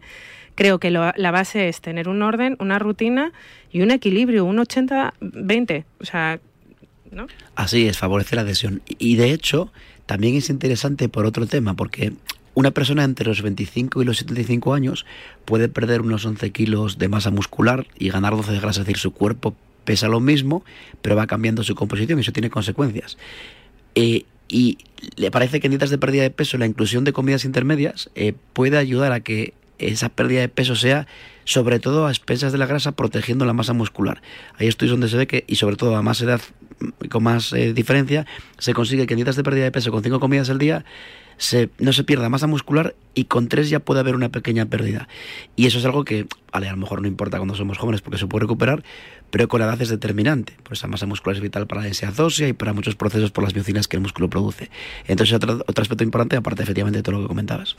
creo 0.56 0.80
que 0.80 0.92
la 0.92 1.32
base 1.32 1.68
es 1.68 1.82
tener 1.82 2.08
un 2.10 2.22
orden, 2.22 2.56
una 2.60 2.80
rutina 2.80 3.32
y 3.72 3.82
un 3.82 3.92
equilibrio, 3.92 4.46
un 4.46 4.58
80-20. 4.58 5.86
O 6.00 6.06
sea, 6.06 6.40
¿no? 7.12 7.28
Así 7.56 7.88
es, 7.88 7.98
favorece 7.98 8.36
la 8.36 8.42
adhesión. 8.42 8.82
Y 8.88 9.16
de 9.16 9.32
hecho, 9.32 9.72
también 10.06 10.36
es 10.36 10.50
interesante 10.50 11.10
por 11.10 11.26
otro 11.26 11.46
tema, 11.46 11.76
porque 11.76 12.14
una 12.54 12.72
persona 12.72 13.04
entre 13.04 13.28
los 13.28 13.42
25 13.42 14.02
y 14.02 14.06
los 14.06 14.18
75 14.18 14.74
años 14.74 15.06
puede 15.46 15.70
perder 15.70 16.02
unos 16.02 16.26
11 16.26 16.52
kilos 16.52 16.98
de 16.98 17.08
masa 17.08 17.32
muscular 17.32 17.88
y 17.98 18.10
ganar 18.10 18.36
12 18.36 18.52
de 18.52 18.60
grasa, 18.60 18.82
es 18.82 18.88
decir, 18.88 18.98
su 18.98 19.12
cuerpo 19.12 19.56
pesa 19.86 20.08
lo 20.08 20.20
mismo, 20.20 20.64
pero 21.02 21.16
va 21.16 21.28
cambiando 21.28 21.64
su 21.64 21.76
composición 21.76 22.20
y 22.20 22.22
eso 22.22 22.32
tiene 22.32 22.50
consecuencias. 22.50 23.18
Eh, 23.96 24.26
y 24.48 24.80
le 25.16 25.32
parece 25.32 25.60
que 25.60 25.68
en 25.68 25.72
dietas 25.72 25.90
de 25.90 25.98
pérdida 25.98 26.24
de 26.24 26.30
peso 26.30 26.58
la 26.58 26.66
inclusión 26.66 27.06
de 27.06 27.14
comidas 27.14 27.46
intermedias 27.46 28.10
eh, 28.16 28.34
puede 28.54 28.78
ayudar 28.78 29.14
a 29.14 29.22
que 29.22 29.54
esa 29.88 30.10
pérdida 30.10 30.42
de 30.42 30.50
peso 30.50 30.76
sea 30.76 31.08
sobre 31.44 31.80
todo 31.80 32.06
a 32.06 32.12
expensas 32.12 32.52
de 32.52 32.58
la 32.58 32.66
grasa 32.66 32.92
protegiendo 32.92 33.46
la 33.46 33.54
masa 33.54 33.74
muscular. 33.74 34.22
Hay 34.58 34.68
estudios 34.68 34.92
donde 34.92 35.10
se 35.10 35.18
ve 35.18 35.28
que, 35.28 35.44
y 35.48 35.56
sobre 35.56 35.76
todo 35.76 35.96
a 35.96 36.02
más 36.02 36.22
edad, 36.22 36.42
con 37.10 37.24
más 37.24 37.54
eh, 37.54 37.74
diferencia, 37.74 38.26
se 38.58 38.74
consigue 38.74 39.08
que 39.08 39.14
en 39.14 39.18
dietas 39.18 39.36
de 39.36 39.44
pérdida 39.44 39.64
de 39.66 39.72
peso 39.72 39.92
con 39.92 40.04
cinco 40.04 40.20
comidas 40.20 40.50
al 40.50 40.60
día 40.60 40.86
no 41.80 41.94
se 41.94 42.04
pierda 42.04 42.30
masa 42.30 42.48
muscular 42.48 42.96
y 43.16 43.26
con 43.26 43.48
tres 43.48 43.70
ya 43.70 43.80
puede 43.80 44.00
haber 44.00 44.16
una 44.16 44.30
pequeña 44.30 44.68
pérdida. 44.68 45.08
Y 45.56 45.66
eso 45.66 45.80
es 45.80 45.86
algo 45.86 46.06
que, 46.06 46.28
a 46.52 46.60
lo 46.60 46.78
mejor 46.78 47.02
no 47.02 47.08
importa 47.08 47.38
cuando 47.38 47.56
somos 47.56 47.78
jóvenes 47.78 48.02
porque 48.02 48.20
se 48.20 48.28
puede 48.28 48.44
recuperar, 48.44 48.84
pero 49.32 49.48
con 49.48 49.60
la 49.60 49.66
edad 49.66 49.82
es 49.82 49.90
determinante. 49.90 50.54
Pues 50.64 50.80
esa 50.80 50.88
masa 50.88 51.08
muscular 51.08 51.36
es 51.36 51.42
vital 51.42 51.66
para 51.66 51.82
la 51.82 51.86
densidad 51.86 52.18
ósea 52.20 52.48
y 52.48 52.54
para 52.54 52.74
muchos 52.74 52.96
procesos 52.96 53.32
por 53.32 53.44
las 53.44 53.56
miocinas 53.56 53.88
que 53.88 53.98
el 53.98 54.02
músculo 54.02 54.30
produce. 54.30 54.70
Entonces, 55.08 55.34
otro, 55.36 55.64
otro 55.66 55.82
aspecto 55.82 56.04
importante, 56.04 56.36
aparte 56.36 56.62
efectivamente 56.64 57.00
de 57.00 57.04
todo 57.04 57.16
lo 57.16 57.22
que 57.24 57.28
comentabas. 57.28 57.76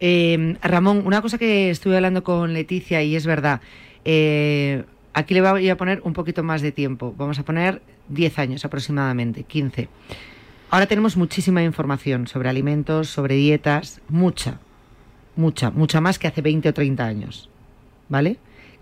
Eh, 0.00 0.56
Ramón, 0.62 1.02
una 1.04 1.20
cosa 1.20 1.38
que 1.38 1.70
estuve 1.70 1.96
hablando 1.96 2.24
con 2.24 2.54
Leticia 2.54 3.02
y 3.02 3.14
es 3.14 3.26
verdad, 3.26 3.60
eh, 4.04 4.84
aquí 5.12 5.34
le 5.34 5.42
voy 5.42 5.68
a 5.68 5.76
poner 5.76 6.00
un 6.04 6.14
poquito 6.14 6.42
más 6.42 6.62
de 6.62 6.72
tiempo. 6.72 7.14
Vamos 7.16 7.38
a 7.38 7.44
poner 7.44 7.82
10 8.08 8.38
años 8.38 8.64
aproximadamente, 8.64 9.44
15. 9.44 9.88
Ahora 10.70 10.86
tenemos 10.86 11.16
muchísima 11.16 11.62
información 11.62 12.26
sobre 12.26 12.48
alimentos, 12.48 13.08
sobre 13.08 13.34
dietas, 13.34 14.00
mucha, 14.08 14.60
mucha, 15.36 15.70
mucha 15.70 16.00
más 16.00 16.18
que 16.18 16.28
hace 16.28 16.42
20 16.42 16.68
o 16.68 16.74
30 16.74 17.04
años. 17.04 17.50
¿Vale? 18.08 18.38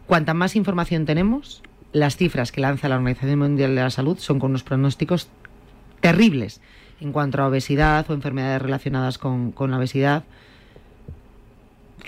Cuanta 0.07 0.35
más 0.35 0.57
información 0.57 1.05
tenemos, 1.05 1.63
las 1.93 2.17
cifras 2.17 2.53
que 2.53 2.61
lanza 2.61 2.89
la 2.89 2.97
Organización 2.97 3.39
Mundial 3.39 3.75
de 3.75 3.83
la 3.83 3.91
Salud 3.91 4.19
son 4.19 4.39
con 4.39 4.51
unos 4.51 4.63
pronósticos 4.63 5.29
terribles 6.01 6.61
en 7.01 7.13
cuanto 7.13 7.43
a 7.43 7.49
obesidad 7.49 8.11
o 8.11 8.15
enfermedades 8.15 8.63
relacionadas 8.63 9.19
con, 9.19 9.53
con 9.53 9.71
la 9.71 9.79
obesidad. 9.79 10.25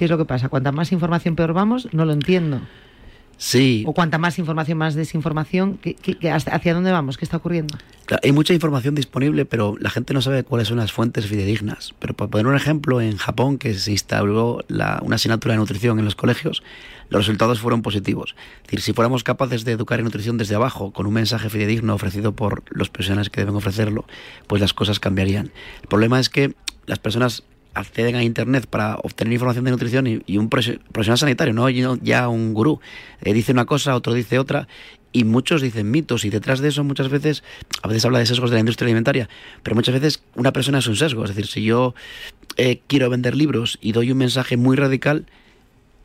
¿Qué 0.00 0.06
es 0.06 0.10
lo 0.10 0.16
que 0.16 0.24
pasa? 0.24 0.48
Cuanta 0.48 0.72
más 0.72 0.92
información 0.92 1.36
peor 1.36 1.52
vamos, 1.52 1.86
no 1.92 2.06
lo 2.06 2.14
entiendo. 2.14 2.62
Sí. 3.36 3.84
O 3.86 3.92
cuanta 3.92 4.16
más 4.16 4.38
información, 4.38 4.78
más 4.78 4.94
desinformación. 4.94 5.76
¿qué, 5.76 6.30
hacia 6.30 6.72
dónde 6.72 6.90
vamos? 6.90 7.18
¿Qué 7.18 7.26
está 7.26 7.36
ocurriendo? 7.36 7.76
hay 8.22 8.32
mucha 8.32 8.54
información 8.54 8.94
disponible, 8.94 9.44
pero 9.44 9.76
la 9.78 9.90
gente 9.90 10.14
no 10.14 10.22
sabe 10.22 10.42
cuáles 10.42 10.68
son 10.68 10.78
las 10.78 10.90
fuentes 10.90 11.26
fidedignas. 11.26 11.92
Pero 11.98 12.14
para 12.14 12.30
poner 12.30 12.46
un 12.46 12.56
ejemplo, 12.56 13.02
en 13.02 13.18
Japón, 13.18 13.58
que 13.58 13.74
se 13.74 13.92
instauró 13.92 14.64
la, 14.68 15.00
una 15.02 15.16
asignatura 15.16 15.52
de 15.52 15.58
nutrición 15.58 15.98
en 15.98 16.06
los 16.06 16.14
colegios, 16.14 16.62
los 17.10 17.26
resultados 17.26 17.60
fueron 17.60 17.82
positivos. 17.82 18.34
Es 18.62 18.68
decir, 18.68 18.80
si 18.80 18.92
fuéramos 18.94 19.22
capaces 19.22 19.66
de 19.66 19.72
educar 19.72 19.98
en 19.98 20.06
nutrición 20.06 20.38
desde 20.38 20.54
abajo, 20.54 20.92
con 20.92 21.06
un 21.06 21.12
mensaje 21.12 21.50
fidedigno 21.50 21.92
ofrecido 21.92 22.32
por 22.32 22.62
los 22.70 22.88
profesionales 22.88 23.28
que 23.28 23.42
deben 23.42 23.54
ofrecerlo, 23.54 24.06
pues 24.46 24.62
las 24.62 24.72
cosas 24.72 24.98
cambiarían. 24.98 25.52
El 25.82 25.88
problema 25.88 26.18
es 26.18 26.30
que 26.30 26.54
las 26.86 26.98
personas 26.98 27.44
acceden 27.74 28.16
a 28.16 28.22
Internet 28.22 28.66
para 28.66 28.96
obtener 28.96 29.32
información 29.32 29.64
de 29.64 29.70
nutrición 29.70 30.22
y, 30.26 30.38
un 30.38 30.48
profesional 30.48 31.18
sanitario, 31.18 31.54
no 31.54 31.68
ya 31.68 32.28
un 32.28 32.54
gurú, 32.54 32.80
eh, 33.22 33.32
dice 33.32 33.52
una 33.52 33.64
cosa, 33.64 33.94
otro 33.94 34.14
dice 34.14 34.38
otra, 34.38 34.68
y 35.12 35.24
muchos 35.24 35.62
dicen 35.62 35.90
mitos 35.90 36.24
y 36.24 36.30
detrás 36.30 36.60
de 36.60 36.68
eso 36.68 36.84
muchas 36.84 37.08
veces, 37.08 37.42
a 37.82 37.88
veces 37.88 38.04
habla 38.04 38.18
de 38.18 38.26
sesgos 38.26 38.50
de 38.50 38.54
la 38.54 38.60
industria 38.60 38.86
alimentaria, 38.86 39.28
pero 39.62 39.74
muchas 39.74 39.94
veces 39.94 40.22
una 40.34 40.52
persona 40.52 40.78
es 40.78 40.86
un 40.86 40.96
sesgo, 40.96 41.24
es 41.24 41.30
decir, 41.30 41.46
si 41.46 41.62
yo 41.62 41.94
eh, 42.56 42.80
quiero 42.86 43.10
vender 43.10 43.36
libros 43.36 43.78
y 43.80 43.92
doy 43.92 44.12
un 44.12 44.18
mensaje 44.18 44.56
muy 44.56 44.76
radical, 44.76 45.26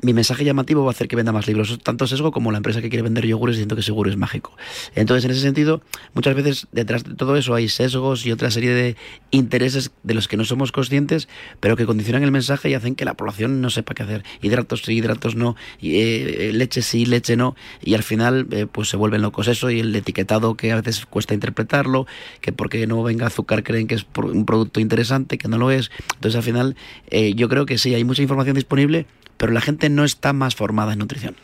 mi 0.02 0.14
mensaje 0.14 0.44
llamativo 0.44 0.84
va 0.84 0.90
a 0.90 0.92
hacer 0.92 1.08
que 1.08 1.16
venda 1.16 1.32
más 1.32 1.48
libros, 1.48 1.80
tanto 1.82 2.08
sesgo 2.08 2.32
como 2.32 2.52
la 2.52 2.58
empresa 2.58 2.82
que 2.82 2.90
quiere 2.90 3.04
vender 3.04 3.26
yogures 3.26 3.56
diciendo 3.56 3.76
que 3.76 3.82
seguro 3.82 4.10
es 4.10 4.18
mágico. 4.18 4.56
Entonces, 4.94 5.26
en 5.26 5.32
ese 5.32 5.42
sentido, 5.42 5.82
muchas 6.14 6.36
veces 6.36 6.68
detrás 6.72 7.04
de 7.04 7.16
todo 7.16 7.36
eso 7.38 7.56
hay 7.56 7.70
sesgos 7.70 8.26
y 8.26 8.32
otra 8.32 8.52
serie 8.52 8.72
de 8.72 8.96
intereses 9.32 9.92
de 10.04 10.14
los 10.14 10.28
que 10.28 10.38
no 10.38 10.46
somos 10.46 10.72
conscientes, 10.72 11.28
pero 11.60 11.76
que 11.76 11.86
condicionan 11.86 12.24
el 12.24 12.32
mensaje 12.32 12.70
y 12.70 12.74
hacen 12.74 12.96
que 12.96 13.06
la 13.06 13.16
población 13.16 13.62
no 13.62 13.70
sepa 13.70 13.94
qué 13.94 14.04
hacer. 14.04 14.24
Hidratos 14.42 14.82
sí, 14.84 14.94
hidratos 14.94 15.36
no, 15.36 15.56
y, 15.80 15.96
eh, 15.98 16.52
leche 16.54 16.82
sí, 16.82 17.06
leche 17.06 17.36
no, 17.36 17.56
y 17.82 17.96
al 17.96 18.04
final 18.04 18.48
eh, 18.52 18.68
pues 18.72 18.90
se 18.90 18.98
vuelven 18.98 19.22
locos 19.22 19.48
eso 19.48 19.72
y 19.72 19.80
el 19.80 19.96
etiquetado 19.96 20.56
que 20.56 20.72
a 20.72 20.76
veces 20.76 21.06
cuesta 21.06 21.34
interpretarlo, 21.34 22.06
que 22.42 22.52
porque 22.52 22.86
no 22.88 23.02
venga 23.04 23.28
azúcar 23.28 23.64
creen 23.64 23.88
que 23.88 23.96
es 23.96 24.06
un 24.16 24.46
producto 24.46 24.80
interesante, 24.80 25.38
que 25.38 25.48
no 25.48 25.58
lo 25.58 25.72
es. 25.72 25.92
Entonces, 26.16 26.36
al 26.36 26.44
final, 26.44 26.76
eh, 27.10 27.34
yo 27.34 27.50
creo 27.50 27.66
que 27.66 27.78
sí, 27.78 27.94
hay 27.94 28.04
mucha 28.04 28.22
información 28.22 28.56
disponible, 28.56 29.06
pero 29.46 29.54
la 29.54 29.62
gente 29.62 29.90
no 29.90 30.04
está 30.04 30.34
más 30.34 30.56
formada 30.56 30.94
en 30.94 31.00
nutrición. 31.00 31.36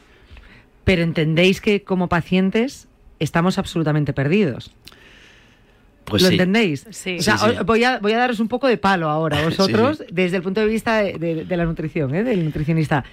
Pero 0.85 1.03
entendéis 1.03 1.61
que 1.61 1.83
como 1.83 2.09
pacientes 2.09 2.87
estamos 3.19 3.59
absolutamente 3.59 4.11
perdidos. 4.11 4.71
Pues 6.05 6.23
¿Lo 6.23 6.29
sí. 6.29 6.33
entendéis? 6.33 6.87
Sí. 6.89 7.17
O 7.19 7.21
sea, 7.21 7.37
Sí, 7.37 7.45
sí. 7.51 7.57
os- 7.59 7.65
Voy, 7.67 7.83
a, 7.83 7.99
voy 7.99 8.13
a 8.13 8.17
daros 8.17 8.39
un 8.39 8.47
poco 8.47 8.67
de 8.67 8.77
palo 8.77 9.07
ahora 9.07 9.37
a 9.41 9.43
vosotros, 9.43 9.99
Sí, 9.99 10.05
desde 10.11 10.37
el 10.37 10.41
punto 10.43 10.61
de 10.61 10.65
vista 10.65 10.97
de, 10.97 11.13
de- 11.19 11.45
de 11.45 11.57
la 11.57 11.65
nutrición, 11.65 12.15
¿eh? 12.15 12.23
del 12.23 12.43
nutricionista. 12.43 13.03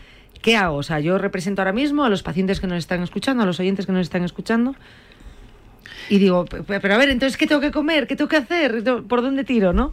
¿Qué 0.40 0.56
hago? 0.56 0.76
O 0.78 0.82
sea, 0.82 1.00
yo 1.00 1.18
represento 1.18 1.60
ahora 1.60 1.72
mismo 1.74 2.04
a 2.04 2.08
los 2.08 2.22
pacientes 2.22 2.58
que 2.60 2.66
nos 2.66 2.78
están 2.78 3.02
escuchando, 3.02 3.42
a 3.42 3.46
los 3.46 3.60
oyentes 3.60 3.84
que 3.84 3.92
nos 3.92 4.00
están 4.02 4.24
escuchando, 4.24 4.74
y 6.08 6.18
digo, 6.18 6.46
"Pe- 6.46 6.62
pe- 6.62 6.80
pero 6.80 6.94
a 6.94 6.96
ver, 6.96 7.10
entonces, 7.10 7.36
¿qué 7.36 7.46
tengo 7.46 7.60
que 7.60 7.72
comer? 7.72 8.06
¿Qué 8.06 8.16
tengo 8.16 8.28
que 8.30 8.36
hacer? 8.38 8.82
¿Por 9.06 9.20
dónde 9.20 9.44
tiro, 9.44 9.74
no? 9.74 9.90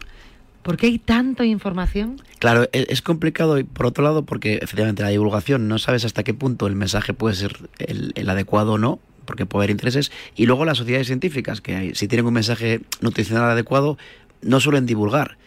¿Por 0.66 0.76
qué 0.76 0.88
hay 0.88 0.98
tanta 0.98 1.44
información? 1.44 2.20
Claro, 2.40 2.64
e- 2.72 2.86
es 2.88 3.00
complicado 3.00 3.56
por 3.66 3.86
otro 3.86 4.02
lado 4.02 4.24
porque 4.24 4.54
efectivamente 4.56 5.04
la 5.04 5.10
divulgación 5.10 5.68
no 5.68 5.78
sabes 5.78 6.04
hasta 6.04 6.24
qué 6.24 6.34
punto 6.34 6.66
el 6.66 6.74
mensaje 6.74 7.14
puede 7.14 7.36
ser 7.36 7.56
el, 7.78 8.10
el 8.16 8.28
adecuado 8.28 8.72
o 8.72 8.78
no, 8.78 8.98
porque 9.26 9.46
puede 9.46 9.60
haber 9.62 9.70
intereses, 9.70 10.10
y 10.34 10.46
luego 10.46 10.64
las 10.64 10.78
sociedades 10.78 11.06
científicas, 11.06 11.60
que 11.60 11.94
si 11.94 12.08
tienen 12.08 12.26
un 12.26 12.34
mensaje 12.34 12.80
nutricional 13.00 13.48
adecuado, 13.48 13.96
no 14.42 14.58
suelen 14.58 14.86
divulgar. 14.86 15.38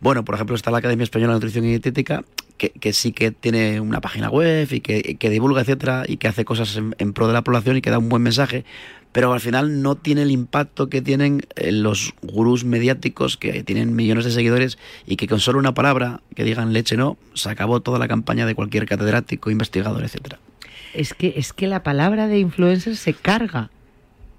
Bueno, 0.00 0.24
por 0.24 0.34
ejemplo, 0.34 0.54
está 0.54 0.70
la 0.70 0.78
Academia 0.78 1.04
Española 1.04 1.32
de 1.32 1.36
Nutrición 1.36 1.64
y 1.64 1.68
Dietética, 1.68 2.24
que, 2.56 2.70
que 2.70 2.92
sí 2.92 3.12
que 3.12 3.30
tiene 3.30 3.80
una 3.80 4.00
página 4.00 4.30
web 4.30 4.68
y 4.70 4.80
que, 4.80 5.16
que 5.16 5.30
divulga, 5.30 5.62
etcétera, 5.62 6.04
y 6.06 6.18
que 6.18 6.28
hace 6.28 6.44
cosas 6.44 6.76
en, 6.76 6.94
en 6.98 7.12
pro 7.12 7.26
de 7.26 7.32
la 7.32 7.42
población 7.42 7.76
y 7.76 7.80
que 7.80 7.90
da 7.90 7.98
un 7.98 8.08
buen 8.08 8.22
mensaje, 8.22 8.64
pero 9.12 9.32
al 9.32 9.40
final 9.40 9.82
no 9.82 9.96
tiene 9.96 10.22
el 10.22 10.30
impacto 10.30 10.88
que 10.88 11.02
tienen 11.02 11.42
eh, 11.56 11.72
los 11.72 12.14
gurús 12.22 12.64
mediáticos 12.64 13.36
que 13.36 13.64
tienen 13.64 13.96
millones 13.96 14.24
de 14.24 14.30
seguidores 14.30 14.78
y 15.06 15.16
que 15.16 15.26
con 15.26 15.40
solo 15.40 15.58
una 15.58 15.74
palabra 15.74 16.20
que 16.34 16.44
digan 16.44 16.72
leche 16.72 16.96
no, 16.96 17.16
se 17.34 17.50
acabó 17.50 17.80
toda 17.80 17.98
la 17.98 18.06
campaña 18.06 18.46
de 18.46 18.54
cualquier 18.54 18.86
catedrático, 18.86 19.50
investigador, 19.50 20.04
etcétera. 20.04 20.38
Es 20.94 21.14
que, 21.14 21.34
es 21.36 21.52
que 21.52 21.66
la 21.66 21.82
palabra 21.82 22.28
de 22.28 22.38
influencer 22.38 22.96
se 22.96 23.14
carga. 23.14 23.70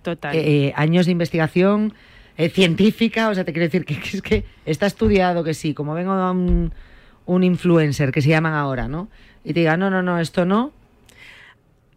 Total. 0.01 0.34
eh, 0.34 0.72
años 0.78 1.07
de 1.07 1.12
investigación 1.12 1.93
eh, 2.40 2.50
científica, 2.50 3.28
o 3.28 3.36
sea, 3.36 3.44
te 3.44 3.52
quiero 3.52 3.66
decir 3.66 3.84
que, 3.86 3.96
es 3.96 4.22
que 4.22 4.46
está 4.66 4.86
estudiado 4.86 5.44
que 5.44 5.54
sí, 5.54 5.74
como 5.74 5.94
vengo 5.94 6.14
a 6.14 6.32
un, 6.32 6.74
un 7.26 7.44
influencer 7.44 8.12
que 8.14 8.22
se 8.22 8.30
llaman 8.30 8.54
ahora, 8.54 8.88
¿no? 8.88 9.10
Y 9.44 9.54
te 9.54 9.60
diga, 9.60 9.76
no, 9.76 9.90
no, 9.90 10.02
no, 10.02 10.20
esto 10.20 10.46
no, 10.46 10.72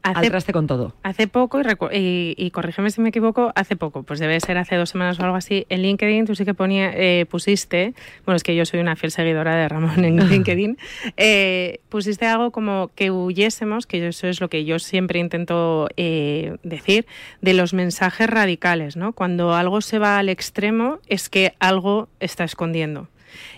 al 0.02 0.16
Hace, 0.16 0.30
traste 0.30 0.52
con 0.52 0.66
todo. 0.66 0.94
hace 1.04 1.28
poco, 1.28 1.60
y, 1.60 1.62
recu- 1.62 1.90
y, 1.92 2.34
y 2.36 2.50
corrígeme 2.50 2.90
si 2.90 3.00
me 3.00 3.10
equivoco, 3.10 3.52
hace 3.54 3.76
poco, 3.76 4.02
pues 4.02 4.18
debe 4.18 4.40
ser 4.40 4.58
hace 4.58 4.74
dos 4.76 4.90
semanas 4.90 5.18
o 5.20 5.22
algo 5.24 5.36
así, 5.36 5.64
en 5.68 5.82
LinkedIn 5.82 6.26
tú 6.26 6.34
sí 6.34 6.44
que 6.44 6.54
ponía, 6.54 6.90
eh, 6.94 7.24
pusiste, 7.30 7.94
bueno, 8.26 8.36
es 8.36 8.42
que 8.42 8.56
yo 8.56 8.64
soy 8.66 8.80
una 8.80 8.96
fiel 8.96 9.12
seguidora 9.12 9.54
de 9.54 9.68
Ramón 9.68 10.04
en 10.04 10.16
LinkedIn, 10.28 10.76
eh, 11.16 11.78
pusiste 11.88 12.26
algo 12.26 12.50
como 12.50 12.90
que 12.94 13.10
huyésemos, 13.12 13.86
que 13.86 14.06
eso 14.08 14.26
es 14.26 14.40
lo 14.40 14.48
que 14.48 14.64
yo 14.64 14.78
siempre 14.78 15.20
intento 15.20 15.88
eh, 15.96 16.56
decir, 16.62 17.06
de 17.40 17.54
los 17.54 17.72
mensajes 17.72 18.28
radicales, 18.28 18.96
¿no? 18.96 19.12
Cuando 19.12 19.54
algo 19.54 19.80
se 19.80 19.98
va 19.98 20.18
al 20.18 20.28
extremo 20.28 20.98
es 21.06 21.28
que 21.28 21.54
algo 21.60 22.08
está 22.18 22.44
escondiendo. 22.44 23.08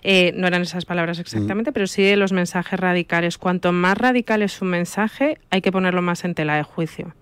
Eh, 0.02 0.32
no 0.36 0.46
eran 0.46 0.62
esas 0.62 0.84
palabras 0.84 1.18
exactamente, 1.18 1.72
pero 1.72 1.86
sí 1.86 2.02
de 2.02 2.16
los 2.16 2.32
mensajes 2.32 2.78
radicales. 2.78 3.38
Cuanto 3.38 3.72
más 3.72 3.96
radical 3.98 4.42
es 4.42 4.60
un 4.62 4.68
mensaje, 4.68 5.38
hay 5.50 5.60
que 5.62 5.72
ponerlo 5.72 6.02
más 6.02 6.24
en 6.24 6.34
tela 6.34 6.56
de 6.56 6.62
juicio. 6.62 7.14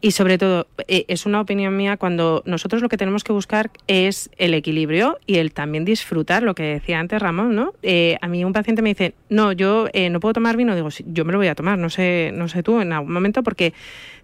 Y 0.00 0.12
sobre 0.12 0.38
todo, 0.38 0.68
eh, 0.86 1.06
es 1.08 1.26
una 1.26 1.40
opinión 1.40 1.76
mía, 1.76 1.96
cuando 1.96 2.44
nosotros 2.46 2.82
lo 2.82 2.88
que 2.88 2.96
tenemos 2.96 3.24
que 3.24 3.32
buscar 3.32 3.70
es 3.88 4.30
el 4.38 4.54
equilibrio 4.54 5.18
y 5.26 5.38
el 5.38 5.52
también 5.52 5.84
disfrutar, 5.84 6.44
lo 6.44 6.54
que 6.54 6.62
decía 6.62 7.00
antes 7.00 7.20
Ramón, 7.20 7.56
¿no? 7.56 7.72
Eh, 7.82 8.16
a 8.20 8.28
mí 8.28 8.44
un 8.44 8.52
paciente 8.52 8.80
me 8.80 8.90
dice, 8.90 9.14
no, 9.28 9.50
yo 9.50 9.88
eh, 9.92 10.08
no 10.08 10.20
puedo 10.20 10.34
tomar 10.34 10.56
vino, 10.56 10.76
digo, 10.76 10.92
"Sí, 10.92 11.04
yo 11.08 11.24
me 11.24 11.32
lo 11.32 11.38
voy 11.38 11.48
a 11.48 11.56
tomar, 11.56 11.78
no 11.78 11.90
sé, 11.90 12.30
no 12.32 12.46
sé 12.46 12.62
tú, 12.62 12.80
en 12.80 12.92
algún 12.92 13.12
momento, 13.12 13.42
porque 13.42 13.74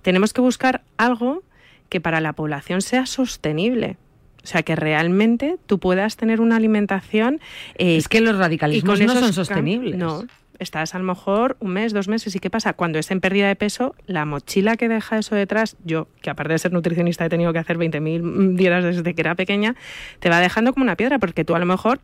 tenemos 0.03 0.33
que 0.33 0.41
buscar 0.41 0.83
algo 0.97 1.43
que 1.89 2.01
para 2.01 2.21
la 2.21 2.35
población 2.35 2.81
sea 2.81 3.07
sostenible. 3.07 3.97
O 4.45 4.47
sea, 4.47 4.63
que 4.63 4.77
realmente 4.77 5.57
tú 5.67 5.79
puedas 5.79 6.17
tener 6.17 6.41
una 6.41 6.57
alimentación... 6.57 7.41
eh, 7.77 7.97
Es 7.97 8.09
que 8.09 8.21
los 8.21 8.37
radicalismos 8.37 9.01
no 9.01 9.15
son 9.15 9.33
sostenibles. 9.33 9.97
No, 9.97 10.25
estás 10.59 10.95
a 10.95 10.99
lo 10.99 11.05
mejor 11.05 11.57
un 11.61 11.73
mes, 11.73 11.93
dos 11.93 12.09
meses. 12.09 12.37
¿Y 12.37 12.39
qué 12.41 12.51
pasa? 12.51 12.75
Cuando 12.75 12.99
es 12.99 13.11
en 13.11 13.21
pérdida 13.21 13.49
de 13.49 13.57
peso, 13.57 13.95
la 14.07 14.25
mochila 14.27 14.77
que 14.77 14.89
deja 14.89 15.19
eso 15.19 15.35
detrás, 15.35 15.77
yo, 15.85 16.09
que 16.21 16.31
aparte 16.31 16.53
de 16.53 16.59
ser 16.59 16.73
nutricionista 16.73 17.25
he 17.25 17.29
tenido 17.29 17.53
que 17.53 17.59
hacer 17.59 17.79
20.000 17.79 18.55
dietas 18.57 18.85
desde 18.85 19.15
que 19.15 19.21
era 19.23 19.35
pequeña, 19.35 19.75
te 20.21 20.29
va 20.29 20.41
dejando 20.41 20.73
como 20.73 20.85
una 20.85 20.97
piedra, 20.97 21.19
porque 21.19 21.45
tú 21.45 21.55
a 21.55 21.59
lo 21.59 21.67
mejor 21.67 22.01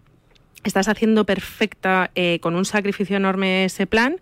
estás 0.64 0.88
haciendo 0.88 1.24
perfecta, 1.24 2.10
eh, 2.14 2.38
con 2.40 2.54
un 2.56 2.64
sacrificio 2.64 3.16
enorme 3.16 3.64
ese 3.66 3.86
plan, 3.86 4.16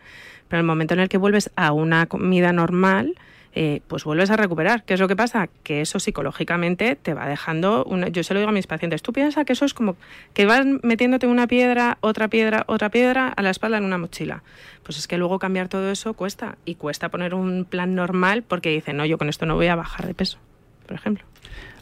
pero 0.49 0.59
en 0.61 0.65
el 0.65 0.67
momento 0.67 0.95
en 0.95 1.01
el 1.01 1.09
que 1.09 1.19
vuelves 1.19 1.51
a 1.57 1.73
una 1.73 2.07
comida 2.07 2.53
normal, 2.53 3.15
eh, 3.55 3.81
pues 3.89 4.05
vuelves 4.05 4.31
a 4.31 4.37
recuperar. 4.37 4.85
¿Qué 4.85 4.95
es 4.95 5.01
lo 5.01 5.09
que 5.09 5.17
pasa? 5.17 5.49
Que 5.63 5.81
eso 5.81 5.99
psicológicamente 5.99 6.97
te 6.97 7.15
va 7.15 7.27
dejando, 7.27 7.85
una, 7.85 8.09
yo 8.09 8.23
se 8.23 8.35
lo 8.35 8.41
digo 8.41 8.51
a 8.51 8.53
mis 8.53 8.67
pacientes, 8.67 9.03
tú 9.03 9.13
piensas 9.13 9.45
que 9.45 9.53
eso 9.53 9.65
es 9.65 9.75
como 9.75 9.97
que 10.35 10.47
vas 10.47 10.65
metiéndote 10.83 11.27
una 11.27 11.47
piedra, 11.47 11.99
otra 12.01 12.29
piedra, 12.29 12.65
otra 12.67 12.91
piedra 12.91 13.29
a 13.29 13.43
la 13.43 13.51
espalda 13.51 13.79
en 13.79 13.85
una 13.85 13.99
mochila. 13.99 14.43
Pues 14.83 14.99
es 14.99 15.07
que 15.07 15.19
luego 15.19 15.39
cambiar 15.39 15.69
todo 15.69 15.91
eso 15.91 16.15
cuesta 16.15 16.57
y 16.65 16.77
cuesta 16.77 17.09
poner 17.09 17.35
un 17.35 17.65
plan 17.65 17.95
normal 17.95 18.43
porque 18.43 18.71
dicen, 18.71 18.97
no, 18.97 19.05
yo 19.05 19.19
con 19.19 19.29
esto 19.29 19.47
no 19.47 19.55
voy 19.55 19.67
a 19.67 19.77
bajar 19.77 20.07
de 20.07 20.15
peso, 20.15 20.39
por 20.87 20.97
ejemplo. 20.97 21.25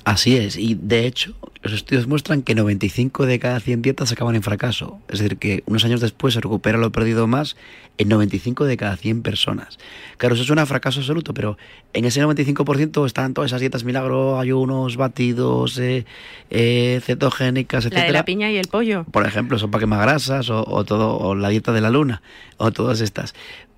Así 0.07 0.36
es, 0.36 0.57
y 0.57 0.76
de 0.80 1.04
hecho, 1.04 1.34
los 1.62 1.72
estudios 1.72 2.07
muestran 2.07 2.42
que 2.42 2.54
95 2.54 3.26
de 3.26 3.40
cada 3.40 3.59
100 3.59 3.82
dietas 3.82 4.12
acaban 4.12 4.36
en 4.36 4.44
fracaso. 4.44 5.00
Es 5.09 5.18
decir, 5.18 5.36
que 5.36 5.64
unos 5.66 5.84
años 5.84 6.00
después 6.00 6.32
se 6.32 6.40
recupera 6.40 6.78
lo 6.78 6.92
perdido 6.92 7.26
más 7.26 7.57
en 7.98 8.09
95 8.11 8.66
de 8.66 8.76
cada 8.76 8.96
100 8.96 9.22
personas. 9.22 9.78
Claro, 10.16 10.36
eso 10.36 10.44
suena 10.44 10.62
a 10.62 10.66
fracaso 10.66 11.00
absoluto, 11.00 11.34
pero 11.34 11.59
en 11.92 12.04
ese 12.04 12.22
95% 12.22 13.04
están 13.04 13.34
todas 13.34 13.50
esas 13.50 13.59
dietas 13.59 13.82
milagro, 13.82 14.38
ayunos, 14.38 14.96
batidos, 14.96 15.76
eh, 15.78 16.07
eh, 16.50 17.00
cetogénicas, 17.02 17.82
La 17.82 17.88
etcétera. 17.88 18.07
de 18.07 18.12
la 18.12 18.24
piña 18.24 18.52
y 18.52 18.59
el 18.59 18.68
pollo. 18.68 19.02
Por 19.11 19.26
ejemplo, 19.26 19.59
son 19.59 19.72
para 19.72 19.80
quemar 19.80 20.02
grasas 20.02 20.50
o, 20.50 20.64
o 20.64 20.84
todo, 20.84 21.18
o 21.18 21.34
la 21.34 21.48
dieta 21.48 21.72
de 21.72 21.80
la 21.80 21.90
luna, 21.90 22.22
o 22.59 22.70
todas 22.70 23.00
estas. 23.00 23.34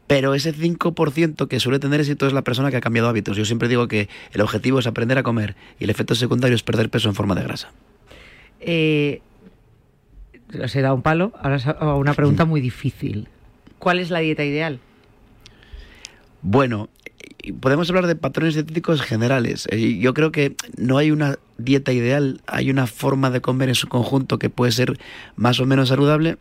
Pero 0.09 0.35
ese 0.35 0.55
5% 0.55 1.47
que 1.47 1.61
suele 1.61 1.79
tener 1.79 2.01
éxito 2.01 2.27
es 2.27 2.33
la 2.33 2.43
persona 2.43 2.71
que 2.71 2.79
ha 2.79 2.81
cambiado 2.81 3.09
hábitos. 3.09 3.37
Yo 3.37 3.45
siempre 3.45 3.69
digo 3.69 3.87
que 3.87 4.09
el 4.33 4.41
objetivo 4.41 4.81
es 4.81 4.87
aprender 4.87 5.19
a 5.19 5.23
comer 5.23 5.55
y 5.79 5.85
el 5.85 5.91
efecto 5.91 6.15
secundario 6.15 6.57
es 6.57 6.63
perder 6.63 6.89
peso 6.91 7.09
en 7.09 7.15
forma 7.15 7.35
de 7.35 7.43
grasa. 7.43 7.71
Eh, 8.61 9.21
os 10.63 10.75
he 10.75 10.81
dado 10.81 10.95
un 10.95 11.03
palo, 11.03 11.33
ahora 11.41 11.59
una 11.95 12.15
pregunta 12.15 12.47
muy 12.47 12.61
difícil. 12.61 13.29
¿Cuál 13.79 14.01
es 14.01 14.11
la 14.11 14.21
dieta 14.21 14.45
ideal? 14.45 14.81
Bueno, 16.41 16.89
podemos 17.61 17.89
hablar 17.91 18.07
de 18.07 18.17
patrones 18.17 18.55
dietéticos 18.55 19.03
generales. 19.03 19.69
Eh, 19.71 19.99
Yo 19.99 20.15
creo 20.15 20.33
que 20.33 20.57
no 20.77 20.97
hay 20.99 21.11
una 21.11 21.39
dieta 21.59 21.93
ideal, 21.93 22.41
hay 22.47 22.71
una 22.71 22.87
forma 22.87 23.31
de 23.31 23.41
comer 23.41 23.69
en 23.69 23.75
su 23.75 23.89
conjunto 23.89 24.39
que 24.39 24.49
puede 24.49 24.73
ser 24.73 24.99
más 25.37 25.61
o 25.61 25.67
menos 25.67 25.91
saludable 25.91 26.39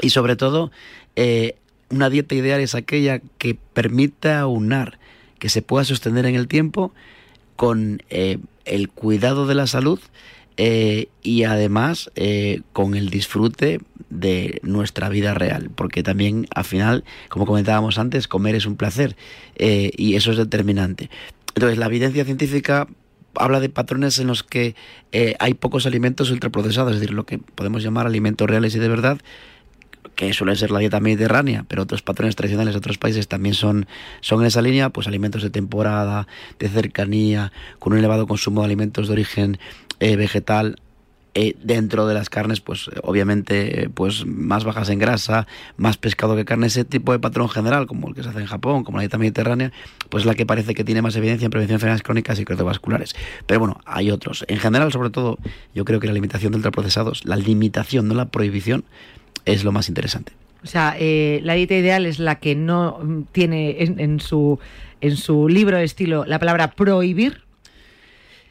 y 0.00 0.10
sobre 0.10 0.36
todo 0.36 0.70
eh, 1.16 1.56
una 1.90 2.10
dieta 2.10 2.34
ideal 2.34 2.60
es 2.60 2.74
aquella 2.74 3.20
que 3.38 3.54
permita 3.54 4.40
aunar, 4.40 4.98
que 5.38 5.48
se 5.48 5.62
pueda 5.62 5.84
sostener 5.84 6.26
en 6.26 6.34
el 6.34 6.48
tiempo 6.48 6.92
con 7.56 8.02
eh, 8.10 8.38
el 8.64 8.88
cuidado 8.88 9.46
de 9.46 9.54
la 9.54 9.66
salud 9.66 10.00
eh, 10.56 11.08
y 11.22 11.44
además 11.44 12.10
eh, 12.16 12.62
con 12.72 12.94
el 12.94 13.10
disfrute 13.10 13.80
de 14.10 14.60
nuestra 14.62 15.08
vida 15.08 15.34
real, 15.34 15.70
porque 15.74 16.02
también 16.02 16.46
al 16.54 16.64
final, 16.64 17.04
como 17.28 17.46
comentábamos 17.46 17.98
antes, 17.98 18.28
comer 18.28 18.54
es 18.54 18.66
un 18.66 18.76
placer 18.76 19.16
eh, 19.56 19.90
y 19.96 20.16
eso 20.16 20.30
es 20.32 20.36
determinante. 20.36 21.10
Entonces, 21.54 21.78
la 21.78 21.86
evidencia 21.86 22.24
científica 22.24 22.88
habla 23.34 23.60
de 23.60 23.68
patrones 23.68 24.18
en 24.18 24.26
los 24.26 24.42
que 24.42 24.74
eh, 25.12 25.34
hay 25.38 25.54
pocos 25.54 25.86
alimentos 25.86 26.30
ultraprocesados, 26.30 26.94
es 26.94 27.00
decir, 27.00 27.14
lo 27.14 27.24
que 27.24 27.38
podemos 27.38 27.82
llamar 27.82 28.06
alimentos 28.06 28.48
reales 28.48 28.74
y 28.74 28.78
de 28.78 28.88
verdad, 28.88 29.18
que 30.18 30.32
suele 30.32 30.56
ser 30.56 30.72
la 30.72 30.80
dieta 30.80 30.98
mediterránea, 30.98 31.64
pero 31.68 31.84
otros 31.84 32.02
patrones 32.02 32.34
tradicionales 32.34 32.74
de 32.74 32.78
otros 32.78 32.98
países 32.98 33.28
también 33.28 33.54
son, 33.54 33.86
son 34.20 34.40
en 34.40 34.48
esa 34.48 34.60
línea, 34.60 34.90
pues 34.90 35.06
alimentos 35.06 35.44
de 35.44 35.50
temporada, 35.50 36.26
de 36.58 36.68
cercanía, 36.68 37.52
con 37.78 37.92
un 37.92 38.00
elevado 38.00 38.26
consumo 38.26 38.62
de 38.62 38.64
alimentos 38.64 39.06
de 39.06 39.12
origen 39.12 39.58
eh, 40.00 40.16
vegetal, 40.16 40.82
eh, 41.34 41.54
dentro 41.62 42.08
de 42.08 42.14
las 42.14 42.30
carnes, 42.30 42.60
pues 42.60 42.90
obviamente 43.04 43.88
pues 43.94 44.26
más 44.26 44.64
bajas 44.64 44.88
en 44.88 44.98
grasa, 44.98 45.46
más 45.76 45.98
pescado 45.98 46.34
que 46.34 46.44
carne, 46.44 46.66
ese 46.66 46.84
tipo 46.84 47.12
de 47.12 47.20
patrón 47.20 47.48
general, 47.48 47.86
como 47.86 48.08
el 48.08 48.16
que 48.16 48.24
se 48.24 48.30
hace 48.30 48.40
en 48.40 48.46
Japón, 48.46 48.82
como 48.82 48.98
la 48.98 49.02
dieta 49.02 49.18
mediterránea, 49.18 49.70
pues 50.08 50.24
la 50.24 50.34
que 50.34 50.46
parece 50.46 50.74
que 50.74 50.82
tiene 50.82 51.00
más 51.00 51.14
evidencia 51.14 51.44
en 51.44 51.52
prevención 51.52 51.74
de 51.74 51.76
enfermedades 51.76 52.02
crónicas 52.02 52.40
y 52.40 52.44
cardiovasculares. 52.44 53.14
Pero 53.46 53.60
bueno, 53.60 53.80
hay 53.84 54.10
otros. 54.10 54.44
En 54.48 54.58
general, 54.58 54.90
sobre 54.90 55.10
todo, 55.10 55.38
yo 55.76 55.84
creo 55.84 56.00
que 56.00 56.08
la 56.08 56.12
limitación 56.12 56.50
de 56.50 56.56
ultraprocesados, 56.56 57.24
la 57.24 57.36
limitación, 57.36 58.08
no 58.08 58.14
la 58.14 58.24
prohibición, 58.24 58.84
es 59.44 59.64
lo 59.64 59.72
más 59.72 59.88
interesante. 59.88 60.32
O 60.62 60.66
sea, 60.66 60.96
eh, 60.98 61.40
la 61.44 61.54
dieta 61.54 61.74
ideal 61.74 62.06
es 62.06 62.18
la 62.18 62.40
que 62.40 62.54
no 62.54 63.24
tiene 63.32 63.76
en, 63.78 64.20
su, 64.20 64.58
en 65.00 65.16
su 65.16 65.48
libro 65.48 65.76
de 65.76 65.84
estilo 65.84 66.24
la 66.24 66.38
palabra 66.38 66.72
prohibir, 66.72 67.42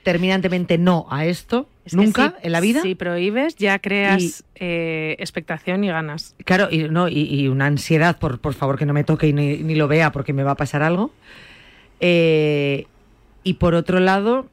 terminantemente 0.04 0.78
no 0.78 1.06
a 1.10 1.26
esto, 1.26 1.68
nunca 1.92 2.36
en 2.42 2.54
la 2.54 2.62
vida. 2.62 2.82
Si 2.82 2.96
prohíbes, 2.96 3.58
ya 3.58 3.80
creas 3.80 4.46
eh, 4.56 5.18
expectación 5.20 5.84
y 5.84 5.90
ganas. 5.90 6.36
Claro, 6.46 6.70
y, 6.72 6.84
no, 6.84 7.10
y, 7.10 7.48
una 7.50 7.66
ansiedad 7.66 8.18
por, 8.18 8.40
por 8.40 8.54
favor 8.54 8.78
que 8.78 8.86
no 8.86 8.94
me 8.94 9.04
toque 9.04 9.28
y 9.28 9.34
ni, 9.34 9.76
lo 9.76 9.90
vea 9.90 10.14
porque 10.14 10.32
me 10.32 10.44
va 10.44 10.52
a 10.52 10.58
pasar 10.58 10.84
algo. 10.84 11.12
Eh, 12.00 12.86
y 13.44 13.56
por 13.56 13.76
otro 13.76 14.00
lado, 14.00 14.48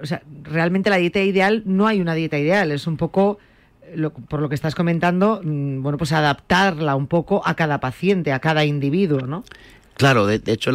o 0.00 0.06
sea, 0.06 0.22
realmente 0.42 0.88
la 0.88 0.96
dieta 0.96 1.20
ideal 1.20 1.62
no 1.66 1.86
hay 1.86 2.00
una 2.00 2.14
dieta 2.14 2.38
ideal, 2.38 2.72
es 2.72 2.86
un 2.86 2.96
poco 2.96 3.38
por 4.28 4.40
lo 4.40 4.48
que 4.48 4.54
estás 4.54 4.74
comentando, 4.74 5.40
mm, 5.42 5.82
bueno, 5.82 5.98
pues 5.98 6.12
adaptarla 6.12 6.96
un 6.96 7.06
poco 7.06 7.42
a 7.44 7.54
cada 7.54 7.80
paciente, 7.80 8.32
a 8.32 8.40
cada 8.40 8.64
individuo, 8.64 9.20
¿no? 9.20 9.44
Claro, 9.96 10.26
de, 10.26 10.40
hecho, 10.46 10.72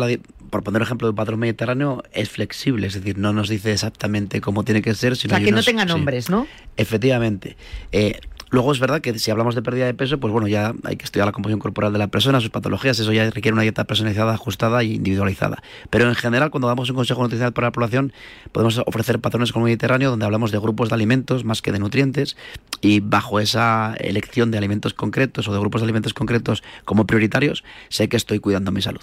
por 0.50 0.64
poner 0.64 0.82
ejemplo 0.82 1.08
de 1.08 1.10
un 1.10 1.16
patrón 1.16 1.40
mediterráneo, 1.40 2.04
es 2.14 2.30
flexible, 2.30 2.88
es 2.88 2.94
decir, 2.94 3.18
no 3.18 3.34
nos 3.34 3.50
dice 3.50 3.74
exactamente 3.74 4.40
cómo 4.40 4.64
tiene 4.64 4.82
que 4.82 4.94
ser. 4.96 5.18
Sino 5.18 5.34
o 5.34 5.38
sea, 5.38 5.46
que 5.46 5.52
no 5.52 5.62
tenga 5.62 5.86
nombres, 5.86 6.30
¿no? 6.30 6.48
Efectivamente. 6.78 7.58
Eh, 7.92 8.20
Luego 8.52 8.72
es 8.72 8.80
verdad 8.80 9.02
que 9.02 9.18
si 9.20 9.30
hablamos 9.30 9.54
de 9.54 9.62
pérdida 9.62 9.86
de 9.86 9.94
peso, 9.94 10.20
pues 10.20 10.34
bueno, 10.34 10.48
ya 10.48 10.74
hay 10.84 10.96
que 10.96 11.06
estudiar 11.06 11.28
la 11.28 11.32
composición 11.32 11.60
corporal 11.60 11.94
de 11.94 12.00
la 12.00 12.08
persona, 12.08 12.40
sus 12.40 12.50
patologías, 12.50 13.00
eso 13.00 13.12
ya 13.14 13.30
requiere 13.30 13.54
una 13.54 13.62
dieta 13.62 13.84
personalizada, 13.84 14.34
ajustada 14.34 14.82
e 14.82 14.86
individualizada. 14.86 15.62
Pero 15.90 16.10
en 16.10 16.16
general, 16.16 16.50
cuando 16.50 16.68
damos 16.68 16.90
un 16.90 16.96
consejo 16.96 17.22
nutricional 17.22 17.54
para 17.54 17.68
la 17.68 17.72
población, 17.72 18.12
podemos 18.52 18.82
ofrecer 18.86 19.20
patrones 19.20 19.52
como 19.52 19.66
Mediterráneo, 19.66 20.10
donde 20.10 20.26
hablamos 20.26 20.52
de 20.52 20.58
grupos 20.60 20.90
de 20.90 20.96
alimentos 20.96 21.44
más 21.44 21.62
que 21.62 21.72
de 21.72 21.80
nutrientes, 21.80 22.38
y 22.82 23.02
bajo 23.02 23.40
esa 23.40 23.96
elección 24.00 24.50
de 24.50 24.58
alimentos 24.58 24.94
concretos 24.94 25.48
o 25.48 25.54
de 25.54 25.60
grupos 25.60 25.82
de 25.82 25.86
alimentos 25.86 26.14
concretos 26.14 26.64
como 26.86 27.06
prioritarios, 27.06 27.64
sé 27.90 28.10
que 28.10 28.18
estoy 28.18 28.40
cuidando 28.40 28.72
mi 28.72 28.82
salud. 28.82 29.02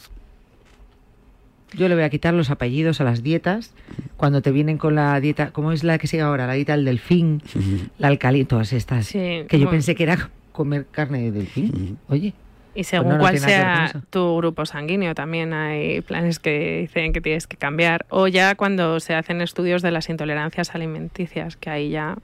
Yo 1.72 1.88
le 1.88 1.94
voy 1.94 2.04
a 2.04 2.10
quitar 2.10 2.32
los 2.32 2.50
apellidos 2.50 3.00
a 3.00 3.04
las 3.04 3.22
dietas. 3.22 3.72
Cuando 4.16 4.40
te 4.40 4.50
vienen 4.50 4.78
con 4.78 4.94
la 4.94 5.18
dieta, 5.20 5.50
¿cómo 5.50 5.72
es 5.72 5.84
la 5.84 5.98
que 5.98 6.06
sigue 6.06 6.22
ahora? 6.22 6.46
La 6.46 6.54
dieta 6.54 6.76
del 6.76 6.84
delfín, 6.84 7.42
la 7.98 8.08
alcalí, 8.08 8.44
todas 8.44 8.72
estas. 8.72 9.10
que 9.10 9.46
yo 9.50 9.68
pensé 9.68 9.94
que 9.94 10.04
era 10.04 10.30
comer 10.52 10.86
carne 10.90 11.22
de 11.22 11.32
delfín. 11.32 11.98
Oye. 12.08 12.34
Y 12.76 12.80
pues 12.80 12.88
según 12.88 13.16
cuál 13.16 13.38
sea 13.38 14.02
tu 14.10 14.36
grupo 14.36 14.66
sanguíneo, 14.66 15.14
también 15.14 15.54
hay 15.54 16.02
planes 16.02 16.38
que 16.38 16.80
dicen 16.82 17.14
que 17.14 17.22
tienes 17.22 17.46
que 17.46 17.56
cambiar. 17.56 18.04
O 18.10 18.28
ya 18.28 18.54
cuando 18.54 19.00
se 19.00 19.14
hacen 19.14 19.40
estudios 19.40 19.80
de 19.80 19.90
las 19.90 20.10
intolerancias 20.10 20.74
alimenticias, 20.74 21.56
que 21.56 21.70
ahí 21.70 21.88
ya 21.88 22.18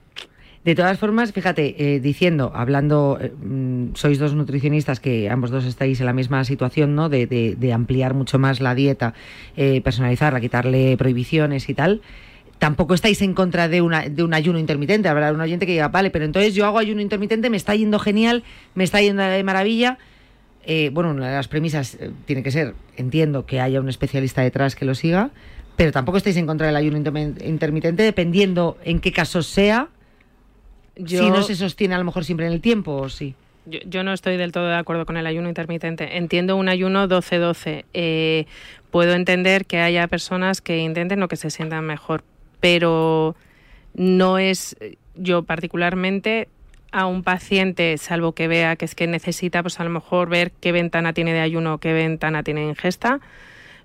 de 0.63 0.75
todas 0.75 0.97
formas, 0.97 1.33
fíjate, 1.33 1.75
eh, 1.77 1.99
diciendo, 1.99 2.53
hablando, 2.55 3.17
eh, 3.19 3.33
mm, 3.35 3.95
sois 3.95 4.17
dos 4.17 4.33
nutricionistas 4.33 5.01
que 5.01 5.29
ambos 5.29 5.51
dos 5.51 5.65
estáis 5.65 5.99
en 5.99 6.05
la 6.05 6.13
misma 6.13 6.45
situación, 6.45 6.95
¿no? 6.95 7.09
De, 7.09 7.73
ampliar 7.73 8.13
mucho 8.13 8.39
más 8.39 8.61
la 8.61 8.73
dieta, 8.73 9.13
eh, 9.57 9.81
personalizarla, 9.81 10.39
quitarle 10.39 10.95
prohibiciones 10.95 11.67
y 11.67 11.73
tal. 11.73 12.01
Tampoco 12.59 12.93
estáis 12.93 13.21
en 13.21 13.33
contra 13.33 13.67
de, 13.67 13.81
de 14.09 14.23
un 14.23 14.33
ayuno 14.33 14.57
intermitente. 14.57 15.09
Habrá 15.09 15.33
un 15.33 15.41
oyente 15.41 15.65
que 15.65 15.73
diga, 15.73 15.89
vale, 15.89 16.11
pero 16.11 16.23
entonces 16.23 16.55
yo 16.55 16.65
hago 16.65 16.79
ayuno 16.79 17.01
intermitente, 17.01 17.49
me 17.49 17.57
está 17.57 17.75
yendo 17.75 17.99
genial, 17.99 18.43
me 18.73 18.85
está 18.85 19.01
yendo 19.01 19.21
de 19.21 19.43
maravilla. 19.43 19.97
bueno, 20.93 21.11
una 21.11 21.27
de 21.27 21.35
las 21.35 21.49
premisas 21.49 21.97
tiene 22.25 22.41
que 22.41 22.51
ser, 22.51 22.73
entiendo, 22.95 23.45
que 23.45 23.59
haya 23.59 23.81
un 23.81 23.89
especialista 23.89 24.41
detrás 24.41 24.75
que 24.75 24.85
lo 24.85 24.95
siga, 24.95 25.31
pero 25.75 25.91
tampoco 25.91 26.17
estáis 26.19 26.37
en 26.37 26.45
contra 26.45 26.67
del 26.67 26.77
ayuno 26.77 26.97
intermitente, 27.43 28.03
dependiendo 28.03 28.77
en 28.85 29.01
qué 29.01 29.11
caso 29.11 29.43
sea 29.43 29.89
si 30.95 31.29
no 31.29 31.43
se 31.43 31.55
sostiene 31.55 31.95
a 31.95 31.97
lo 31.97 32.03
mejor 32.03 32.25
siempre 32.25 32.47
en 32.47 32.53
el 32.53 32.61
tiempo 32.61 32.93
o 32.93 33.09
sí. 33.09 33.35
Yo, 33.65 34.03
no 34.03 34.11
estoy 34.11 34.35
del 34.35 34.51
todo 34.51 34.67
de 34.67 34.75
acuerdo 34.75 35.05
con 35.05 35.15
el 35.15 35.25
ayuno 35.25 35.47
intermitente. 35.47 36.17
Entiendo 36.17 36.57
un 36.57 36.67
ayuno 36.67 37.07
12-12. 37.07 37.85
Eh, 37.93 38.45
puedo 38.91 39.13
entender 39.13 39.65
que 39.65 39.79
haya 39.79 40.07
personas 40.07 40.59
que 40.59 40.79
intenten 40.79 41.21
lo 41.21 41.29
que 41.29 41.37
se 41.37 41.49
sientan 41.49 41.85
mejor, 41.85 42.25
pero 42.59 43.37
no 43.93 44.37
es 44.37 44.75
yo 45.15 45.43
particularmente 45.43 46.49
a 46.91 47.07
un 47.07 47.23
paciente, 47.23 47.97
salvo 47.97 48.33
que 48.33 48.47
vea 48.47 48.75
que 48.75 48.85
es 48.85 48.95
que 48.95 49.07
necesita, 49.07 49.63
pues 49.63 49.79
a 49.79 49.83
lo 49.83 49.89
mejor 49.89 50.29
ver 50.29 50.51
qué 50.51 50.71
ventana 50.71 51.13
tiene 51.13 51.33
de 51.33 51.39
ayuno, 51.39 51.79
qué 51.79 51.91
ventana 51.91 52.43
tiene 52.43 52.61
de 52.61 52.67
ingesta, 52.67 53.19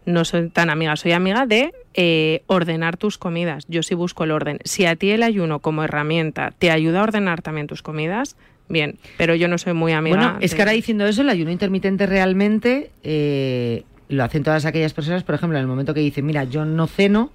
no 0.04 0.24
soy 0.24 0.50
tan 0.50 0.68
amiga, 0.68 0.94
soy 0.96 1.12
amiga 1.12 1.46
de 1.46 1.72
eh, 2.00 2.44
ordenar 2.46 2.96
tus 2.96 3.18
comidas. 3.18 3.64
Yo 3.66 3.82
sí 3.82 3.96
busco 3.96 4.22
el 4.22 4.30
orden. 4.30 4.60
Si 4.62 4.86
a 4.86 4.94
ti 4.94 5.10
el 5.10 5.24
ayuno 5.24 5.58
como 5.58 5.82
herramienta 5.82 6.52
te 6.56 6.70
ayuda 6.70 7.00
a 7.00 7.02
ordenar 7.02 7.42
también 7.42 7.66
tus 7.66 7.82
comidas, 7.82 8.36
bien, 8.68 9.00
pero 9.16 9.34
yo 9.34 9.48
no 9.48 9.58
soy 9.58 9.72
muy 9.72 9.90
amiga. 9.90 10.16
Bueno, 10.16 10.38
es 10.40 10.54
que 10.54 10.62
ahora 10.62 10.70
diciendo 10.70 11.08
eso, 11.08 11.22
el 11.22 11.28
ayuno 11.28 11.50
intermitente 11.50 12.06
realmente 12.06 12.92
eh, 13.02 13.82
lo 14.08 14.22
hacen 14.22 14.44
todas 14.44 14.64
aquellas 14.64 14.94
personas, 14.94 15.24
por 15.24 15.34
ejemplo, 15.34 15.58
en 15.58 15.62
el 15.62 15.66
momento 15.66 15.92
que 15.92 15.98
dicen, 15.98 16.24
mira, 16.24 16.44
yo 16.44 16.64
no 16.64 16.86
ceno, 16.86 17.32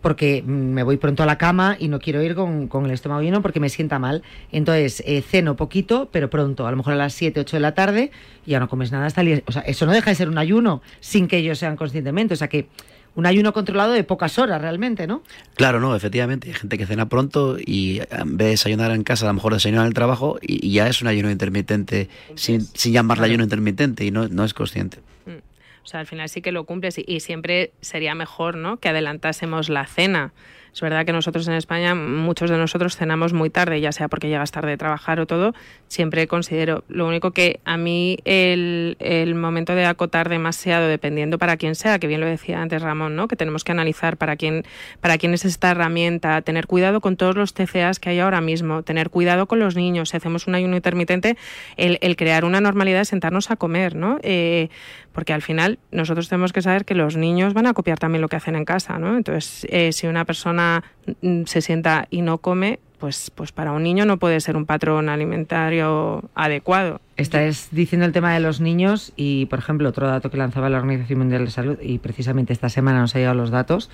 porque 0.00 0.42
me 0.44 0.82
voy 0.82 0.96
pronto 0.96 1.22
a 1.22 1.26
la 1.26 1.38
cama 1.38 1.76
y 1.78 1.86
no 1.86 2.00
quiero 2.00 2.20
ir 2.22 2.34
con, 2.34 2.68
el 2.84 2.90
estómago 2.90 3.22
lleno 3.22 3.40
porque 3.40 3.60
me 3.60 3.68
sienta 3.68 4.00
mal. 4.00 4.24
Entonces, 4.50 5.00
eh, 5.06 5.22
ceno 5.22 5.54
poquito, 5.54 6.08
pero 6.10 6.28
pronto, 6.28 6.66
a 6.66 6.72
lo 6.72 6.76
mejor 6.76 6.94
a 6.94 6.96
las 6.96 7.14
7, 7.14 7.38
8 7.38 7.56
de 7.56 7.60
la 7.60 7.76
tarde, 7.76 8.10
ya 8.46 8.58
no 8.58 8.68
comes 8.68 8.90
nada 8.90 9.06
hasta 9.06 9.20
el 9.20 9.28
día. 9.28 9.42
O 9.46 9.52
sea, 9.52 9.62
eso 9.62 9.86
no 9.86 9.92
deja 9.92 10.10
de 10.10 10.16
ser 10.16 10.28
un 10.28 10.38
ayuno 10.38 10.82
sin 10.98 11.28
que 11.28 11.36
ellos 11.36 11.60
sean 11.60 11.76
conscientemente. 11.76 12.34
O 12.34 12.36
sea 12.36 12.48
que 12.48 12.66
un 13.14 13.26
ayuno 13.26 13.52
controlado 13.52 13.92
de 13.92 14.04
pocas 14.04 14.38
horas 14.38 14.60
realmente, 14.60 15.06
¿no? 15.06 15.22
Claro, 15.54 15.80
no, 15.80 15.94
efectivamente. 15.94 16.48
Hay 16.48 16.54
gente 16.54 16.78
que 16.78 16.86
cena 16.86 17.08
pronto 17.08 17.56
y 17.58 18.00
en 18.10 18.36
vez 18.36 18.46
de 18.46 18.50
desayunar 18.50 18.90
en 18.92 19.04
casa, 19.04 19.26
a 19.26 19.28
lo 19.28 19.34
mejor 19.34 19.52
desayunar 19.52 19.84
en 19.84 19.88
el 19.88 19.94
trabajo 19.94 20.38
y, 20.40 20.72
ya 20.72 20.88
es 20.88 21.02
un 21.02 21.08
ayuno 21.08 21.30
intermitente, 21.30 22.08
sin, 22.34 22.62
sin 22.62 22.92
llamarle 22.92 23.26
ayuno 23.26 23.44
intermitente 23.44 24.04
y 24.04 24.10
no, 24.10 24.28
no 24.28 24.44
es 24.44 24.54
consciente. 24.54 24.98
Mm. 25.26 25.38
O 25.84 25.86
sea, 25.86 26.00
al 26.00 26.06
final 26.06 26.28
sí 26.28 26.40
que 26.40 26.52
lo 26.52 26.64
cumples 26.64 26.96
y, 27.04 27.20
siempre 27.20 27.72
sería 27.80 28.14
mejor, 28.14 28.56
¿no? 28.56 28.78
Que 28.78 28.88
adelantásemos 28.88 29.68
la 29.68 29.86
cena. 29.86 30.32
Es 30.74 30.80
verdad 30.80 31.04
que 31.04 31.12
nosotros 31.12 31.46
en 31.48 31.54
España, 31.54 31.94
muchos 31.94 32.48
de 32.48 32.56
nosotros 32.56 32.96
cenamos 32.96 33.34
muy 33.34 33.50
tarde, 33.50 33.80
ya 33.80 33.92
sea 33.92 34.08
porque 34.08 34.28
llegas 34.28 34.52
tarde 34.52 34.72
a 34.72 34.76
trabajar 34.78 35.20
o 35.20 35.26
todo, 35.26 35.54
siempre 35.86 36.26
considero. 36.26 36.82
Lo 36.88 37.06
único 37.06 37.32
que 37.32 37.60
a 37.66 37.76
mí 37.76 38.16
el, 38.24 38.96
el, 38.98 39.34
momento 39.34 39.74
de 39.74 39.84
acotar 39.84 40.30
demasiado, 40.30 40.88
dependiendo 40.88 41.38
para 41.38 41.58
quién 41.58 41.74
sea, 41.74 41.98
que 41.98 42.06
bien 42.06 42.20
lo 42.22 42.26
decía 42.26 42.62
antes 42.62 42.80
Ramón, 42.80 43.16
¿no? 43.16 43.28
que 43.28 43.36
tenemos 43.36 43.64
que 43.64 43.72
analizar 43.72 44.16
para 44.16 44.36
quién, 44.36 44.64
para 45.02 45.18
quién 45.18 45.34
es 45.34 45.44
esta 45.44 45.72
herramienta, 45.72 46.40
tener 46.40 46.66
cuidado 46.66 47.02
con 47.02 47.16
todos 47.18 47.36
los 47.36 47.52
TCAs 47.52 48.00
que 48.00 48.08
hay 48.08 48.20
ahora 48.20 48.40
mismo, 48.40 48.82
tener 48.82 49.10
cuidado 49.10 49.46
con 49.46 49.58
los 49.58 49.76
niños, 49.76 50.08
si 50.08 50.16
hacemos 50.16 50.46
un 50.46 50.54
ayuno 50.54 50.76
intermitente, 50.76 51.36
el, 51.76 51.98
el 52.00 52.16
crear 52.16 52.46
una 52.46 52.62
normalidad 52.62 53.00
de 53.00 53.04
sentarnos 53.04 53.50
a 53.50 53.56
comer, 53.56 53.94
¿no? 53.94 54.18
Eh, 54.22 54.70
porque 55.12 55.32
al 55.32 55.42
final 55.42 55.78
nosotros 55.90 56.28
tenemos 56.28 56.52
que 56.52 56.62
saber 56.62 56.84
que 56.84 56.94
los 56.94 57.16
niños 57.16 57.54
van 57.54 57.66
a 57.66 57.74
copiar 57.74 57.98
también 57.98 58.22
lo 58.22 58.28
que 58.28 58.36
hacen 58.36 58.56
en 58.56 58.64
casa, 58.64 58.98
¿no? 58.98 59.16
Entonces, 59.16 59.66
eh, 59.70 59.92
si 59.92 60.06
una 60.06 60.24
persona 60.24 60.82
mm, 61.20 61.44
se 61.44 61.60
sienta 61.60 62.06
y 62.10 62.22
no 62.22 62.38
come, 62.38 62.80
pues, 63.02 63.32
pues 63.34 63.50
para 63.50 63.72
un 63.72 63.82
niño 63.82 64.04
no 64.04 64.18
puede 64.18 64.40
ser 64.40 64.56
un 64.56 64.64
patrón 64.64 65.08
alimentario 65.08 66.30
adecuado. 66.36 67.00
Estás 67.16 67.68
diciendo 67.72 68.06
el 68.06 68.12
tema 68.12 68.32
de 68.32 68.38
los 68.38 68.60
niños 68.60 69.12
y, 69.16 69.46
por 69.46 69.58
ejemplo, 69.58 69.88
otro 69.88 70.06
dato 70.06 70.30
que 70.30 70.36
lanzaba 70.36 70.70
la 70.70 70.78
Organización 70.78 71.18
Mundial 71.18 71.44
de 71.44 71.50
Salud, 71.50 71.78
y 71.82 71.98
precisamente 71.98 72.52
esta 72.52 72.68
semana 72.68 73.00
nos 73.00 73.14
ha 73.16 73.18
llegado 73.18 73.34
los 73.34 73.50
datos, 73.50 73.90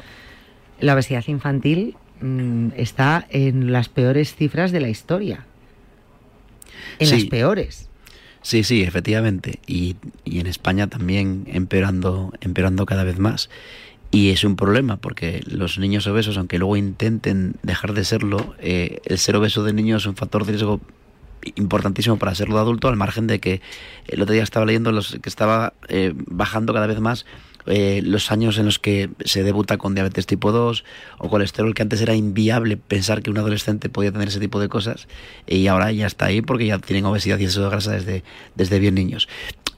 la 0.79 0.93
obesidad 0.93 1.25
infantil 1.27 1.97
mm, 2.21 2.69
está 2.77 3.27
en 3.31 3.73
las 3.73 3.89
peores 3.89 4.35
cifras 4.35 4.73
de 4.73 4.81
la 4.81 4.91
historia. 4.91 5.47
En 6.99 7.11
las 7.11 7.25
peores. 7.25 7.88
Sí, 8.43 8.65
sí, 8.65 8.83
efectivamente. 8.83 9.61
Y, 9.67 9.97
y 10.25 10.41
en 10.41 10.47
España 10.47 10.87
también 10.87 11.45
empeorando, 11.49 12.33
empeorando 12.41 12.87
cada 12.87 13.05
vez 13.05 13.19
más. 13.19 13.51
Y 14.11 14.31
es 14.31 14.45
un 14.45 14.57
problema 14.57 14.97
porque 14.97 15.43
los 15.47 15.79
niños 15.79 16.07
obesos, 16.07 16.39
aunque 16.39 16.59
luego 16.59 16.77
intenten 16.77 17.57
dejar 17.63 17.93
de 17.93 18.05
serlo, 18.05 18.55
eh, 18.59 19.01
el 19.05 19.19
ser 19.19 19.37
obeso 19.37 19.65
de 19.65 19.75
niño 19.75 19.99
es 19.99 20.07
un 20.07 20.17
factor 20.17 20.47
de 20.47 20.53
riesgo 20.53 20.81
importantísimo 21.57 22.19
para 22.19 22.35
serlo 22.35 22.55
de 22.57 22.63
adulto, 22.63 22.89
al 22.89 22.97
margen 22.97 23.27
de 23.27 23.39
que 23.39 23.61
el 24.07 24.23
otro 24.23 24.33
día 24.33 24.43
estaba 24.43 24.65
leyendo 24.65 24.93
los 24.93 25.19
que 25.23 25.29
estaba 25.29 25.75
eh, 25.89 26.15
bajando 26.17 26.73
cada 26.73 26.87
vez 26.87 27.01
más 27.01 27.27
eh, 27.69 28.01
los 28.03 28.31
años 28.31 28.59
en 28.59 28.67
los 28.67 28.79
que 28.79 29.11
se 29.25 29.43
debuta 29.43 29.79
con 29.79 29.95
diabetes 29.95 30.27
tipo 30.27 30.53
2 30.53 30.85
o 31.19 31.29
colesterol, 31.29 31.75
que 31.75 31.83
antes 31.83 32.01
era 32.01 32.15
inviable 32.15 32.77
pensar 32.77 33.23
que 33.23 33.31
un 33.31 33.39
adolescente 33.39 33.89
podía 33.89 34.13
tener 34.13 34.29
ese 34.29 34.41
tipo 34.41 34.61
de 34.61 34.69
cosas, 34.69 35.09
y 35.47 35.67
ahora 35.67 35.93
ya 35.93 36.07
está 36.07 36.27
ahí 36.27 36.43
porque 36.43 36.67
ya 36.67 36.79
tienen 36.79 37.05
obesidad 37.07 37.39
y 37.39 37.45
exceso 37.45 37.63
de 37.63 37.71
grasa 37.71 37.93
desde, 37.93 38.25
desde 38.55 38.79
bien 38.79 38.95
niños. 38.95 39.29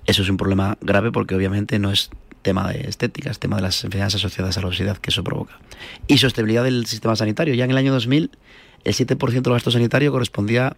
Eso 0.07 0.23
es 0.23 0.29
un 0.29 0.37
problema 0.37 0.79
grave 0.81 1.13
porque 1.13 1.35
obviamente 1.35 1.79
no 1.79 1.93
es 1.93 2.11
tema 2.43 2.73
de 2.73 2.89
estética, 2.89 3.31
es 3.31 3.39
tema 3.39 3.57
de 3.57 3.63
las 3.63 3.85
enfermedades 3.85 4.17
asociadas 4.17 4.57
a 4.57 4.61
la 4.61 4.69
obesidad 4.69 4.97
que 4.97 5.11
eso 5.11 5.23
provoca. 5.23 5.59
Y 6.07 6.19
sostenibilidad 6.19 6.65
del 6.65 6.87
sistema 6.87 7.17
sanitario. 7.17 7.55
Ya 7.55 7.65
en 7.65 7.71
el 7.71 7.77
año 7.77 7.93
2000, 7.93 8.31
el 8.85 8.95
7% 8.95 9.43
del 9.43 9.53
gasto 9.53 9.71
sanitario 9.71 10.11
correspondía 10.11 10.77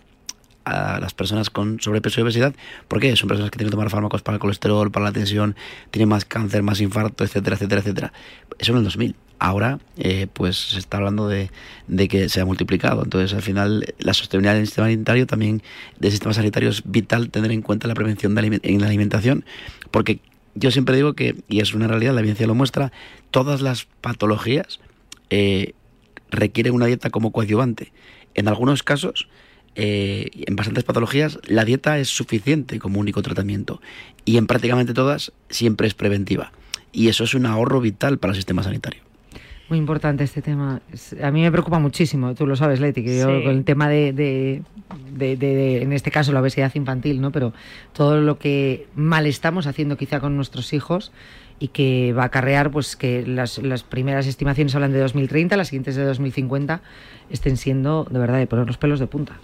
a 0.64 1.00
las 1.00 1.14
personas 1.14 1.50
con 1.50 1.80
sobrepeso 1.80 2.20
y 2.20 2.22
obesidad. 2.24 2.54
¿Por 2.88 3.00
qué? 3.00 3.14
Son 3.16 3.28
personas 3.28 3.50
que 3.50 3.58
tienen 3.58 3.70
que 3.70 3.76
tomar 3.76 3.90
fármacos 3.90 4.22
para 4.22 4.36
el 4.36 4.40
colesterol, 4.40 4.90
para 4.90 5.06
la 5.06 5.12
tensión, 5.12 5.56
tienen 5.90 6.08
más 6.08 6.24
cáncer, 6.24 6.62
más 6.62 6.80
infarto, 6.80 7.24
etcétera, 7.24 7.56
etcétera, 7.56 7.80
etcétera. 7.80 8.12
Eso 8.58 8.72
en 8.72 8.78
el 8.78 8.84
2000. 8.84 9.14
Ahora, 9.38 9.80
eh, 9.96 10.28
pues 10.32 10.56
se 10.56 10.78
está 10.78 10.98
hablando 10.98 11.26
de, 11.26 11.50
de, 11.88 12.06
que 12.06 12.28
se 12.28 12.40
ha 12.40 12.44
multiplicado. 12.44 13.02
Entonces, 13.02 13.34
al 13.34 13.42
final, 13.42 13.84
la 13.98 14.14
sostenibilidad 14.14 14.54
del 14.54 14.66
sistema 14.66 14.86
sanitario 14.86 15.26
también, 15.26 15.62
del 15.98 16.12
sistema 16.12 16.32
sanitario, 16.32 16.68
es 16.70 16.82
vital 16.84 17.30
tener 17.30 17.50
en 17.50 17.60
cuenta 17.60 17.88
la 17.88 17.94
prevención 17.94 18.36
de 18.36 18.60
en 18.62 18.80
la 18.80 18.86
alimentación, 18.86 19.44
porque 19.90 20.20
yo 20.54 20.70
siempre 20.70 20.94
digo 20.94 21.14
que, 21.14 21.36
y 21.48 21.60
es 21.60 21.74
una 21.74 21.88
realidad, 21.88 22.14
la 22.14 22.20
evidencia 22.20 22.46
lo 22.46 22.54
muestra, 22.54 22.92
todas 23.30 23.62
las 23.62 23.86
patologías 24.00 24.80
eh, 25.30 25.74
requieren 26.30 26.74
una 26.74 26.86
dieta 26.86 27.10
como 27.10 27.32
coadyuvante. 27.32 27.92
En 28.34 28.48
algunos 28.48 28.82
casos, 28.82 29.28
eh, 29.74 30.30
en 30.34 30.56
bastantes 30.56 30.84
patologías, 30.84 31.38
la 31.46 31.64
dieta 31.64 31.98
es 31.98 32.08
suficiente 32.08 32.78
como 32.78 33.00
único 33.00 33.22
tratamiento. 33.22 33.80
Y 34.24 34.36
en 34.36 34.46
prácticamente 34.46 34.94
todas, 34.94 35.32
siempre 35.48 35.86
es 35.86 35.94
preventiva. 35.94 36.52
Y 36.92 37.08
eso 37.08 37.24
es 37.24 37.34
un 37.34 37.46
ahorro 37.46 37.80
vital 37.80 38.18
para 38.18 38.32
el 38.32 38.36
sistema 38.36 38.62
sanitario. 38.62 39.02
Muy 39.68 39.78
importante 39.78 40.24
este 40.24 40.42
tema. 40.42 40.82
A 41.22 41.30
mí 41.30 41.40
me 41.40 41.50
preocupa 41.50 41.78
muchísimo, 41.78 42.34
tú 42.34 42.46
lo 42.46 42.56
sabes, 42.56 42.78
Leti, 42.80 43.02
que 43.02 43.18
yo 43.20 43.42
con 43.42 43.52
el 43.52 43.64
tema 43.64 43.88
de, 43.88 44.12
de, 44.12 44.62
de, 45.16 45.82
en 45.82 45.94
este 45.94 46.10
caso, 46.10 46.32
la 46.32 46.40
obesidad 46.40 46.70
infantil, 46.74 47.22
¿no? 47.22 47.32
Pero 47.32 47.54
todo 47.94 48.20
lo 48.20 48.38
que 48.38 48.86
mal 48.94 49.26
estamos 49.26 49.66
haciendo 49.66 49.96
quizá 49.96 50.20
con 50.20 50.36
nuestros 50.36 50.74
hijos 50.74 51.10
y 51.62 51.68
que 51.68 52.12
va 52.12 52.24
a 52.24 52.26
acarrear 52.26 52.72
pues 52.72 52.96
que 52.96 53.24
las, 53.24 53.58
las 53.58 53.84
primeras 53.84 54.26
estimaciones 54.26 54.74
hablan 54.74 54.92
de 54.92 54.98
2030, 54.98 55.56
las 55.56 55.68
siguientes 55.68 55.94
de 55.94 56.02
2050 56.02 56.82
estén 57.30 57.56
siendo 57.56 58.04
de 58.10 58.18
verdad 58.18 58.38
de 58.38 58.48
poner 58.48 58.66
los 58.66 58.78
pelos 58.78 58.98
de 58.98 59.06
punta. 59.06 59.38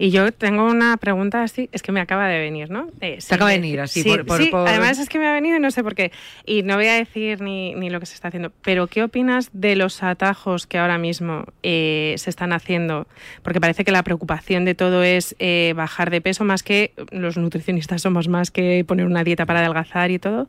Y 0.00 0.12
yo 0.12 0.32
tengo 0.32 0.64
una 0.64 0.96
pregunta 0.96 1.42
así, 1.42 1.68
es 1.72 1.82
que 1.82 1.92
me 1.92 2.00
acaba 2.00 2.26
de 2.26 2.38
venir, 2.38 2.70
¿no? 2.70 2.88
Eh, 3.02 3.20
se 3.20 3.34
acaba 3.34 3.50
de 3.50 3.58
venir 3.58 3.80
así. 3.80 4.02
Sí, 4.02 4.16
por, 4.26 4.38
sí 4.38 4.50
además 4.50 4.98
es 4.98 5.10
que 5.10 5.18
me 5.18 5.26
ha 5.26 5.32
venido 5.34 5.58
y 5.58 5.60
no 5.60 5.70
sé 5.70 5.82
por 5.82 5.94
qué. 5.94 6.10
Y 6.46 6.62
no 6.62 6.76
voy 6.76 6.86
a 6.86 6.94
decir 6.94 7.42
ni, 7.42 7.74
ni 7.74 7.90
lo 7.90 8.00
que 8.00 8.06
se 8.06 8.14
está 8.14 8.28
haciendo, 8.28 8.50
pero 8.62 8.86
¿qué 8.86 9.02
opinas 9.02 9.50
de 9.52 9.76
los 9.76 10.02
atajos 10.02 10.66
que 10.66 10.78
ahora 10.78 10.96
mismo 10.96 11.44
eh, 11.62 12.14
se 12.16 12.30
están 12.30 12.54
haciendo? 12.54 13.08
Porque 13.42 13.60
parece 13.60 13.84
que 13.84 13.92
la 13.92 14.02
preocupación 14.02 14.64
de 14.64 14.74
todo 14.74 15.02
es 15.02 15.36
eh, 15.38 15.74
bajar 15.76 16.08
de 16.08 16.22
peso, 16.22 16.44
más 16.44 16.62
que 16.62 16.94
los 17.10 17.36
nutricionistas 17.36 18.00
somos 18.00 18.26
más 18.26 18.50
que 18.50 18.82
poner 18.88 19.04
una 19.04 19.22
dieta 19.22 19.44
para 19.44 19.58
adelgazar 19.58 20.10
y 20.10 20.18
todo. 20.18 20.48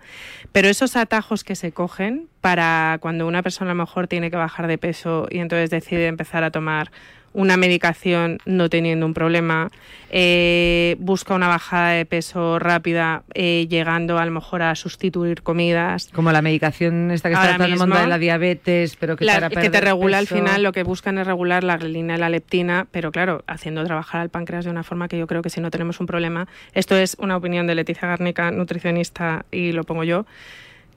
Pero 0.54 0.70
esos 0.70 0.96
atajos 0.96 1.44
que 1.44 1.58
se 1.58 1.74
cogen 1.74 2.30
para 2.40 3.00
cuando 3.02 3.28
una 3.28 3.44
persona 3.44 3.72
a 3.72 3.74
lo 3.74 3.84
mejor 3.84 4.08
tiene 4.08 4.32
que 4.32 4.38
bajar 4.38 4.68
de 4.68 4.78
peso 4.78 5.28
y 5.30 5.40
entonces 5.40 5.70
decide 5.70 6.08
empezar 6.08 6.46
a 6.46 6.52
tomar 6.52 6.90
una 7.34 7.58
medicación 7.58 8.40
no 8.46 8.70
teniendo 8.70 9.06
un 9.06 9.14
problema, 9.14 9.70
eh, 10.10 10.96
busca 11.00 11.34
una 11.34 11.48
bajada 11.48 11.92
de 11.92 12.06
peso 12.06 12.60
rápida, 12.60 13.24
eh, 13.34 13.68
llegando 13.70 14.18
a 14.18 14.26
lo 14.26 14.32
mejor 14.32 14.62
a 14.62 14.76
sustituir 14.76 15.42
comidas. 15.42 16.10
Como 16.14 16.32
la 16.32 16.42
medicación 16.42 17.12
esta 17.12 17.30
que 17.30 17.36
está 17.36 17.56
tratando 17.56 17.86
de 17.86 18.08
la 18.08 18.18
diabetes, 18.18 18.98
pero 18.98 19.16
que, 19.16 19.26
para 19.26 19.50
que 19.50 19.70
te 19.70 19.82
regula 19.82 20.18
al 20.18 20.28
final, 20.28 20.64
lo 20.64 20.72
que 20.72 20.84
buscan 20.84 21.18
es 21.18 21.28
regular 21.28 21.64
la 21.64 21.78
grelina 21.78 22.16
y 22.16 22.18
la 22.18 22.30
leptina, 22.30 22.88
pero 22.92 23.12
claro, 23.12 23.44
haciendo 23.48 23.84
trabajar 23.86 24.22
al 24.22 24.30
páncreas 24.30 24.66
de 24.66 24.72
una 24.72 24.84
forma 24.84 25.08
que 25.08 25.18
yo 25.18 25.28
creo 25.28 25.42
que 25.42 25.50
si 25.50 25.62
no 25.62 25.72
tenemos 25.72 26.00
un 26.00 26.08
problema, 26.08 26.48
esto 26.74 26.98
es 26.98 27.16
una 27.20 27.38
opinión 27.38 27.68
de 27.68 27.76
Leticia 27.76 28.08
Garnica, 28.08 28.52
nutricionista, 28.52 29.46
y 29.52 29.72
lo 29.72 29.84
pongo 29.84 30.04
yo, 30.04 30.26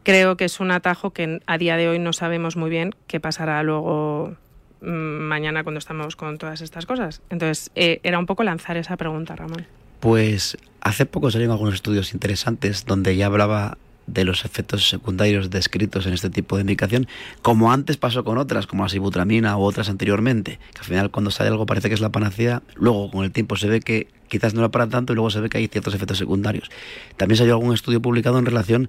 creo 0.03 0.37
que 0.37 0.45
es 0.45 0.61
un 0.61 0.70
atajo 0.70 1.11
que 1.11 1.41
a 1.47 1.59
día 1.59 1.76
de 1.76 1.89
hoy 1.89 1.99
no 1.99 2.12
sabemos 2.12 2.57
muy 2.57 2.70
bien 2.70 2.95
qué 3.07 3.20
pasará 3.20 3.62
luego 3.62 4.37
mañana 4.85 5.62
cuando 5.62 5.78
estamos 5.78 6.16
con 6.16 6.39
todas 6.39 6.61
estas 6.61 6.87
cosas. 6.87 7.22
Entonces, 7.30 7.70
eh, 7.74 8.01
era 8.03 8.18
un 8.18 8.26
poco 8.26 8.45
lanzar 8.45 8.76
esa 8.76 8.97
pregunta, 8.97 9.37
Ramón. 9.37 9.66
Pues 10.01 10.57
hace 10.80 11.07
poco 11.07 11.30
salieron 11.30 11.53
algunos 11.53 11.74
estudios 11.74 12.12
interesantes 12.12 12.85
donde 12.85 13.16
ya 13.16 13.26
hablaba 13.26 13.78
de 14.07 14.24
los 14.24 14.45
efectos 14.45 14.89
secundarios 14.89 15.51
descritos 15.51 16.07
en 16.07 16.12
este 16.12 16.30
tipo 16.30 16.57
de 16.57 16.64
medicación, 16.64 17.09
como 17.43 17.72
antes 17.72 17.97
pasó 17.97 18.24
con 18.24 18.39
otras, 18.39 18.66
como 18.66 18.82
la 18.82 18.89
sibutramina 18.89 19.57
u 19.57 19.62
otras 19.62 19.89
anteriormente, 19.89 20.59
que 20.72 20.78
al 20.80 20.85
final 20.85 21.11
cuando 21.11 21.30
sale 21.30 21.51
algo 21.51 21.66
parece 21.66 21.89
que 21.89 21.95
es 21.95 22.01
la 22.01 22.11
panacea, 22.11 22.62
luego 22.74 23.11
con 23.11 23.24
el 23.24 23.32
tiempo 23.32 23.57
se 23.57 23.68
ve 23.68 23.80
que 23.80 24.09
quizás 24.28 24.55
no 24.55 24.61
era 24.61 24.70
para 24.70 24.89
tanto 24.89 25.12
y 25.12 25.16
luego 25.16 25.30
se 25.30 25.41
ve 25.41 25.49
que 25.49 25.59
hay 25.59 25.68
ciertos 25.68 25.95
efectos 25.95 26.18
secundarios. 26.18 26.70
También 27.16 27.39
salió 27.39 27.55
algún 27.55 27.74
estudio 27.74 28.03
publicado 28.03 28.39
en 28.39 28.47
relación 28.47 28.89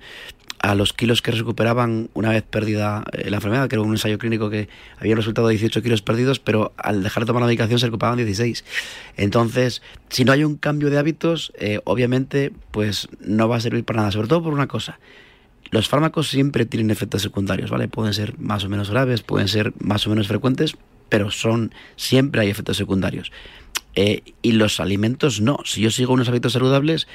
a 0.60 0.76
los 0.76 0.94
kilos 0.94 1.22
que 1.22 1.32
recuperaban 1.32 2.10
una 2.14 2.30
vez 2.30 2.44
perdida 2.44 3.04
eh, 3.12 3.30
la 3.30 3.38
enfermedad, 3.38 3.68
que 3.68 3.76
era 3.76 3.84
un 3.84 3.92
ensayo 3.92 4.18
clínico 4.18 4.50
que 4.50 4.68
había 4.98 5.16
resultado 5.16 5.48
de 5.48 5.54
18 5.54 5.82
kilos 5.82 6.02
perdidos, 6.02 6.40
pero 6.40 6.74
al 6.78 7.04
dejar 7.04 7.24
de 7.24 7.28
tomar 7.28 7.42
la 7.42 7.48
medicación 7.48 7.80
se 7.80 7.86
recuperaban 7.88 8.18
16. 8.18 8.64
Entonces, 9.18 9.82
si 10.10 10.26
no 10.26 10.32
hay 10.32 10.44
un 10.44 10.56
cambio 10.56 10.90
de 10.90 10.98
hábitos, 10.98 11.54
eh, 11.60 11.80
obviamente, 11.84 12.52
pues 12.72 13.08
no 13.20 13.48
va 13.48 13.58
a 13.58 13.62
servir 13.62 13.84
para 13.84 13.98
nada, 13.98 14.12
sobre 14.12 14.28
todo 14.28 14.44
por 14.44 14.54
una 14.54 14.68
cosa. 14.68 15.00
Los 15.72 15.90
fármacos 15.90 16.30
siempre 16.30 16.66
tienen 16.66 16.92
efectos 16.92 17.22
secundarios, 17.22 17.70
¿vale? 17.70 17.88
Pueden 17.88 18.14
ser 18.14 18.38
más 18.40 18.64
o 18.64 18.70
menos 18.70 18.90
graves, 18.90 19.22
pueden 19.22 19.48
ser 19.48 19.74
más 19.80 20.06
o 20.08 20.10
menos 20.10 20.28
frecuentes, 20.28 20.78
pero 21.10 21.32
son 21.32 21.74
siempre 21.96 22.42
hay 22.42 22.50
efectos 22.50 22.78
secundarios. 22.78 23.32
Eh, 23.96 24.24
y 24.42 24.54
los 24.54 24.80
alimentos 24.80 25.42
no. 25.42 25.60
Si 25.66 25.82
yo 25.82 25.90
sigo 25.90 26.14
unos 26.14 26.28
hábitos 26.30 26.54
saludables, 26.54 27.08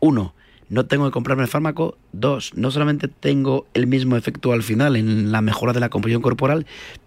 uno, 0.00 0.34
no 0.68 0.86
tengo 0.86 1.06
que 1.06 1.12
comprarme 1.12 1.44
el 1.44 1.48
fármaco. 1.48 1.96
Dos, 2.12 2.52
no 2.54 2.70
solamente 2.70 3.08
tengo 3.08 3.66
el 3.74 3.86
mismo 3.86 4.16
efecto 4.16 4.52
al 4.52 4.62
final 4.62 4.96
en 4.96 5.32
la 5.32 5.40
mejora 5.40 5.72
de 5.72 5.80
la 5.80 5.88
composición 5.88 6.22
corporal, 6.22 6.66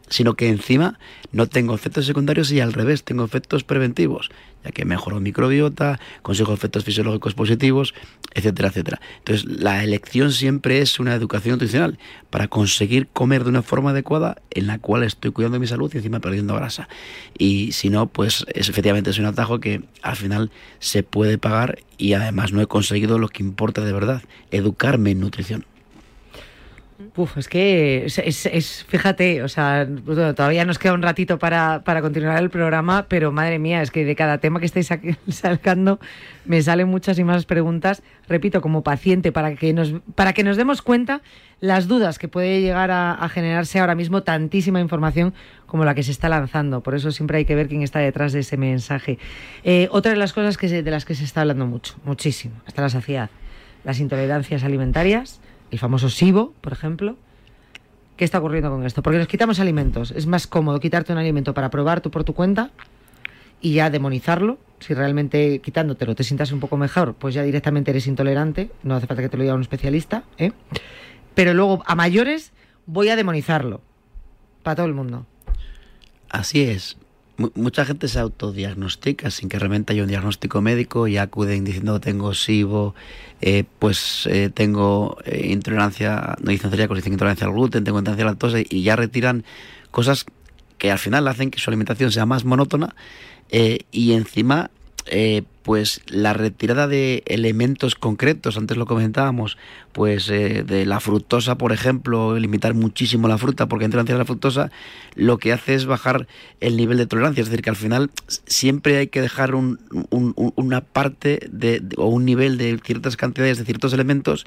sino 0.09 0.33
que 0.33 0.49
encima 0.49 0.99
no 1.31 1.47
tengo 1.47 1.73
efectos 1.73 2.05
secundarios 2.05 2.51
y 2.51 2.59
al 2.59 2.73
revés, 2.73 3.03
tengo 3.03 3.23
efectos 3.23 3.63
preventivos, 3.63 4.29
ya 4.63 4.71
que 4.71 4.85
mejoro 4.85 5.19
microbiota, 5.19 5.99
consigo 6.21 6.53
efectos 6.53 6.83
fisiológicos 6.83 7.33
positivos, 7.33 7.93
etcétera, 8.33 8.69
etcétera. 8.69 9.01
Entonces, 9.19 9.45
la 9.45 9.83
elección 9.83 10.31
siempre 10.31 10.81
es 10.81 10.99
una 10.99 11.15
educación 11.15 11.53
nutricional 11.53 11.97
para 12.29 12.47
conseguir 12.47 13.07
comer 13.07 13.43
de 13.43 13.49
una 13.49 13.61
forma 13.61 13.91
adecuada 13.91 14.41
en 14.51 14.67
la 14.67 14.79
cual 14.79 15.03
estoy 15.03 15.31
cuidando 15.31 15.59
mi 15.59 15.67
salud 15.67 15.91
y 15.93 15.97
encima 15.97 16.19
perdiendo 16.19 16.55
grasa. 16.55 16.87
Y 17.37 17.71
si 17.71 17.89
no, 17.89 18.07
pues 18.07 18.45
es, 18.53 18.69
efectivamente 18.69 19.09
es 19.09 19.19
un 19.19 19.25
atajo 19.25 19.59
que 19.59 19.81
al 20.01 20.15
final 20.15 20.51
se 20.79 21.03
puede 21.03 21.37
pagar 21.37 21.79
y 21.97 22.13
además 22.13 22.51
no 22.51 22.61
he 22.61 22.67
conseguido 22.67 23.19
lo 23.19 23.29
que 23.29 23.43
importa 23.43 23.83
de 23.83 23.93
verdad, 23.93 24.23
educarme 24.51 25.11
en 25.11 25.19
nutrición. 25.19 25.65
Uf, 27.15 27.37
es 27.37 27.47
que 27.47 28.05
es, 28.05 28.85
fíjate, 28.87 29.43
o 29.43 29.47
sea, 29.47 29.87
todavía 30.35 30.65
nos 30.65 30.79
queda 30.79 30.93
un 30.93 31.01
ratito 31.01 31.39
para, 31.39 31.83
para, 31.83 32.01
continuar 32.01 32.41
el 32.41 32.49
programa, 32.49 33.05
pero 33.07 33.31
madre 33.31 33.59
mía, 33.59 33.81
es 33.81 33.91
que 33.91 34.05
de 34.05 34.15
cada 34.15 34.37
tema 34.37 34.59
que 34.59 34.65
estáis 34.65 34.89
sacando 35.27 35.99
me 36.45 36.61
salen 36.61 36.87
muchas 36.87 37.19
y 37.19 37.23
más 37.23 37.45
preguntas. 37.45 38.01
Repito, 38.27 38.61
como 38.61 38.83
paciente, 38.83 39.31
para 39.31 39.55
que 39.55 39.73
nos, 39.73 39.93
para 40.15 40.33
que 40.33 40.43
nos 40.43 40.57
demos 40.57 40.81
cuenta 40.81 41.21
las 41.59 41.87
dudas 41.87 42.17
que 42.17 42.27
puede 42.27 42.61
llegar 42.61 42.89
a, 42.91 43.29
generarse 43.29 43.79
ahora 43.79 43.95
mismo 43.95 44.23
tantísima 44.23 44.79
información 44.79 45.33
como 45.65 45.85
la 45.85 45.93
que 45.93 46.03
se 46.03 46.11
está 46.11 46.27
lanzando. 46.27 46.81
Por 46.81 46.95
eso 46.95 47.11
siempre 47.11 47.37
hay 47.37 47.45
que 47.45 47.55
ver 47.55 47.67
quién 47.67 47.83
está 47.83 47.99
detrás 47.99 48.33
de 48.33 48.39
ese 48.39 48.57
mensaje. 48.57 49.19
Eh, 49.63 49.87
otra 49.91 50.11
de 50.11 50.17
las 50.17 50.33
cosas 50.33 50.57
que 50.57 50.67
de 50.81 50.91
las 50.91 51.05
que 51.05 51.15
se 51.15 51.23
está 51.23 51.41
hablando 51.41 51.67
mucho, 51.67 51.95
muchísimo, 52.03 52.55
hasta 52.65 52.81
la 52.81 52.89
saciedad, 52.89 53.29
las 53.83 53.99
intolerancias 53.99 54.63
alimentarias 54.63 55.39
el 55.71 55.79
famoso 55.79 56.09
SIBO, 56.09 56.53
por 56.61 56.73
ejemplo. 56.73 57.15
¿Qué 58.17 58.25
está 58.25 58.37
ocurriendo 58.37 58.69
con 58.69 58.85
esto? 58.85 59.01
Porque 59.01 59.17
nos 59.17 59.27
quitamos 59.27 59.59
alimentos. 59.59 60.11
Es 60.11 60.27
más 60.27 60.45
cómodo 60.45 60.79
quitarte 60.79 61.11
un 61.11 61.17
alimento 61.17 61.53
para 61.53 61.69
probar 61.69 62.01
tú 62.01 62.11
por 62.11 62.23
tu 62.23 62.33
cuenta 62.33 62.69
y 63.61 63.73
ya 63.73 63.89
demonizarlo. 63.89 64.59
Si 64.79 64.93
realmente 64.93 65.59
quitándotelo 65.59 66.13
te 66.13 66.23
sientas 66.23 66.51
un 66.51 66.59
poco 66.59 66.77
mejor, 66.77 67.15
pues 67.15 67.33
ya 67.33 67.43
directamente 67.43 67.91
eres 67.91 68.05
intolerante. 68.05 68.69
No 68.83 68.95
hace 68.95 69.07
falta 69.07 69.23
que 69.23 69.29
te 69.29 69.37
lo 69.37 69.43
diga 69.43 69.55
un 69.55 69.61
especialista. 69.61 70.23
¿eh? 70.37 70.51
Pero 71.33 71.53
luego, 71.53 71.83
a 71.87 71.95
mayores, 71.95 72.51
voy 72.85 73.09
a 73.09 73.15
demonizarlo. 73.15 73.81
Para 74.61 74.75
todo 74.75 74.85
el 74.85 74.93
mundo. 74.93 75.25
Así 76.29 76.61
es 76.61 76.97
mucha 77.55 77.85
gente 77.85 78.07
se 78.07 78.19
autodiagnostica 78.19 79.31
sin 79.31 79.49
que 79.49 79.59
realmente 79.59 79.93
haya 79.93 80.03
un 80.03 80.09
diagnóstico 80.09 80.61
médico 80.61 81.07
y 81.07 81.17
acuden 81.17 81.63
diciendo 81.63 81.99
tengo 81.99 82.33
SIBO, 82.33 82.95
eh, 83.41 83.63
pues 83.79 84.27
eh, 84.31 84.49
tengo 84.53 85.17
eh, 85.25 85.47
intolerancia, 85.47 86.35
no 86.41 86.51
dicen 86.51 86.71
celíacos, 86.71 86.97
dicen 86.97 87.13
intolerancia 87.13 87.47
al 87.47 87.53
gluten, 87.53 87.83
tengo 87.83 87.99
intolerancia 87.99 88.23
a 88.23 88.25
la 88.25 88.31
lactosa 88.31 88.57
y 88.59 88.83
ya 88.83 88.95
retiran 88.95 89.43
cosas 89.91 90.25
que 90.77 90.91
al 90.91 90.99
final 90.99 91.27
hacen 91.27 91.51
que 91.51 91.59
su 91.59 91.69
alimentación 91.69 92.11
sea 92.11 92.25
más 92.25 92.45
monótona 92.45 92.95
y 93.91 94.13
encima 94.13 94.71
eh, 95.07 95.43
pues 95.63 96.01
la 96.07 96.33
retirada 96.33 96.87
de 96.87 97.23
elementos 97.27 97.95
concretos, 97.95 98.57
antes 98.57 98.77
lo 98.77 98.85
comentábamos, 98.85 99.57
pues 99.91 100.29
eh, 100.29 100.63
de 100.63 100.85
la 100.85 100.99
fructosa, 100.99 101.57
por 101.57 101.71
ejemplo, 101.71 102.37
limitar 102.39 102.73
muchísimo 102.73 103.27
la 103.27 103.37
fruta 103.37 103.67
porque 103.67 103.85
entra 103.85 104.01
en 104.01 104.17
la 104.17 104.25
fructosa, 104.25 104.71
lo 105.15 105.37
que 105.37 105.53
hace 105.53 105.75
es 105.75 105.85
bajar 105.85 106.27
el 106.61 106.77
nivel 106.77 106.97
de 106.97 107.05
tolerancia, 107.05 107.41
es 107.41 107.49
decir, 107.49 107.61
que 107.63 107.69
al 107.69 107.75
final 107.75 108.09
siempre 108.45 108.97
hay 108.97 109.07
que 109.07 109.21
dejar 109.21 109.53
un, 109.53 109.79
una 110.09 110.81
parte 110.81 111.39
de, 111.51 111.83
o 111.97 112.07
un 112.07 112.25
nivel 112.25 112.57
de 112.57 112.79
ciertas 112.83 113.15
cantidades 113.17 113.57
de 113.59 113.65
ciertos 113.65 113.93
elementos 113.93 114.45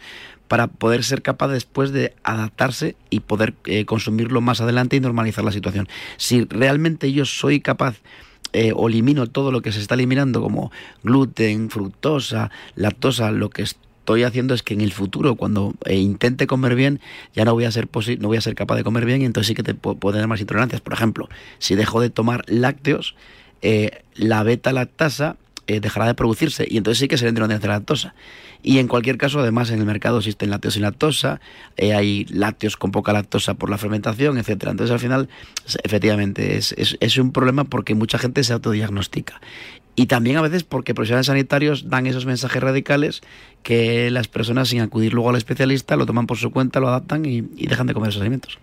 para 0.49 0.67
poder 0.67 1.05
ser 1.05 1.23
capaz 1.23 1.49
después 1.49 1.93
de 1.93 2.15
adaptarse 2.23 2.97
y 3.11 3.21
poder 3.21 3.55
eh, 3.65 3.85
consumirlo 3.85 4.41
más 4.41 4.61
adelante 4.61 4.97
y 4.97 5.01
normalizar 5.01 5.45
la 5.45 5.53
situación. 5.53 5.89
Si 6.17 6.45
realmente 6.45 7.13
yo 7.13 7.25
soy 7.25 7.61
capaz 7.61 7.97
eh, 8.55 8.73
o 8.75 8.89
elimino 8.89 9.27
todo 9.27 9.51
lo 9.51 9.63
que 9.63 9.73
se 9.73 9.81
está 9.81 9.95
eliminando 9.95 10.41
como 10.41 10.71
gluten, 11.03 11.71
fructosa, 11.71 12.53
lactosa, 12.77 13.33
lo 13.33 13.51
que 13.51 13.63
estoy 13.63 14.23
haciendo 14.23 14.55
es 14.55 14.63
que 14.63 14.75
en 14.75 14.81
el 14.81 14.93
futuro 14.93 15.35
cuando 15.35 15.75
eh, 15.87 15.97
intente 15.97 16.47
comer 16.47 16.77
bien 16.77 17.01
ya 17.35 17.45
no 17.45 17.53
voy 17.53 17.65
a 17.65 17.73
ser 17.73 17.89
no 18.21 18.29
voy 18.29 18.37
a 18.37 18.41
ser 18.41 18.55
capaz 18.55 18.77
de 18.77 18.85
comer 18.85 19.07
bien 19.07 19.23
y 19.23 19.25
entonces 19.25 19.49
sí 19.49 19.55
que 19.55 19.65
te 19.65 19.75
puedo, 19.75 20.13
tener 20.13 20.29
más 20.29 20.41
intolerancias. 20.41 20.81
Por 20.81 20.93
ejemplo, 20.93 21.29
si 21.59 21.75
dejo 21.75 22.01
de 22.01 22.11
tomar 22.11 22.45
lácteos, 22.47 23.17
eh, 23.61 24.03
la 24.15 24.45
beta 24.45 24.73
lactasa 24.73 25.37
dejará 25.67 26.07
de 26.07 26.15
producirse 26.15 26.67
y 26.69 26.77
entonces 26.77 26.99
sí 26.99 27.09
que 27.09 27.17
se 27.17 27.25
le 27.25 27.33
de 27.33 27.69
lactosa. 27.69 28.15
Y 28.63 28.79
en 28.79 28.89
cualquier 28.89 29.19
caso, 29.19 29.41
además, 29.41 29.71
en 29.71 29.79
el 29.79 29.85
mercado 29.85 30.19
existen 30.19 30.49
lácteos 30.49 30.75
sin 30.75 30.85
lactosa, 30.85 31.41
eh, 31.77 31.93
hay 31.93 32.25
lácteos 32.31 32.79
con 32.79 32.93
poca 32.93 33.13
lactosa 33.13 33.55
por 33.55 33.69
la 33.69 33.77
fermentación, 33.77 34.39
etcétera. 34.39 34.71
Entonces, 34.71 34.93
al 34.93 35.01
final, 35.01 35.29
efectivamente, 35.83 36.57
es, 36.57 36.75
es, 36.79 37.19
un 37.19 37.31
problema 37.31 37.65
porque 37.65 37.95
mucha 37.95 38.17
gente 38.17 38.43
se 38.43 38.55
autodiagnostica. 38.55 39.41
Y 39.97 40.07
también 40.07 40.39
a 40.39 40.41
veces 40.41 40.65
porque 40.65 40.95
profesionales 40.95 41.27
sanitarios 41.27 41.91
dan 41.91 42.07
esos 42.07 42.25
mensajes 42.25 42.63
radicales 42.63 43.21
que 43.63 44.11
las 44.11 44.29
personas, 44.29 44.69
sin 44.69 44.81
acudir 44.81 45.13
luego 45.13 45.29
al 45.29 45.37
especialista, 45.37 45.97
lo 45.97 46.07
toman 46.07 46.27
por 46.27 46.39
su 46.39 46.51
cuenta, 46.51 46.81
lo 46.81 46.89
adaptan 46.89 47.27
y 47.27 47.43
dejan 47.43 47.87
de 47.87 47.93
comer 47.93 48.09
esos 48.09 48.23
alimentos. 48.23 48.59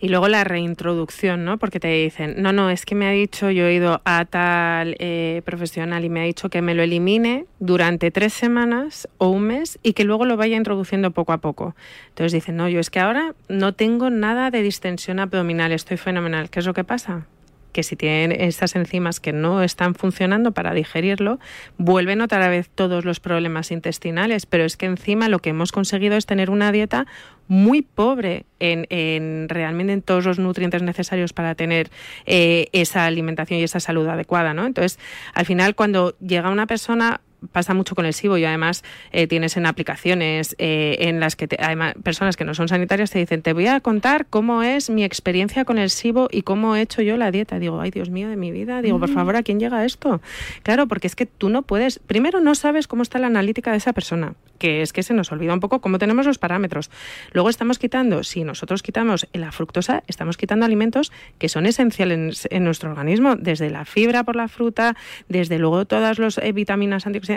Y 0.00 0.08
luego 0.10 0.28
la 0.28 0.44
reintroducción, 0.44 1.44
¿no? 1.44 1.58
Porque 1.58 1.80
te 1.80 1.88
dicen, 1.88 2.40
no, 2.40 2.52
no, 2.52 2.70
es 2.70 2.86
que 2.86 2.94
me 2.94 3.08
ha 3.08 3.10
dicho, 3.10 3.50
yo 3.50 3.66
he 3.66 3.74
ido 3.74 4.00
a 4.04 4.24
tal 4.26 4.94
eh, 5.00 5.42
profesional 5.44 6.04
y 6.04 6.08
me 6.08 6.20
ha 6.20 6.22
dicho 6.22 6.50
que 6.50 6.62
me 6.62 6.74
lo 6.76 6.84
elimine 6.84 7.46
durante 7.58 8.12
tres 8.12 8.32
semanas 8.32 9.08
o 9.18 9.28
un 9.28 9.42
mes 9.42 9.80
y 9.82 9.94
que 9.94 10.04
luego 10.04 10.24
lo 10.24 10.36
vaya 10.36 10.56
introduciendo 10.56 11.10
poco 11.10 11.32
a 11.32 11.38
poco. 11.38 11.74
Entonces 12.10 12.32
dicen, 12.32 12.56
no, 12.56 12.68
yo 12.68 12.78
es 12.78 12.90
que 12.90 13.00
ahora 13.00 13.34
no 13.48 13.74
tengo 13.74 14.08
nada 14.08 14.52
de 14.52 14.62
distensión 14.62 15.18
abdominal, 15.18 15.72
estoy 15.72 15.96
fenomenal. 15.96 16.48
¿Qué 16.48 16.60
es 16.60 16.66
lo 16.66 16.74
que 16.74 16.84
pasa? 16.84 17.26
Que 17.72 17.82
si 17.82 17.96
tienen 17.96 18.32
estas 18.32 18.76
enzimas 18.76 19.20
que 19.20 19.32
no 19.32 19.62
están 19.62 19.94
funcionando 19.94 20.52
para 20.52 20.74
digerirlo, 20.74 21.38
vuelven 21.76 22.20
otra 22.20 22.48
vez 22.48 22.68
todos 22.68 23.04
los 23.04 23.20
problemas 23.20 23.70
intestinales, 23.70 24.46
pero 24.46 24.64
es 24.64 24.76
que 24.76 24.86
encima 24.86 25.28
lo 25.28 25.38
que 25.38 25.50
hemos 25.50 25.72
conseguido 25.72 26.16
es 26.16 26.26
tener 26.26 26.50
una 26.50 26.72
dieta 26.72 27.06
muy 27.48 27.82
pobre 27.82 28.44
en, 28.60 29.48
realmente 29.48 29.92
en 29.94 30.02
todos 30.02 30.26
los 30.26 30.38
nutrientes 30.38 30.82
necesarios 30.82 31.32
para 31.32 31.54
tener 31.54 31.90
eh, 32.26 32.68
esa 32.72 33.06
alimentación 33.06 33.60
y 33.60 33.62
esa 33.62 33.80
salud 33.80 34.06
adecuada, 34.06 34.52
¿no? 34.52 34.66
Entonces, 34.66 34.98
al 35.34 35.46
final, 35.46 35.74
cuando 35.74 36.16
llega 36.18 36.50
una 36.50 36.66
persona 36.66 37.22
pasa 37.52 37.74
mucho 37.74 37.94
con 37.94 38.06
el 38.06 38.14
SIBO 38.14 38.38
y 38.38 38.44
además 38.44 38.84
eh, 39.12 39.26
tienes 39.26 39.56
en 39.56 39.66
aplicaciones 39.66 40.54
eh, 40.58 40.96
en 41.00 41.20
las 41.20 41.36
que 41.36 41.48
además 41.58 41.94
personas 42.02 42.36
que 42.36 42.44
no 42.44 42.54
son 42.54 42.68
sanitarias 42.68 43.10
te 43.10 43.18
dicen 43.18 43.42
te 43.42 43.52
voy 43.52 43.66
a 43.66 43.80
contar 43.80 44.26
cómo 44.26 44.62
es 44.62 44.90
mi 44.90 45.04
experiencia 45.04 45.64
con 45.64 45.78
el 45.78 45.90
SIBO 45.90 46.28
y 46.30 46.42
cómo 46.42 46.76
he 46.76 46.82
hecho 46.82 47.02
yo 47.02 47.16
la 47.16 47.30
dieta 47.30 47.58
digo 47.58 47.80
ay 47.80 47.90
Dios 47.90 48.10
mío 48.10 48.28
de 48.28 48.36
mi 48.36 48.50
vida 48.50 48.82
digo 48.82 48.98
por 48.98 49.10
favor 49.10 49.36
a 49.36 49.42
quién 49.42 49.60
llega 49.60 49.84
esto 49.84 50.20
claro 50.62 50.88
porque 50.88 51.06
es 51.06 51.16
que 51.16 51.26
tú 51.26 51.48
no 51.48 51.62
puedes 51.62 51.98
primero 51.98 52.40
no 52.40 52.54
sabes 52.54 52.86
cómo 52.86 53.02
está 53.02 53.18
la 53.18 53.28
analítica 53.28 53.70
de 53.70 53.78
esa 53.78 53.92
persona 53.92 54.34
que 54.58 54.82
es 54.82 54.92
que 54.92 55.02
se 55.02 55.14
nos 55.14 55.32
olvida 55.32 55.54
un 55.54 55.60
poco 55.60 55.80
cómo 55.80 55.98
tenemos 55.98 56.26
los 56.26 56.38
parámetros. 56.38 56.90
Luego 57.32 57.48
estamos 57.48 57.78
quitando 57.78 58.24
si 58.24 58.44
nosotros 58.44 58.82
quitamos 58.82 59.28
la 59.32 59.52
fructosa 59.52 60.02
estamos 60.06 60.36
quitando 60.36 60.66
alimentos 60.66 61.12
que 61.38 61.48
son 61.48 61.66
esenciales 61.66 62.48
en, 62.50 62.64
nuestro 62.64 62.90
organismo 62.90 63.36
desde 63.36 63.70
la 63.70 63.84
fibra 63.84 64.24
por 64.24 64.36
la 64.36 64.48
fruta 64.48 64.96
desde 65.28 65.58
luego 65.58 65.84
todas 65.84 66.18
las 66.18 66.38
eh, 66.38 66.52
vitaminas 66.52 67.06
antioxidantes 67.06 67.27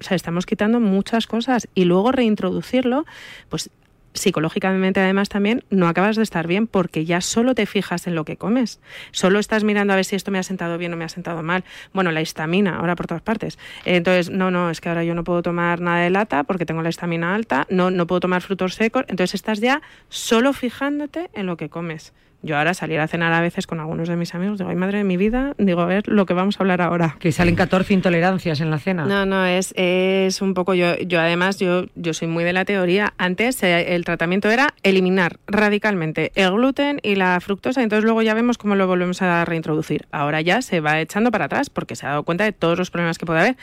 o 0.00 0.04
sea, 0.04 0.14
estamos 0.14 0.46
quitando 0.46 0.80
muchas 0.80 1.26
cosas 1.26 1.68
y 1.74 1.84
luego 1.84 2.12
reintroducirlo, 2.12 3.04
pues 3.48 3.70
psicológicamente 4.14 5.00
además 5.00 5.28
también 5.28 5.64
no 5.70 5.88
acabas 5.88 6.16
de 6.16 6.22
estar 6.22 6.46
bien 6.46 6.66
porque 6.66 7.04
ya 7.04 7.20
solo 7.20 7.54
te 7.54 7.66
fijas 7.66 8.06
en 8.06 8.14
lo 8.14 8.24
que 8.24 8.36
comes. 8.36 8.80
Solo 9.10 9.38
estás 9.38 9.64
mirando 9.64 9.92
a 9.92 9.96
ver 9.96 10.04
si 10.04 10.16
esto 10.16 10.30
me 10.30 10.38
ha 10.38 10.42
sentado 10.42 10.78
bien 10.78 10.92
o 10.92 10.96
me 10.96 11.04
ha 11.04 11.08
sentado 11.08 11.42
mal. 11.42 11.64
Bueno, 11.92 12.10
la 12.10 12.20
histamina, 12.20 12.76
ahora 12.76 12.96
por 12.96 13.06
todas 13.06 13.22
partes. 13.22 13.58
Entonces, 13.84 14.30
no, 14.30 14.50
no, 14.50 14.70
es 14.70 14.80
que 14.80 14.88
ahora 14.88 15.04
yo 15.04 15.14
no 15.14 15.24
puedo 15.24 15.42
tomar 15.42 15.80
nada 15.80 16.00
de 16.00 16.10
lata 16.10 16.44
porque 16.44 16.66
tengo 16.66 16.82
la 16.82 16.88
histamina 16.88 17.34
alta, 17.34 17.66
no, 17.70 17.90
no 17.90 18.06
puedo 18.06 18.20
tomar 18.20 18.42
frutos 18.42 18.74
secos. 18.74 19.04
Entonces 19.08 19.34
estás 19.34 19.60
ya 19.60 19.82
solo 20.08 20.52
fijándote 20.52 21.30
en 21.34 21.46
lo 21.46 21.56
que 21.56 21.68
comes. 21.68 22.12
Yo 22.40 22.56
ahora 22.56 22.72
salir 22.72 23.00
a 23.00 23.08
cenar 23.08 23.32
a 23.32 23.40
veces 23.40 23.66
con 23.66 23.80
algunos 23.80 24.08
de 24.08 24.14
mis 24.14 24.32
amigos, 24.32 24.58
digo, 24.58 24.70
ay 24.70 24.76
madre 24.76 24.98
de 24.98 25.04
mi 25.04 25.16
vida, 25.16 25.54
digo, 25.58 25.80
a 25.80 25.86
ver 25.86 26.06
lo 26.06 26.24
que 26.24 26.34
vamos 26.34 26.56
a 26.56 26.62
hablar 26.62 26.80
ahora. 26.80 27.16
Que 27.18 27.32
salen 27.32 27.56
14 27.56 27.92
intolerancias 27.94 28.60
en 28.60 28.70
la 28.70 28.78
cena. 28.78 29.04
No, 29.06 29.26
no, 29.26 29.44
es, 29.44 29.74
es 29.76 30.40
un 30.40 30.54
poco, 30.54 30.74
yo, 30.74 30.96
yo 30.98 31.20
además, 31.20 31.58
yo, 31.58 31.86
yo 31.96 32.14
soy 32.14 32.28
muy 32.28 32.44
de 32.44 32.52
la 32.52 32.64
teoría, 32.64 33.12
antes 33.18 33.60
eh, 33.64 33.96
el 33.96 34.04
tratamiento 34.04 34.50
era 34.50 34.74
eliminar 34.84 35.40
radicalmente 35.48 36.30
el 36.36 36.52
gluten 36.52 37.00
y 37.02 37.16
la 37.16 37.40
fructosa, 37.40 37.82
entonces 37.82 38.04
luego 38.04 38.22
ya 38.22 38.34
vemos 38.34 38.56
cómo 38.56 38.76
lo 38.76 38.86
volvemos 38.86 39.20
a 39.20 39.44
reintroducir. 39.44 40.06
Ahora 40.12 40.40
ya 40.40 40.62
se 40.62 40.78
va 40.78 41.00
echando 41.00 41.32
para 41.32 41.46
atrás 41.46 41.70
porque 41.70 41.96
se 41.96 42.06
ha 42.06 42.10
dado 42.10 42.22
cuenta 42.22 42.44
de 42.44 42.52
todos 42.52 42.78
los 42.78 42.90
problemas 42.92 43.18
que 43.18 43.26
puede 43.26 43.40
haber. 43.40 43.56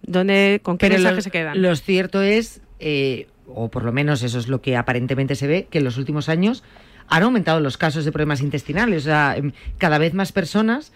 ¿Dónde, 0.00 0.60
¿Con 0.62 0.78
qué 0.78 0.88
mensaje 0.88 1.20
se 1.20 1.30
quedan? 1.30 1.60
Lo 1.60 1.76
cierto 1.76 2.22
es, 2.22 2.62
eh, 2.80 3.28
o 3.46 3.70
por 3.70 3.84
lo 3.84 3.92
menos 3.92 4.22
eso 4.22 4.38
es 4.38 4.48
lo 4.48 4.62
que 4.62 4.78
aparentemente 4.78 5.34
se 5.34 5.46
ve, 5.46 5.66
que 5.70 5.78
en 5.78 5.84
los 5.84 5.98
últimos 5.98 6.30
años 6.30 6.64
han 7.08 7.22
aumentado 7.22 7.60
los 7.60 7.76
casos 7.76 8.04
de 8.04 8.12
problemas 8.12 8.40
intestinales. 8.40 9.02
O 9.02 9.06
sea, 9.06 9.36
em, 9.36 9.52
cada 9.78 9.98
vez 9.98 10.14
más 10.14 10.32
personas 10.32 10.92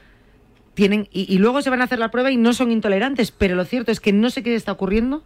tienen. 0.75 1.09
Y, 1.13 1.39
luego 1.39 1.63
se 1.63 1.71
van 1.71 1.81
a 1.81 1.85
hacer 1.85 1.99
la 1.99 2.11
prueba 2.11 2.31
y 2.31 2.37
no 2.37 2.53
son 2.53 2.71
intolerantes. 2.71 3.31
Pero 3.31 3.57
lo 3.57 3.65
cierto 3.65 3.93
es 3.93 4.01
que 4.01 4.13
no 4.13 4.31
sé 4.31 4.43
qué 4.43 4.55
está 4.55 4.73
ocurriendo, 4.73 5.23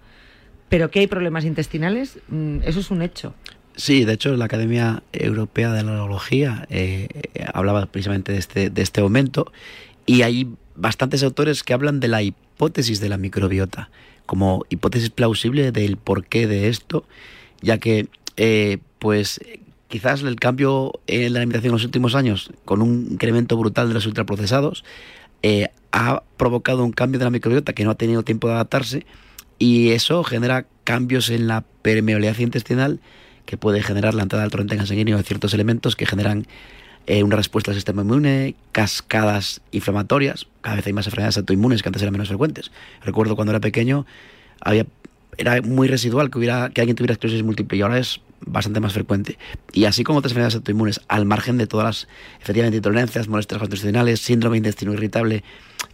pero 0.68 0.90
que 0.90 1.00
hay 1.00 1.06
problemas 1.06 1.44
intestinales, 1.44 2.18
mm, 2.28 2.58
eso 2.64 2.80
es 2.80 2.90
un 2.90 3.02
hecho. 3.02 3.34
Sí, 3.76 4.04
de 4.04 4.12
hecho 4.12 4.36
la 4.36 4.44
Academia 4.44 5.02
Europea 5.12 5.72
de 5.72 5.84
Neurología 5.84 6.66
eh, 6.70 7.08
eh, 7.34 7.44
hablaba 7.54 7.86
precisamente 7.86 8.32
de 8.32 8.38
este, 8.38 8.68
de 8.68 8.82
este 8.82 9.00
aumento 9.00 9.52
y 10.06 10.22
hay 10.22 10.48
bastantes 10.74 11.22
autores 11.22 11.62
que 11.62 11.72
hablan 11.72 12.00
de 12.00 12.08
la 12.08 12.22
hipótesis 12.22 13.00
de 13.00 13.08
la 13.08 13.16
microbiota 13.16 13.90
como 14.30 14.64
hipótesis 14.68 15.10
plausible 15.10 15.72
del 15.72 15.96
porqué 15.96 16.46
de 16.46 16.68
esto, 16.68 17.04
ya 17.62 17.78
que 17.78 18.06
eh, 18.36 18.78
pues 19.00 19.40
quizás 19.90 20.22
el 20.22 20.36
cambio 20.36 20.92
en 21.06 21.34
la 21.34 21.40
alimentación 21.40 21.72
en 21.72 21.74
los 21.74 21.84
últimos 21.84 22.14
años, 22.14 22.50
con 22.64 22.80
un 22.80 23.08
incremento 23.10 23.56
brutal 23.56 23.88
de 23.88 23.94
los 23.94 24.06
ultraprocesados, 24.06 24.84
eh, 25.42 25.68
ha 25.92 26.22
provocado 26.36 26.84
un 26.84 26.92
cambio 26.92 27.18
de 27.18 27.24
la 27.24 27.30
microbiota 27.30 27.72
que 27.72 27.84
no 27.84 27.90
ha 27.90 27.96
tenido 27.96 28.22
tiempo 28.22 28.46
de 28.46 28.54
adaptarse 28.54 29.04
y 29.58 29.90
eso 29.90 30.22
genera 30.22 30.66
cambios 30.84 31.28
en 31.28 31.48
la 31.48 31.64
permeabilidad 31.82 32.38
intestinal 32.38 33.00
que 33.46 33.56
puede 33.56 33.82
generar 33.82 34.14
la 34.14 34.22
entrada 34.22 34.44
del 34.44 34.52
torrente 34.52 34.76
sanguíneo 34.86 35.16
de 35.16 35.24
ciertos 35.24 35.52
elementos 35.54 35.96
que 35.96 36.06
generan 36.06 36.46
eh, 37.06 37.24
una 37.24 37.34
respuesta 37.34 37.72
al 37.72 37.74
sistema 37.74 38.02
inmune, 38.02 38.54
cascadas 38.70 39.60
inflamatorias. 39.72 40.46
Cada 40.60 40.76
vez 40.76 40.86
hay 40.86 40.92
más 40.92 41.06
enfermedades 41.06 41.38
autoinmunes 41.38 41.82
que 41.82 41.88
antes 41.88 42.02
eran 42.02 42.12
menos 42.12 42.28
frecuentes. 42.28 42.70
Recuerdo 43.02 43.34
cuando 43.34 43.50
era 43.50 43.60
pequeño 43.60 44.06
había 44.60 44.86
era 45.36 45.60
muy 45.62 45.88
residual 45.88 46.30
que 46.30 46.38
hubiera 46.38 46.70
que 46.70 46.80
alguien 46.80 46.96
tuviera 46.96 47.12
esclerosis 47.12 47.42
múltiple 47.42 47.78
y 47.78 47.82
ahora 47.82 47.98
es 47.98 48.20
bastante 48.40 48.80
más 48.80 48.92
frecuente. 48.92 49.38
Y 49.72 49.84
así 49.84 50.04
como 50.04 50.18
otras 50.18 50.32
enfermedades 50.32 50.56
autoinmunes, 50.56 51.00
al 51.08 51.26
margen 51.26 51.58
de 51.58 51.66
todas 51.66 51.84
las, 51.86 52.08
efectivamente, 52.40 52.78
intolerancias, 52.78 53.28
molestias 53.28 53.60
gastrointestinales, 53.60 54.20
síndrome 54.20 54.54
de 54.54 54.58
intestino 54.58 54.92
irritable, 54.92 55.44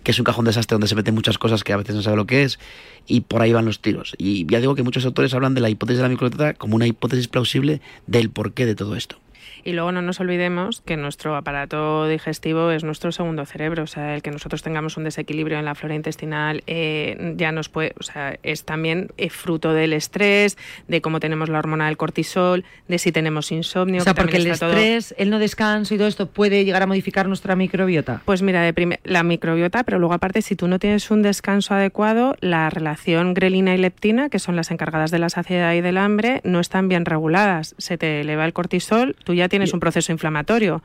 que 0.03 0.12
es 0.12 0.18
un 0.18 0.24
cajón 0.24 0.45
desastre 0.45 0.74
donde 0.74 0.89
se 0.89 0.95
meten 0.95 1.14
muchas 1.14 1.39
cosas 1.39 1.64
que 1.64 1.72
a 1.72 1.76
veces 1.76 1.95
no 1.95 2.03
sabe 2.03 2.16
lo 2.16 2.26
que 2.26 2.45
es, 2.45 2.59
y 3.07 3.22
por 3.22 3.43
ahí 3.43 3.53
van 3.53 3.64
los 3.64 3.80
tiros. 3.80 4.14
Y 4.18 4.47
ya 4.47 4.61
digo 4.61 4.74
que 4.74 4.82
muchos 4.82 5.05
autores 5.05 5.34
hablan 5.34 5.55
de 5.55 5.61
la 5.61 5.70
hipótesis 5.70 5.99
de 5.99 6.03
la 6.05 6.09
microbiota 6.09 6.55
como 6.55 6.76
una 6.76 6.87
hipótesis 6.87 7.28
plausible 7.28 7.80
del 8.07 8.30
porqué 8.30 8.66
de 8.66 8.74
todo 8.74 8.97
esto. 8.97 9.18
Y 9.66 9.72
luego 9.72 9.90
no 9.90 10.00
nos 10.00 10.20
olvidemos 10.20 10.80
que 10.80 10.96
nuestro 10.96 11.34
aparato 11.34 12.06
digestivo 12.06 12.70
es 12.70 12.84
nuestro 12.84 13.10
segundo 13.10 13.44
cerebro, 13.46 13.82
o 13.82 13.86
sea, 13.88 14.14
el 14.14 14.22
que 14.22 14.30
nosotros 14.30 14.62
tengamos 14.62 14.96
un 14.96 15.02
desequilibrio 15.02 15.58
en 15.58 15.64
la 15.64 15.74
flora 15.74 15.96
intestinal 15.96 16.62
eh, 16.68 17.34
ya 17.36 17.50
nos 17.50 17.68
puede, 17.68 17.92
o 17.98 18.04
sea, 18.04 18.38
es 18.44 18.62
también 18.62 19.08
eh, 19.16 19.28
fruto 19.28 19.72
del 19.72 19.92
estrés, 19.92 20.56
de 20.86 21.00
cómo 21.00 21.18
tenemos 21.18 21.48
la 21.48 21.58
hormona 21.58 21.86
del 21.86 21.96
cortisol, 21.96 22.64
de 22.86 22.98
si 23.00 23.10
tenemos 23.10 23.50
insomnio. 23.50 24.02
O 24.02 24.04
sea, 24.04 24.14
porque 24.14 24.36
el 24.36 24.46
estrés, 24.46 25.16
el 25.18 25.30
no 25.30 25.40
descanso 25.40 25.96
y 25.96 25.98
todo 25.98 26.06
esto 26.06 26.28
puede 26.28 26.64
llegar 26.64 26.84
a 26.84 26.86
modificar 26.86 27.26
nuestra 27.26 27.56
microbiota. 27.56 28.22
Pues 28.24 28.42
mira, 28.42 28.62
de 28.62 29.00
la 29.02 29.24
microbiota, 29.24 29.82
pero 29.82 29.98
luego 29.98 30.14
aparte, 30.14 30.42
si 30.42 30.54
tú 30.54 30.68
no 30.68 30.78
tienes 30.78 31.10
un 31.10 31.22
descanso 31.22 31.74
adecuado, 31.74 32.36
la 32.38 32.70
relación 32.70 33.34
grelina 33.34 33.74
y 33.74 33.78
leptina, 33.78 34.28
que 34.28 34.38
son 34.38 34.54
las 34.54 34.70
encargadas 34.70 35.10
de 35.10 35.18
la 35.18 35.28
saciedad 35.28 35.74
y 35.74 35.80
del 35.80 35.98
hambre, 35.98 36.40
no 36.44 36.60
están 36.60 36.88
bien 36.88 37.04
reguladas. 37.04 37.74
Se 37.78 37.98
te 37.98 38.20
eleva 38.20 38.44
el 38.44 38.52
cortisol, 38.52 39.16
tú 39.24 39.34
ya 39.34 39.48
tienes 39.48 39.55
tienes 39.57 39.72
un 39.72 39.80
proceso 39.80 40.12
inflamatorio. 40.12 40.82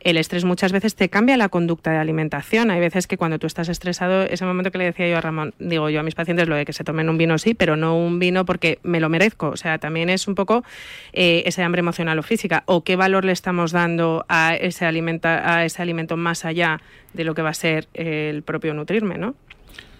El 0.00 0.16
estrés 0.16 0.44
muchas 0.44 0.70
veces 0.70 0.94
te 0.94 1.08
cambia 1.08 1.36
la 1.36 1.48
conducta 1.48 1.90
de 1.90 1.98
alimentación. 1.98 2.70
Hay 2.70 2.78
veces 2.78 3.06
que 3.06 3.16
cuando 3.16 3.38
tú 3.38 3.46
estás 3.46 3.68
estresado, 3.68 4.22
ese 4.22 4.44
momento 4.44 4.70
que 4.70 4.78
le 4.78 4.84
decía 4.84 5.08
yo 5.08 5.16
a 5.16 5.20
Ramón, 5.20 5.54
digo 5.58 5.90
yo 5.90 6.00
a 6.00 6.02
mis 6.02 6.14
pacientes 6.14 6.48
lo 6.48 6.54
de 6.54 6.64
que 6.64 6.72
se 6.72 6.84
tomen 6.84 7.08
un 7.08 7.18
vino 7.18 7.36
sí, 7.38 7.54
pero 7.54 7.76
no 7.76 7.96
un 7.96 8.18
vino 8.18 8.44
porque 8.44 8.78
me 8.82 9.00
lo 9.00 9.08
merezco. 9.08 9.48
O 9.48 9.56
sea, 9.56 9.78
también 9.78 10.08
es 10.08 10.28
un 10.28 10.34
poco 10.34 10.64
eh, 11.12 11.42
ese 11.46 11.62
hambre 11.62 11.80
emocional 11.80 12.18
o 12.18 12.22
física. 12.22 12.62
O 12.66 12.84
qué 12.84 12.96
valor 12.96 13.24
le 13.24 13.32
estamos 13.32 13.72
dando 13.72 14.24
a 14.28 14.54
ese, 14.54 14.84
alimenta, 14.84 15.54
a 15.56 15.64
ese 15.64 15.82
alimento 15.82 16.16
más 16.16 16.44
allá 16.44 16.80
de 17.12 17.24
lo 17.24 17.34
que 17.34 17.42
va 17.42 17.50
a 17.50 17.54
ser 17.54 17.88
el 17.94 18.42
propio 18.42 18.74
nutrirme, 18.74 19.18
¿no? 19.18 19.34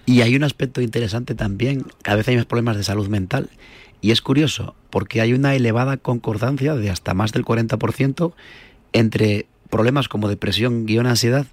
Y 0.08 0.22
hay 0.22 0.34
un 0.36 0.42
aspecto 0.42 0.80
interesante 0.80 1.34
también, 1.34 1.84
cada 2.00 2.16
vez 2.16 2.26
hay 2.28 2.36
más 2.36 2.46
problemas 2.46 2.78
de 2.78 2.82
salud 2.82 3.08
mental. 3.08 3.50
Y 4.00 4.10
es 4.10 4.22
curioso, 4.22 4.74
porque 4.88 5.20
hay 5.20 5.34
una 5.34 5.54
elevada 5.54 5.98
concordancia 5.98 6.74
de 6.74 6.88
hasta 6.88 7.12
más 7.12 7.32
del 7.32 7.44
40% 7.44 8.32
entre 8.94 9.44
problemas 9.68 10.08
como 10.08 10.30
depresión, 10.30 10.86
guion 10.86 11.06
ansiedad 11.06 11.46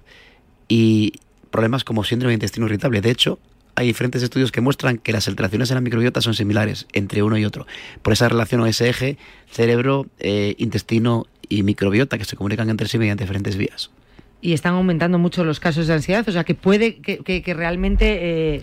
y 0.68 1.12
problemas 1.50 1.84
como 1.84 2.02
síndrome 2.02 2.30
de 2.30 2.36
intestino 2.36 2.64
irritable. 2.64 3.02
De 3.02 3.10
hecho, 3.10 3.38
hay 3.74 3.88
diferentes 3.88 4.22
estudios 4.22 4.52
que 4.52 4.62
muestran 4.62 4.96
que 4.96 5.12
las 5.12 5.28
alteraciones 5.28 5.70
en 5.70 5.74
la 5.74 5.82
microbiota 5.82 6.22
son 6.22 6.32
similares 6.32 6.86
entre 6.94 7.22
uno 7.22 7.36
y 7.36 7.44
otro. 7.44 7.66
Por 8.00 8.14
esa 8.14 8.26
relación 8.26 8.62
o 8.62 8.66
ese 8.66 8.88
eje 8.88 9.18
cerebro, 9.50 10.06
eh, 10.18 10.54
intestino 10.56 11.26
y 11.50 11.62
microbiota 11.62 12.16
que 12.16 12.24
se 12.24 12.36
comunican 12.36 12.70
entre 12.70 12.88
sí 12.88 12.96
mediante 12.96 13.24
diferentes 13.24 13.58
vías 13.58 13.90
y 14.46 14.52
están 14.52 14.74
aumentando 14.74 15.18
mucho 15.18 15.42
los 15.42 15.58
casos 15.58 15.88
de 15.88 15.94
ansiedad, 15.94 16.24
o 16.28 16.30
sea 16.30 16.44
que 16.44 16.54
puede 16.54 16.98
que, 16.98 17.18
que, 17.42 17.52
realmente 17.54 18.54
eh, 18.54 18.62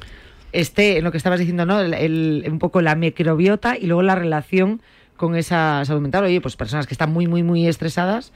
esté 0.53 0.99
en 0.99 1.03
lo 1.03 1.11
que 1.11 1.17
estabas 1.17 1.41
diciendo, 1.41 1.65
¿no? 1.65 1.81
El, 1.81 2.45
un 2.49 2.57
poco 2.57 2.79
la 2.79 2.95
microbiota 2.95 3.77
y 3.77 3.87
luego 3.87 4.01
la 4.01 4.15
relación 4.15 4.81
con 5.17 5.35
esa 5.35 5.83
salud 5.83 5.99
mental. 5.99 6.23
Oye, 6.23 6.39
pues 6.39 6.55
personas 6.55 6.87
que 6.87 6.93
están 6.93 7.11
muy, 7.11 7.27
muy, 7.27 7.43
muy 7.43 7.67
estresadas 7.67 8.31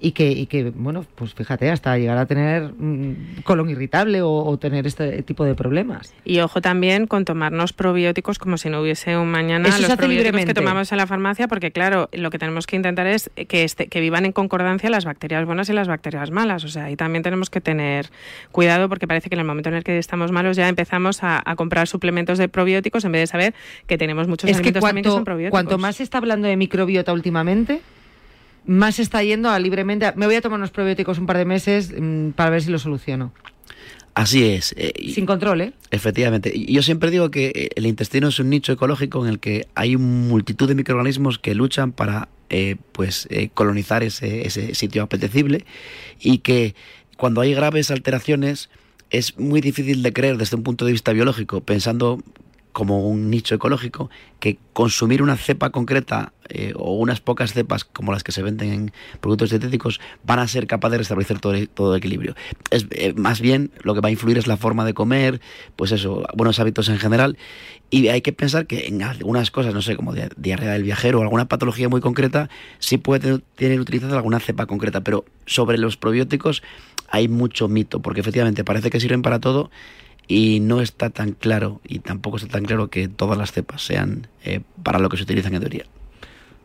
y 0.00 0.12
que, 0.12 0.30
y 0.30 0.46
que, 0.46 0.70
bueno, 0.70 1.04
pues 1.14 1.34
fíjate, 1.34 1.70
hasta 1.70 1.96
llegar 1.98 2.18
a 2.18 2.26
tener 2.26 2.72
mm, 2.76 3.42
colon 3.42 3.68
irritable 3.70 4.22
o, 4.22 4.56
tener 4.58 4.86
este 4.86 5.22
tipo 5.22 5.44
de 5.44 5.54
problemas. 5.54 6.14
Y 6.24 6.40
ojo 6.40 6.60
también 6.60 7.06
con 7.06 7.24
tomarnos 7.24 7.72
probióticos 7.72 8.38
como 8.38 8.56
si 8.58 8.70
no 8.70 8.80
hubiese 8.80 9.16
un 9.16 9.28
mañana 9.30 9.68
los 9.78 9.96
probióticos 9.96 10.44
que 10.44 10.54
tomamos 10.54 10.90
en 10.92 10.98
la 10.98 11.06
farmacia, 11.06 11.48
porque 11.48 11.70
claro, 11.70 12.08
lo 12.12 12.30
que 12.30 12.38
tenemos 12.38 12.66
que 12.66 12.76
intentar 12.76 13.06
es 13.06 13.30
que, 13.48 13.64
este, 13.64 13.88
que 13.88 14.00
vivan 14.00 14.24
en 14.24 14.32
concordancia 14.32 14.90
las 14.90 15.04
bacterias 15.04 15.44
buenas 15.44 15.68
y 15.68 15.72
las 15.72 15.88
bacterias 15.88 16.30
malas. 16.30 16.64
O 16.64 16.68
sea, 16.68 16.84
ahí 16.84 16.96
también 16.96 17.22
tenemos 17.22 17.50
que 17.50 17.60
tener 17.60 18.10
cuidado 18.52 18.88
porque 18.88 19.06
parece 19.06 19.28
que 19.28 19.34
en 19.34 19.40
el 19.40 19.46
momento 19.46 19.68
en 19.68 19.76
el 19.76 19.84
que 19.84 19.98
estamos 19.98 20.32
malos 20.32 20.56
ya 20.56 20.68
empezamos 20.68 21.20
a, 21.22 21.42
comprar 21.56 21.88
suplementos 21.88 22.38
de 22.38 22.48
probióticos 22.48 23.04
en 23.04 23.12
vez 23.12 23.22
de 23.22 23.26
saber 23.26 23.54
que 23.86 23.98
tenemos 23.98 24.28
muchos 24.28 24.48
es 24.48 24.56
alimentos 24.56 24.82
también 24.82 25.02
que 25.02 25.10
son 25.10 25.24
probióticos. 25.24 25.50
Cuanto 25.50 25.78
más 25.78 25.96
se 25.96 26.02
está 26.04 26.18
hablando 26.18 26.46
de 26.46 26.56
microbiota 26.56 27.12
últimamente, 27.12 27.80
más 28.68 28.98
está 28.98 29.22
yendo 29.22 29.50
a 29.50 29.58
libremente. 29.58 30.12
Me 30.14 30.26
voy 30.26 30.36
a 30.36 30.40
tomar 30.40 30.58
unos 30.58 30.70
probióticos 30.70 31.18
un 31.18 31.26
par 31.26 31.38
de 31.38 31.46
meses 31.46 31.92
mm, 31.98 32.30
para 32.30 32.50
ver 32.50 32.62
si 32.62 32.70
lo 32.70 32.78
soluciono. 32.78 33.32
Así 34.14 34.44
es. 34.44 34.74
Eh, 34.76 34.92
Sin 35.12 35.26
control, 35.26 35.60
¿eh? 35.62 35.72
Efectivamente. 35.90 36.52
Yo 36.66 36.82
siempre 36.82 37.10
digo 37.10 37.30
que 37.30 37.46
eh, 37.54 37.68
el 37.76 37.86
intestino 37.86 38.28
es 38.28 38.38
un 38.38 38.50
nicho 38.50 38.72
ecológico 38.72 39.24
en 39.24 39.30
el 39.30 39.38
que 39.38 39.66
hay 39.74 39.96
multitud 39.96 40.68
de 40.68 40.74
microorganismos 40.74 41.38
que 41.38 41.54
luchan 41.54 41.92
para 41.92 42.28
eh, 42.50 42.76
pues 42.92 43.28
colonizar 43.54 44.02
ese, 44.02 44.46
ese 44.46 44.74
sitio 44.74 45.02
apetecible 45.02 45.64
y 46.20 46.38
que 46.38 46.74
cuando 47.16 47.40
hay 47.40 47.54
graves 47.54 47.90
alteraciones 47.90 48.70
es 49.10 49.38
muy 49.38 49.60
difícil 49.60 50.02
de 50.02 50.12
creer 50.12 50.36
desde 50.36 50.56
un 50.56 50.62
punto 50.62 50.84
de 50.84 50.92
vista 50.92 51.12
biológico, 51.12 51.62
pensando 51.62 52.18
como 52.78 53.08
un 53.08 53.28
nicho 53.28 53.56
ecológico, 53.56 54.08
que 54.38 54.56
consumir 54.72 55.20
una 55.20 55.36
cepa 55.36 55.70
concreta 55.70 56.32
eh, 56.48 56.74
o 56.76 56.92
unas 56.94 57.20
pocas 57.20 57.52
cepas 57.52 57.82
como 57.82 58.12
las 58.12 58.22
que 58.22 58.30
se 58.30 58.40
venden 58.40 58.72
en 58.72 58.92
productos 59.20 59.50
dietéticos 59.50 60.00
van 60.24 60.38
a 60.38 60.46
ser 60.46 60.68
capaces 60.68 60.92
de 60.92 60.98
restablecer 60.98 61.40
todo, 61.40 61.54
todo 61.74 61.94
el 61.94 61.98
equilibrio. 61.98 62.36
Es, 62.70 62.86
eh, 62.92 63.14
más 63.14 63.40
bien 63.40 63.72
lo 63.82 63.94
que 63.94 64.00
va 64.00 64.10
a 64.10 64.12
influir 64.12 64.38
es 64.38 64.46
la 64.46 64.56
forma 64.56 64.84
de 64.84 64.94
comer, 64.94 65.40
pues 65.74 65.90
eso, 65.90 66.24
buenos 66.36 66.60
hábitos 66.60 66.88
en 66.88 67.00
general. 67.00 67.36
Y 67.90 68.06
hay 68.10 68.20
que 68.20 68.32
pensar 68.32 68.68
que 68.68 68.86
en 68.86 69.02
algunas 69.02 69.50
cosas, 69.50 69.74
no 69.74 69.82
sé, 69.82 69.96
como 69.96 70.14
diarrea 70.36 70.74
del 70.74 70.84
viajero 70.84 71.18
o 71.18 71.22
alguna 71.22 71.48
patología 71.48 71.88
muy 71.88 72.00
concreta, 72.00 72.48
sí 72.78 72.96
puede 72.96 73.40
tener 73.56 73.80
utilizada 73.80 74.14
alguna 74.14 74.38
cepa 74.38 74.66
concreta, 74.66 75.00
pero 75.00 75.24
sobre 75.46 75.78
los 75.78 75.96
probióticos 75.96 76.62
hay 77.08 77.26
mucho 77.26 77.66
mito, 77.66 78.00
porque 78.02 78.20
efectivamente 78.20 78.62
parece 78.62 78.90
que 78.90 79.00
sirven 79.00 79.22
para 79.22 79.40
todo 79.40 79.68
y 80.28 80.60
no 80.60 80.82
está 80.82 81.10
tan 81.10 81.32
claro 81.32 81.80
y 81.84 82.00
tampoco 82.00 82.36
está 82.36 82.48
tan 82.48 82.64
claro 82.64 82.88
que 82.88 83.08
todas 83.08 83.36
las 83.38 83.50
cepas 83.50 83.82
sean 83.82 84.28
eh, 84.44 84.60
para 84.82 84.98
lo 84.98 85.08
que 85.08 85.16
se 85.16 85.22
utilizan 85.22 85.54
en 85.54 85.60
teoría. 85.60 85.84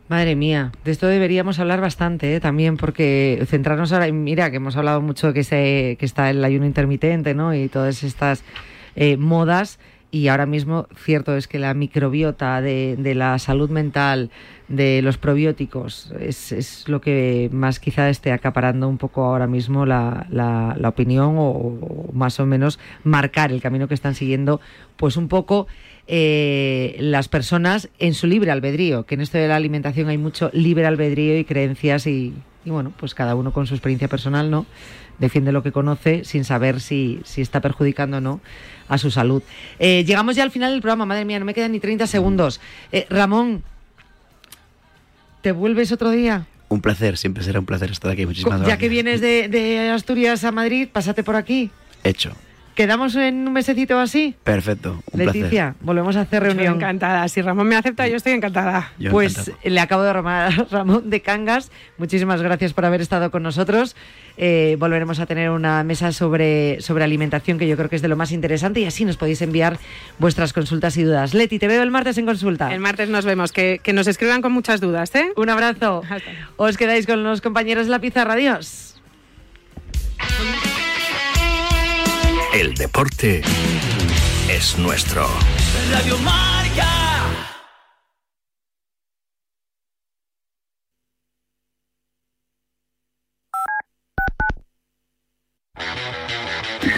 Madre 0.08 0.36
mía, 0.36 0.70
de 0.84 0.92
esto 0.92 1.06
deberíamos 1.06 1.58
hablar 1.58 1.80
bastante 1.80 2.36
¿eh? 2.36 2.40
también, 2.40 2.76
porque 2.76 3.42
centrarnos 3.48 3.90
ahora, 3.90 4.12
mira 4.12 4.50
que 4.50 4.58
hemos 4.58 4.76
hablado 4.76 5.00
mucho 5.00 5.32
que, 5.32 5.42
se, 5.44 5.96
que 5.98 6.04
está 6.04 6.28
el 6.28 6.44
ayuno 6.44 6.66
intermitente 6.66 7.34
¿no? 7.34 7.54
y 7.54 7.68
todas 7.68 8.04
estas 8.04 8.44
eh, 8.96 9.16
modas, 9.16 9.78
y 10.14 10.28
ahora 10.28 10.46
mismo 10.46 10.86
cierto 10.94 11.36
es 11.36 11.48
que 11.48 11.58
la 11.58 11.74
microbiota 11.74 12.60
de, 12.60 12.94
de 12.96 13.16
la 13.16 13.36
salud 13.40 13.68
mental, 13.68 14.30
de 14.68 15.02
los 15.02 15.18
probióticos, 15.18 16.12
es, 16.20 16.52
es, 16.52 16.88
lo 16.88 17.00
que 17.00 17.50
más 17.52 17.80
quizá 17.80 18.08
esté 18.08 18.30
acaparando 18.30 18.88
un 18.88 18.96
poco 18.96 19.24
ahora 19.24 19.48
mismo 19.48 19.86
la, 19.86 20.24
la, 20.30 20.88
opinión 20.88 21.34
o, 21.36 22.12
más 22.12 22.38
o 22.38 22.46
menos 22.46 22.78
marcar 23.02 23.50
el 23.50 23.60
camino 23.60 23.88
que 23.88 23.94
están 23.94 24.14
siguiendo, 24.14 24.60
pues 24.96 25.16
un 25.16 25.26
poco 25.26 25.66
eh, 26.06 26.94
las 27.00 27.26
personas 27.26 27.88
en 27.98 28.14
su 28.14 28.28
libre 28.28 28.52
albedrío, 28.52 29.06
que 29.06 29.16
en 29.16 29.20
esto 29.20 29.38
de 29.38 29.48
la 29.48 29.56
alimentación 29.56 30.10
hay 30.10 30.18
mucho 30.18 30.48
libre 30.52 30.86
albedrío 30.86 31.36
y 31.36 31.44
creencias 31.44 32.06
y, 32.06 32.34
y 32.64 32.70
bueno, 32.70 32.92
pues 32.96 33.14
cada 33.14 33.34
uno 33.34 33.52
con 33.52 33.66
su 33.66 33.74
experiencia 33.74 34.06
personal, 34.06 34.48
¿no? 34.48 34.64
Defiende 35.18 35.52
lo 35.52 35.62
que 35.62 35.72
conoce 35.72 36.24
sin 36.24 36.44
saber 36.44 36.80
si, 36.80 37.20
si 37.24 37.40
está 37.40 37.60
perjudicando 37.60 38.18
o 38.18 38.20
no 38.20 38.40
a 38.88 38.98
su 38.98 39.10
salud. 39.10 39.42
Eh, 39.78 40.04
llegamos 40.04 40.36
ya 40.36 40.42
al 40.42 40.50
final 40.50 40.72
del 40.72 40.80
programa, 40.80 41.06
madre 41.06 41.24
mía, 41.24 41.38
no 41.38 41.44
me 41.44 41.54
quedan 41.54 41.72
ni 41.72 41.80
30 41.80 42.06
segundos. 42.06 42.60
Eh, 42.92 43.06
Ramón, 43.10 43.62
¿te 45.40 45.52
vuelves 45.52 45.92
otro 45.92 46.10
día? 46.10 46.46
Un 46.68 46.80
placer, 46.80 47.16
siempre 47.16 47.44
será 47.44 47.60
un 47.60 47.66
placer 47.66 47.90
estar 47.90 48.10
aquí. 48.10 48.26
Muchísimas 48.26 48.58
gracias. 48.58 48.76
Ya 48.76 48.78
que 48.78 48.88
vienes 48.88 49.20
de, 49.20 49.48
de 49.48 49.90
Asturias 49.90 50.44
a 50.44 50.52
Madrid, 50.52 50.88
pásate 50.92 51.22
por 51.22 51.36
aquí. 51.36 51.70
Hecho. 52.02 52.34
¿Quedamos 52.74 53.14
en 53.14 53.46
un 53.46 53.52
mesecito 53.52 54.00
así? 54.00 54.34
Perfecto. 54.42 55.00
Un 55.12 55.24
Leticia, 55.24 55.76
volvemos 55.80 56.16
a 56.16 56.22
hacer 56.22 56.42
reunión. 56.42 56.74
Estoy 56.74 56.76
encantada. 56.76 57.28
Si 57.28 57.40
Ramón 57.40 57.68
me 57.68 57.76
acepta, 57.76 58.08
yo 58.08 58.16
estoy 58.16 58.32
encantada. 58.32 58.92
pues 59.10 59.52
le 59.62 59.80
acabo 59.80 60.02
de 60.02 60.12
romar 60.12 60.52
a 60.52 60.64
Ramón 60.70 61.08
de 61.08 61.20
Cangas. 61.20 61.70
Muchísimas 61.98 62.42
gracias 62.42 62.72
por 62.72 62.84
haber 62.84 63.00
estado 63.00 63.30
con 63.30 63.44
nosotros. 63.44 63.94
Eh, 64.36 64.76
volveremos 64.80 65.20
a 65.20 65.26
tener 65.26 65.50
una 65.50 65.84
mesa 65.84 66.10
sobre, 66.10 66.80
sobre 66.80 67.04
alimentación 67.04 67.58
que 67.58 67.68
yo 67.68 67.76
creo 67.76 67.88
que 67.88 67.96
es 67.96 68.02
de 68.02 68.08
lo 68.08 68.16
más 68.16 68.32
interesante 68.32 68.80
y 68.80 68.86
así 68.86 69.04
nos 69.04 69.16
podéis 69.16 69.40
enviar 69.42 69.78
vuestras 70.18 70.52
consultas 70.52 70.96
y 70.96 71.04
dudas. 71.04 71.32
Leti, 71.32 71.60
te 71.60 71.68
veo 71.68 71.82
el 71.82 71.92
martes 71.92 72.18
en 72.18 72.26
consulta. 72.26 72.74
El 72.74 72.80
martes 72.80 73.08
nos 73.08 73.24
vemos. 73.24 73.52
Que, 73.52 73.80
que 73.82 73.92
nos 73.92 74.08
escriban 74.08 74.42
con 74.42 74.50
muchas 74.50 74.80
dudas. 74.80 75.14
¿eh? 75.14 75.30
Un 75.36 75.48
abrazo. 75.48 76.02
Os 76.56 76.76
quedáis 76.76 77.06
con 77.06 77.22
los 77.22 77.40
compañeros 77.40 77.86
de 77.86 77.90
la 77.90 78.00
pizarra. 78.00 78.32
Adiós. 78.32 79.00
El 82.54 82.74
deporte 82.74 83.42
es 84.48 84.78
nuestro. 84.78 85.26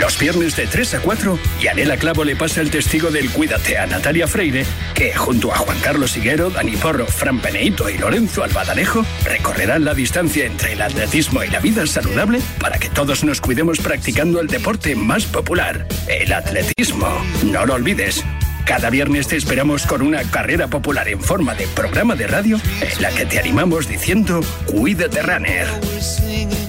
Los 0.01 0.18
viernes 0.18 0.55
de 0.57 0.66
3 0.66 0.94
a 0.94 1.01
4, 1.01 1.38
Yanela 1.61 1.97
Clavo 1.97 2.24
le 2.24 2.36
pasa 2.36 2.61
el 2.61 2.70
testigo 2.70 3.11
del 3.11 3.30
Cuídate 3.30 3.78
a 3.78 3.86
Natalia 3.86 4.28
Freire, 4.28 4.66
que 4.94 5.14
junto 5.14 5.53
a 5.53 5.57
Juan 5.57 5.78
Carlos 5.80 6.16
Higuero, 6.16 6.51
Dani 6.51 6.76
Porro, 6.76 7.07
Fran 7.07 7.40
Peneito 7.40 7.88
y 7.88 7.97
Lorenzo 7.97 8.44
Albadalejo 8.44 9.05
recorrerán 9.24 9.84
la 9.84 9.94
distancia 9.94 10.44
entre 10.44 10.74
el 10.74 10.82
atletismo 10.82 11.42
y 11.42 11.49
la 11.49 11.61
vida 11.61 11.86
saludable 11.86 12.40
para 12.61 12.78
que 12.78 12.90
todos 12.90 13.24
nos 13.24 13.40
cuidemos 13.40 13.78
practicando 13.78 14.40
el 14.40 14.49
deporte 14.49 14.94
más 14.94 15.24
popular, 15.24 15.86
el 16.09 16.32
atletismo. 16.32 17.09
No 17.44 17.64
lo 17.64 17.74
olvides. 17.74 18.22
Cada 18.66 18.90
viernes 18.90 19.28
te 19.28 19.36
esperamos 19.36 19.86
con 19.86 20.03
una 20.03 20.24
carrera 20.24 20.68
popular 20.68 21.09
en 21.09 21.20
forma 21.20 21.55
de 21.55 21.66
programa 21.68 22.16
de 22.16 22.26
radio 22.26 22.61
en 22.80 23.03
la 23.03 23.11
que 23.11 23.24
te 23.24 23.38
animamos 23.38 23.88
diciendo 23.88 24.40
Cuídate 24.66 25.22
Runner. 25.22 26.65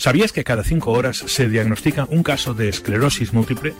¿Sabías 0.00 0.32
que 0.32 0.44
cada 0.44 0.64
cinco 0.64 0.92
horas 0.92 1.18
se 1.18 1.50
diagnostica 1.50 2.06
un 2.08 2.22
caso 2.22 2.54
de 2.54 2.70
esclerosis 2.70 3.34
múltiple? 3.34 3.74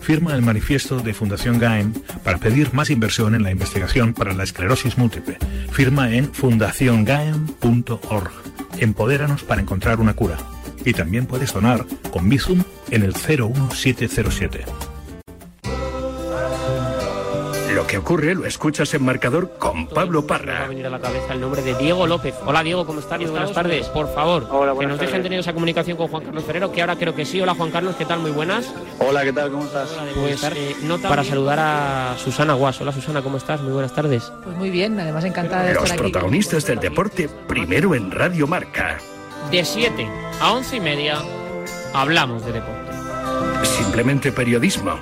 Firma 0.00 0.32
el 0.34 0.40
manifiesto 0.40 1.00
de 1.00 1.12
Fundación 1.12 1.58
GAEM 1.58 1.92
para 2.24 2.38
pedir 2.38 2.72
más 2.72 2.88
inversión 2.88 3.34
en 3.34 3.42
la 3.42 3.50
investigación 3.50 4.14
para 4.14 4.32
la 4.32 4.44
esclerosis 4.44 4.96
múltiple. 4.96 5.36
Firma 5.70 6.14
en 6.14 6.32
fundaciongaem.org. 6.32 8.30
Empodéranos 8.78 9.42
para 9.42 9.60
encontrar 9.60 10.00
una 10.00 10.14
cura. 10.14 10.38
Y 10.82 10.94
también 10.94 11.26
puedes 11.26 11.52
donar 11.52 11.84
con 12.10 12.26
Bizum 12.30 12.64
en 12.90 13.02
el 13.02 13.12
01707 13.12 14.95
lo 17.86 17.90
que 17.90 17.98
ocurre 17.98 18.34
lo 18.34 18.46
escuchas 18.46 18.92
en 18.94 19.04
marcador 19.04 19.48
con 19.58 19.86
Pablo 19.86 20.26
Parra. 20.26 20.58
Va 20.60 20.64
a 20.64 20.68
venir 20.68 20.86
a 20.86 20.90
la 20.90 20.98
cabeza 20.98 21.32
el 21.34 21.40
nombre 21.40 21.62
de 21.62 21.72
Diego 21.74 22.04
López. 22.08 22.34
Hola 22.44 22.64
Diego, 22.64 22.84
¿cómo 22.84 22.98
estás? 22.98 23.20
Muy 23.20 23.30
buenas 23.30 23.52
tardes. 23.52 23.86
Por 23.90 24.12
favor, 24.12 24.48
que 24.76 24.86
nos 24.88 24.98
dejen 24.98 25.22
tener 25.22 25.38
esa 25.38 25.52
comunicación 25.52 25.96
con 25.96 26.08
Juan 26.08 26.24
Carlos 26.24 26.42
Ferrero, 26.42 26.72
que 26.72 26.80
ahora 26.80 26.96
creo 26.96 27.14
que 27.14 27.24
sí. 27.24 27.40
Hola 27.40 27.54
Juan 27.54 27.70
Carlos, 27.70 27.94
¿qué 27.96 28.04
tal? 28.04 28.18
Muy 28.18 28.32
buenas. 28.32 28.72
Hola, 28.98 29.22
¿qué 29.22 29.32
tal? 29.32 29.52
¿Cómo 29.52 29.64
estás? 29.64 29.88
Pues 30.16 30.42
eh, 30.42 30.76
nota 30.82 31.08
para 31.08 31.22
saludar 31.22 31.60
a 31.60 32.16
Susana 32.18 32.54
Guas. 32.54 32.80
Hola 32.80 32.90
Susana, 32.90 33.22
¿cómo 33.22 33.36
estás? 33.36 33.60
Muy 33.60 33.72
buenas 33.72 33.94
tardes. 33.94 34.32
Pues 34.42 34.56
muy 34.56 34.70
bien, 34.70 34.98
además 34.98 35.22
encantada 35.24 35.62
de 35.62 35.74
Los 35.74 35.84
estar 35.84 36.00
aquí. 36.00 36.10
protagonistas 36.10 36.66
del 36.66 36.80
deporte, 36.80 37.28
primero 37.46 37.94
en 37.94 38.10
Radio 38.10 38.48
Marca. 38.48 38.98
De 39.52 39.64
7 39.64 40.08
a 40.40 40.52
11 40.54 40.76
y 40.76 40.80
media 40.80 41.18
hablamos 41.94 42.44
de 42.44 42.52
deporte. 42.52 42.92
Simplemente 43.62 44.32
periodismo. 44.32 44.98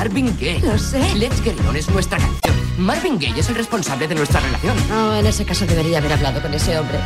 Marvin 0.00 0.34
Gaye. 0.40 0.60
Lo 0.60 0.78
sé. 0.78 0.98
Let's 1.16 1.42
Get 1.42 1.60
It 1.60 1.66
On 1.68 1.76
es 1.76 1.86
nuestra 1.90 2.16
canción. 2.16 2.56
Marvin 2.78 3.18
Gaye 3.18 3.38
es 3.38 3.50
el 3.50 3.54
responsable 3.54 4.08
de 4.08 4.14
nuestra 4.14 4.40
relación. 4.40 4.74
No, 4.88 5.14
en 5.14 5.26
ese 5.26 5.44
caso 5.44 5.66
debería 5.66 5.98
haber 5.98 6.14
hablado 6.14 6.40
con 6.40 6.54
ese 6.54 6.78
hombre. 6.78 6.98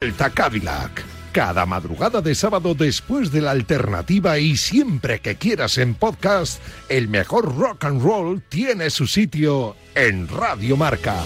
Delta 0.00 0.30
Cadillac. 0.30 1.04
Cada 1.30 1.66
madrugada 1.66 2.22
de 2.22 2.34
sábado 2.34 2.74
después 2.74 3.30
de 3.30 3.42
la 3.42 3.50
alternativa 3.50 4.38
y 4.38 4.56
siempre 4.56 5.20
que 5.20 5.36
quieras 5.36 5.76
en 5.76 5.94
podcast, 5.94 6.58
el 6.88 7.08
mejor 7.08 7.54
rock 7.54 7.84
and 7.84 8.02
roll 8.02 8.40
tiene 8.48 8.88
su 8.88 9.06
sitio 9.06 9.76
en 9.94 10.28
Radio 10.28 10.78
Marca. 10.78 11.16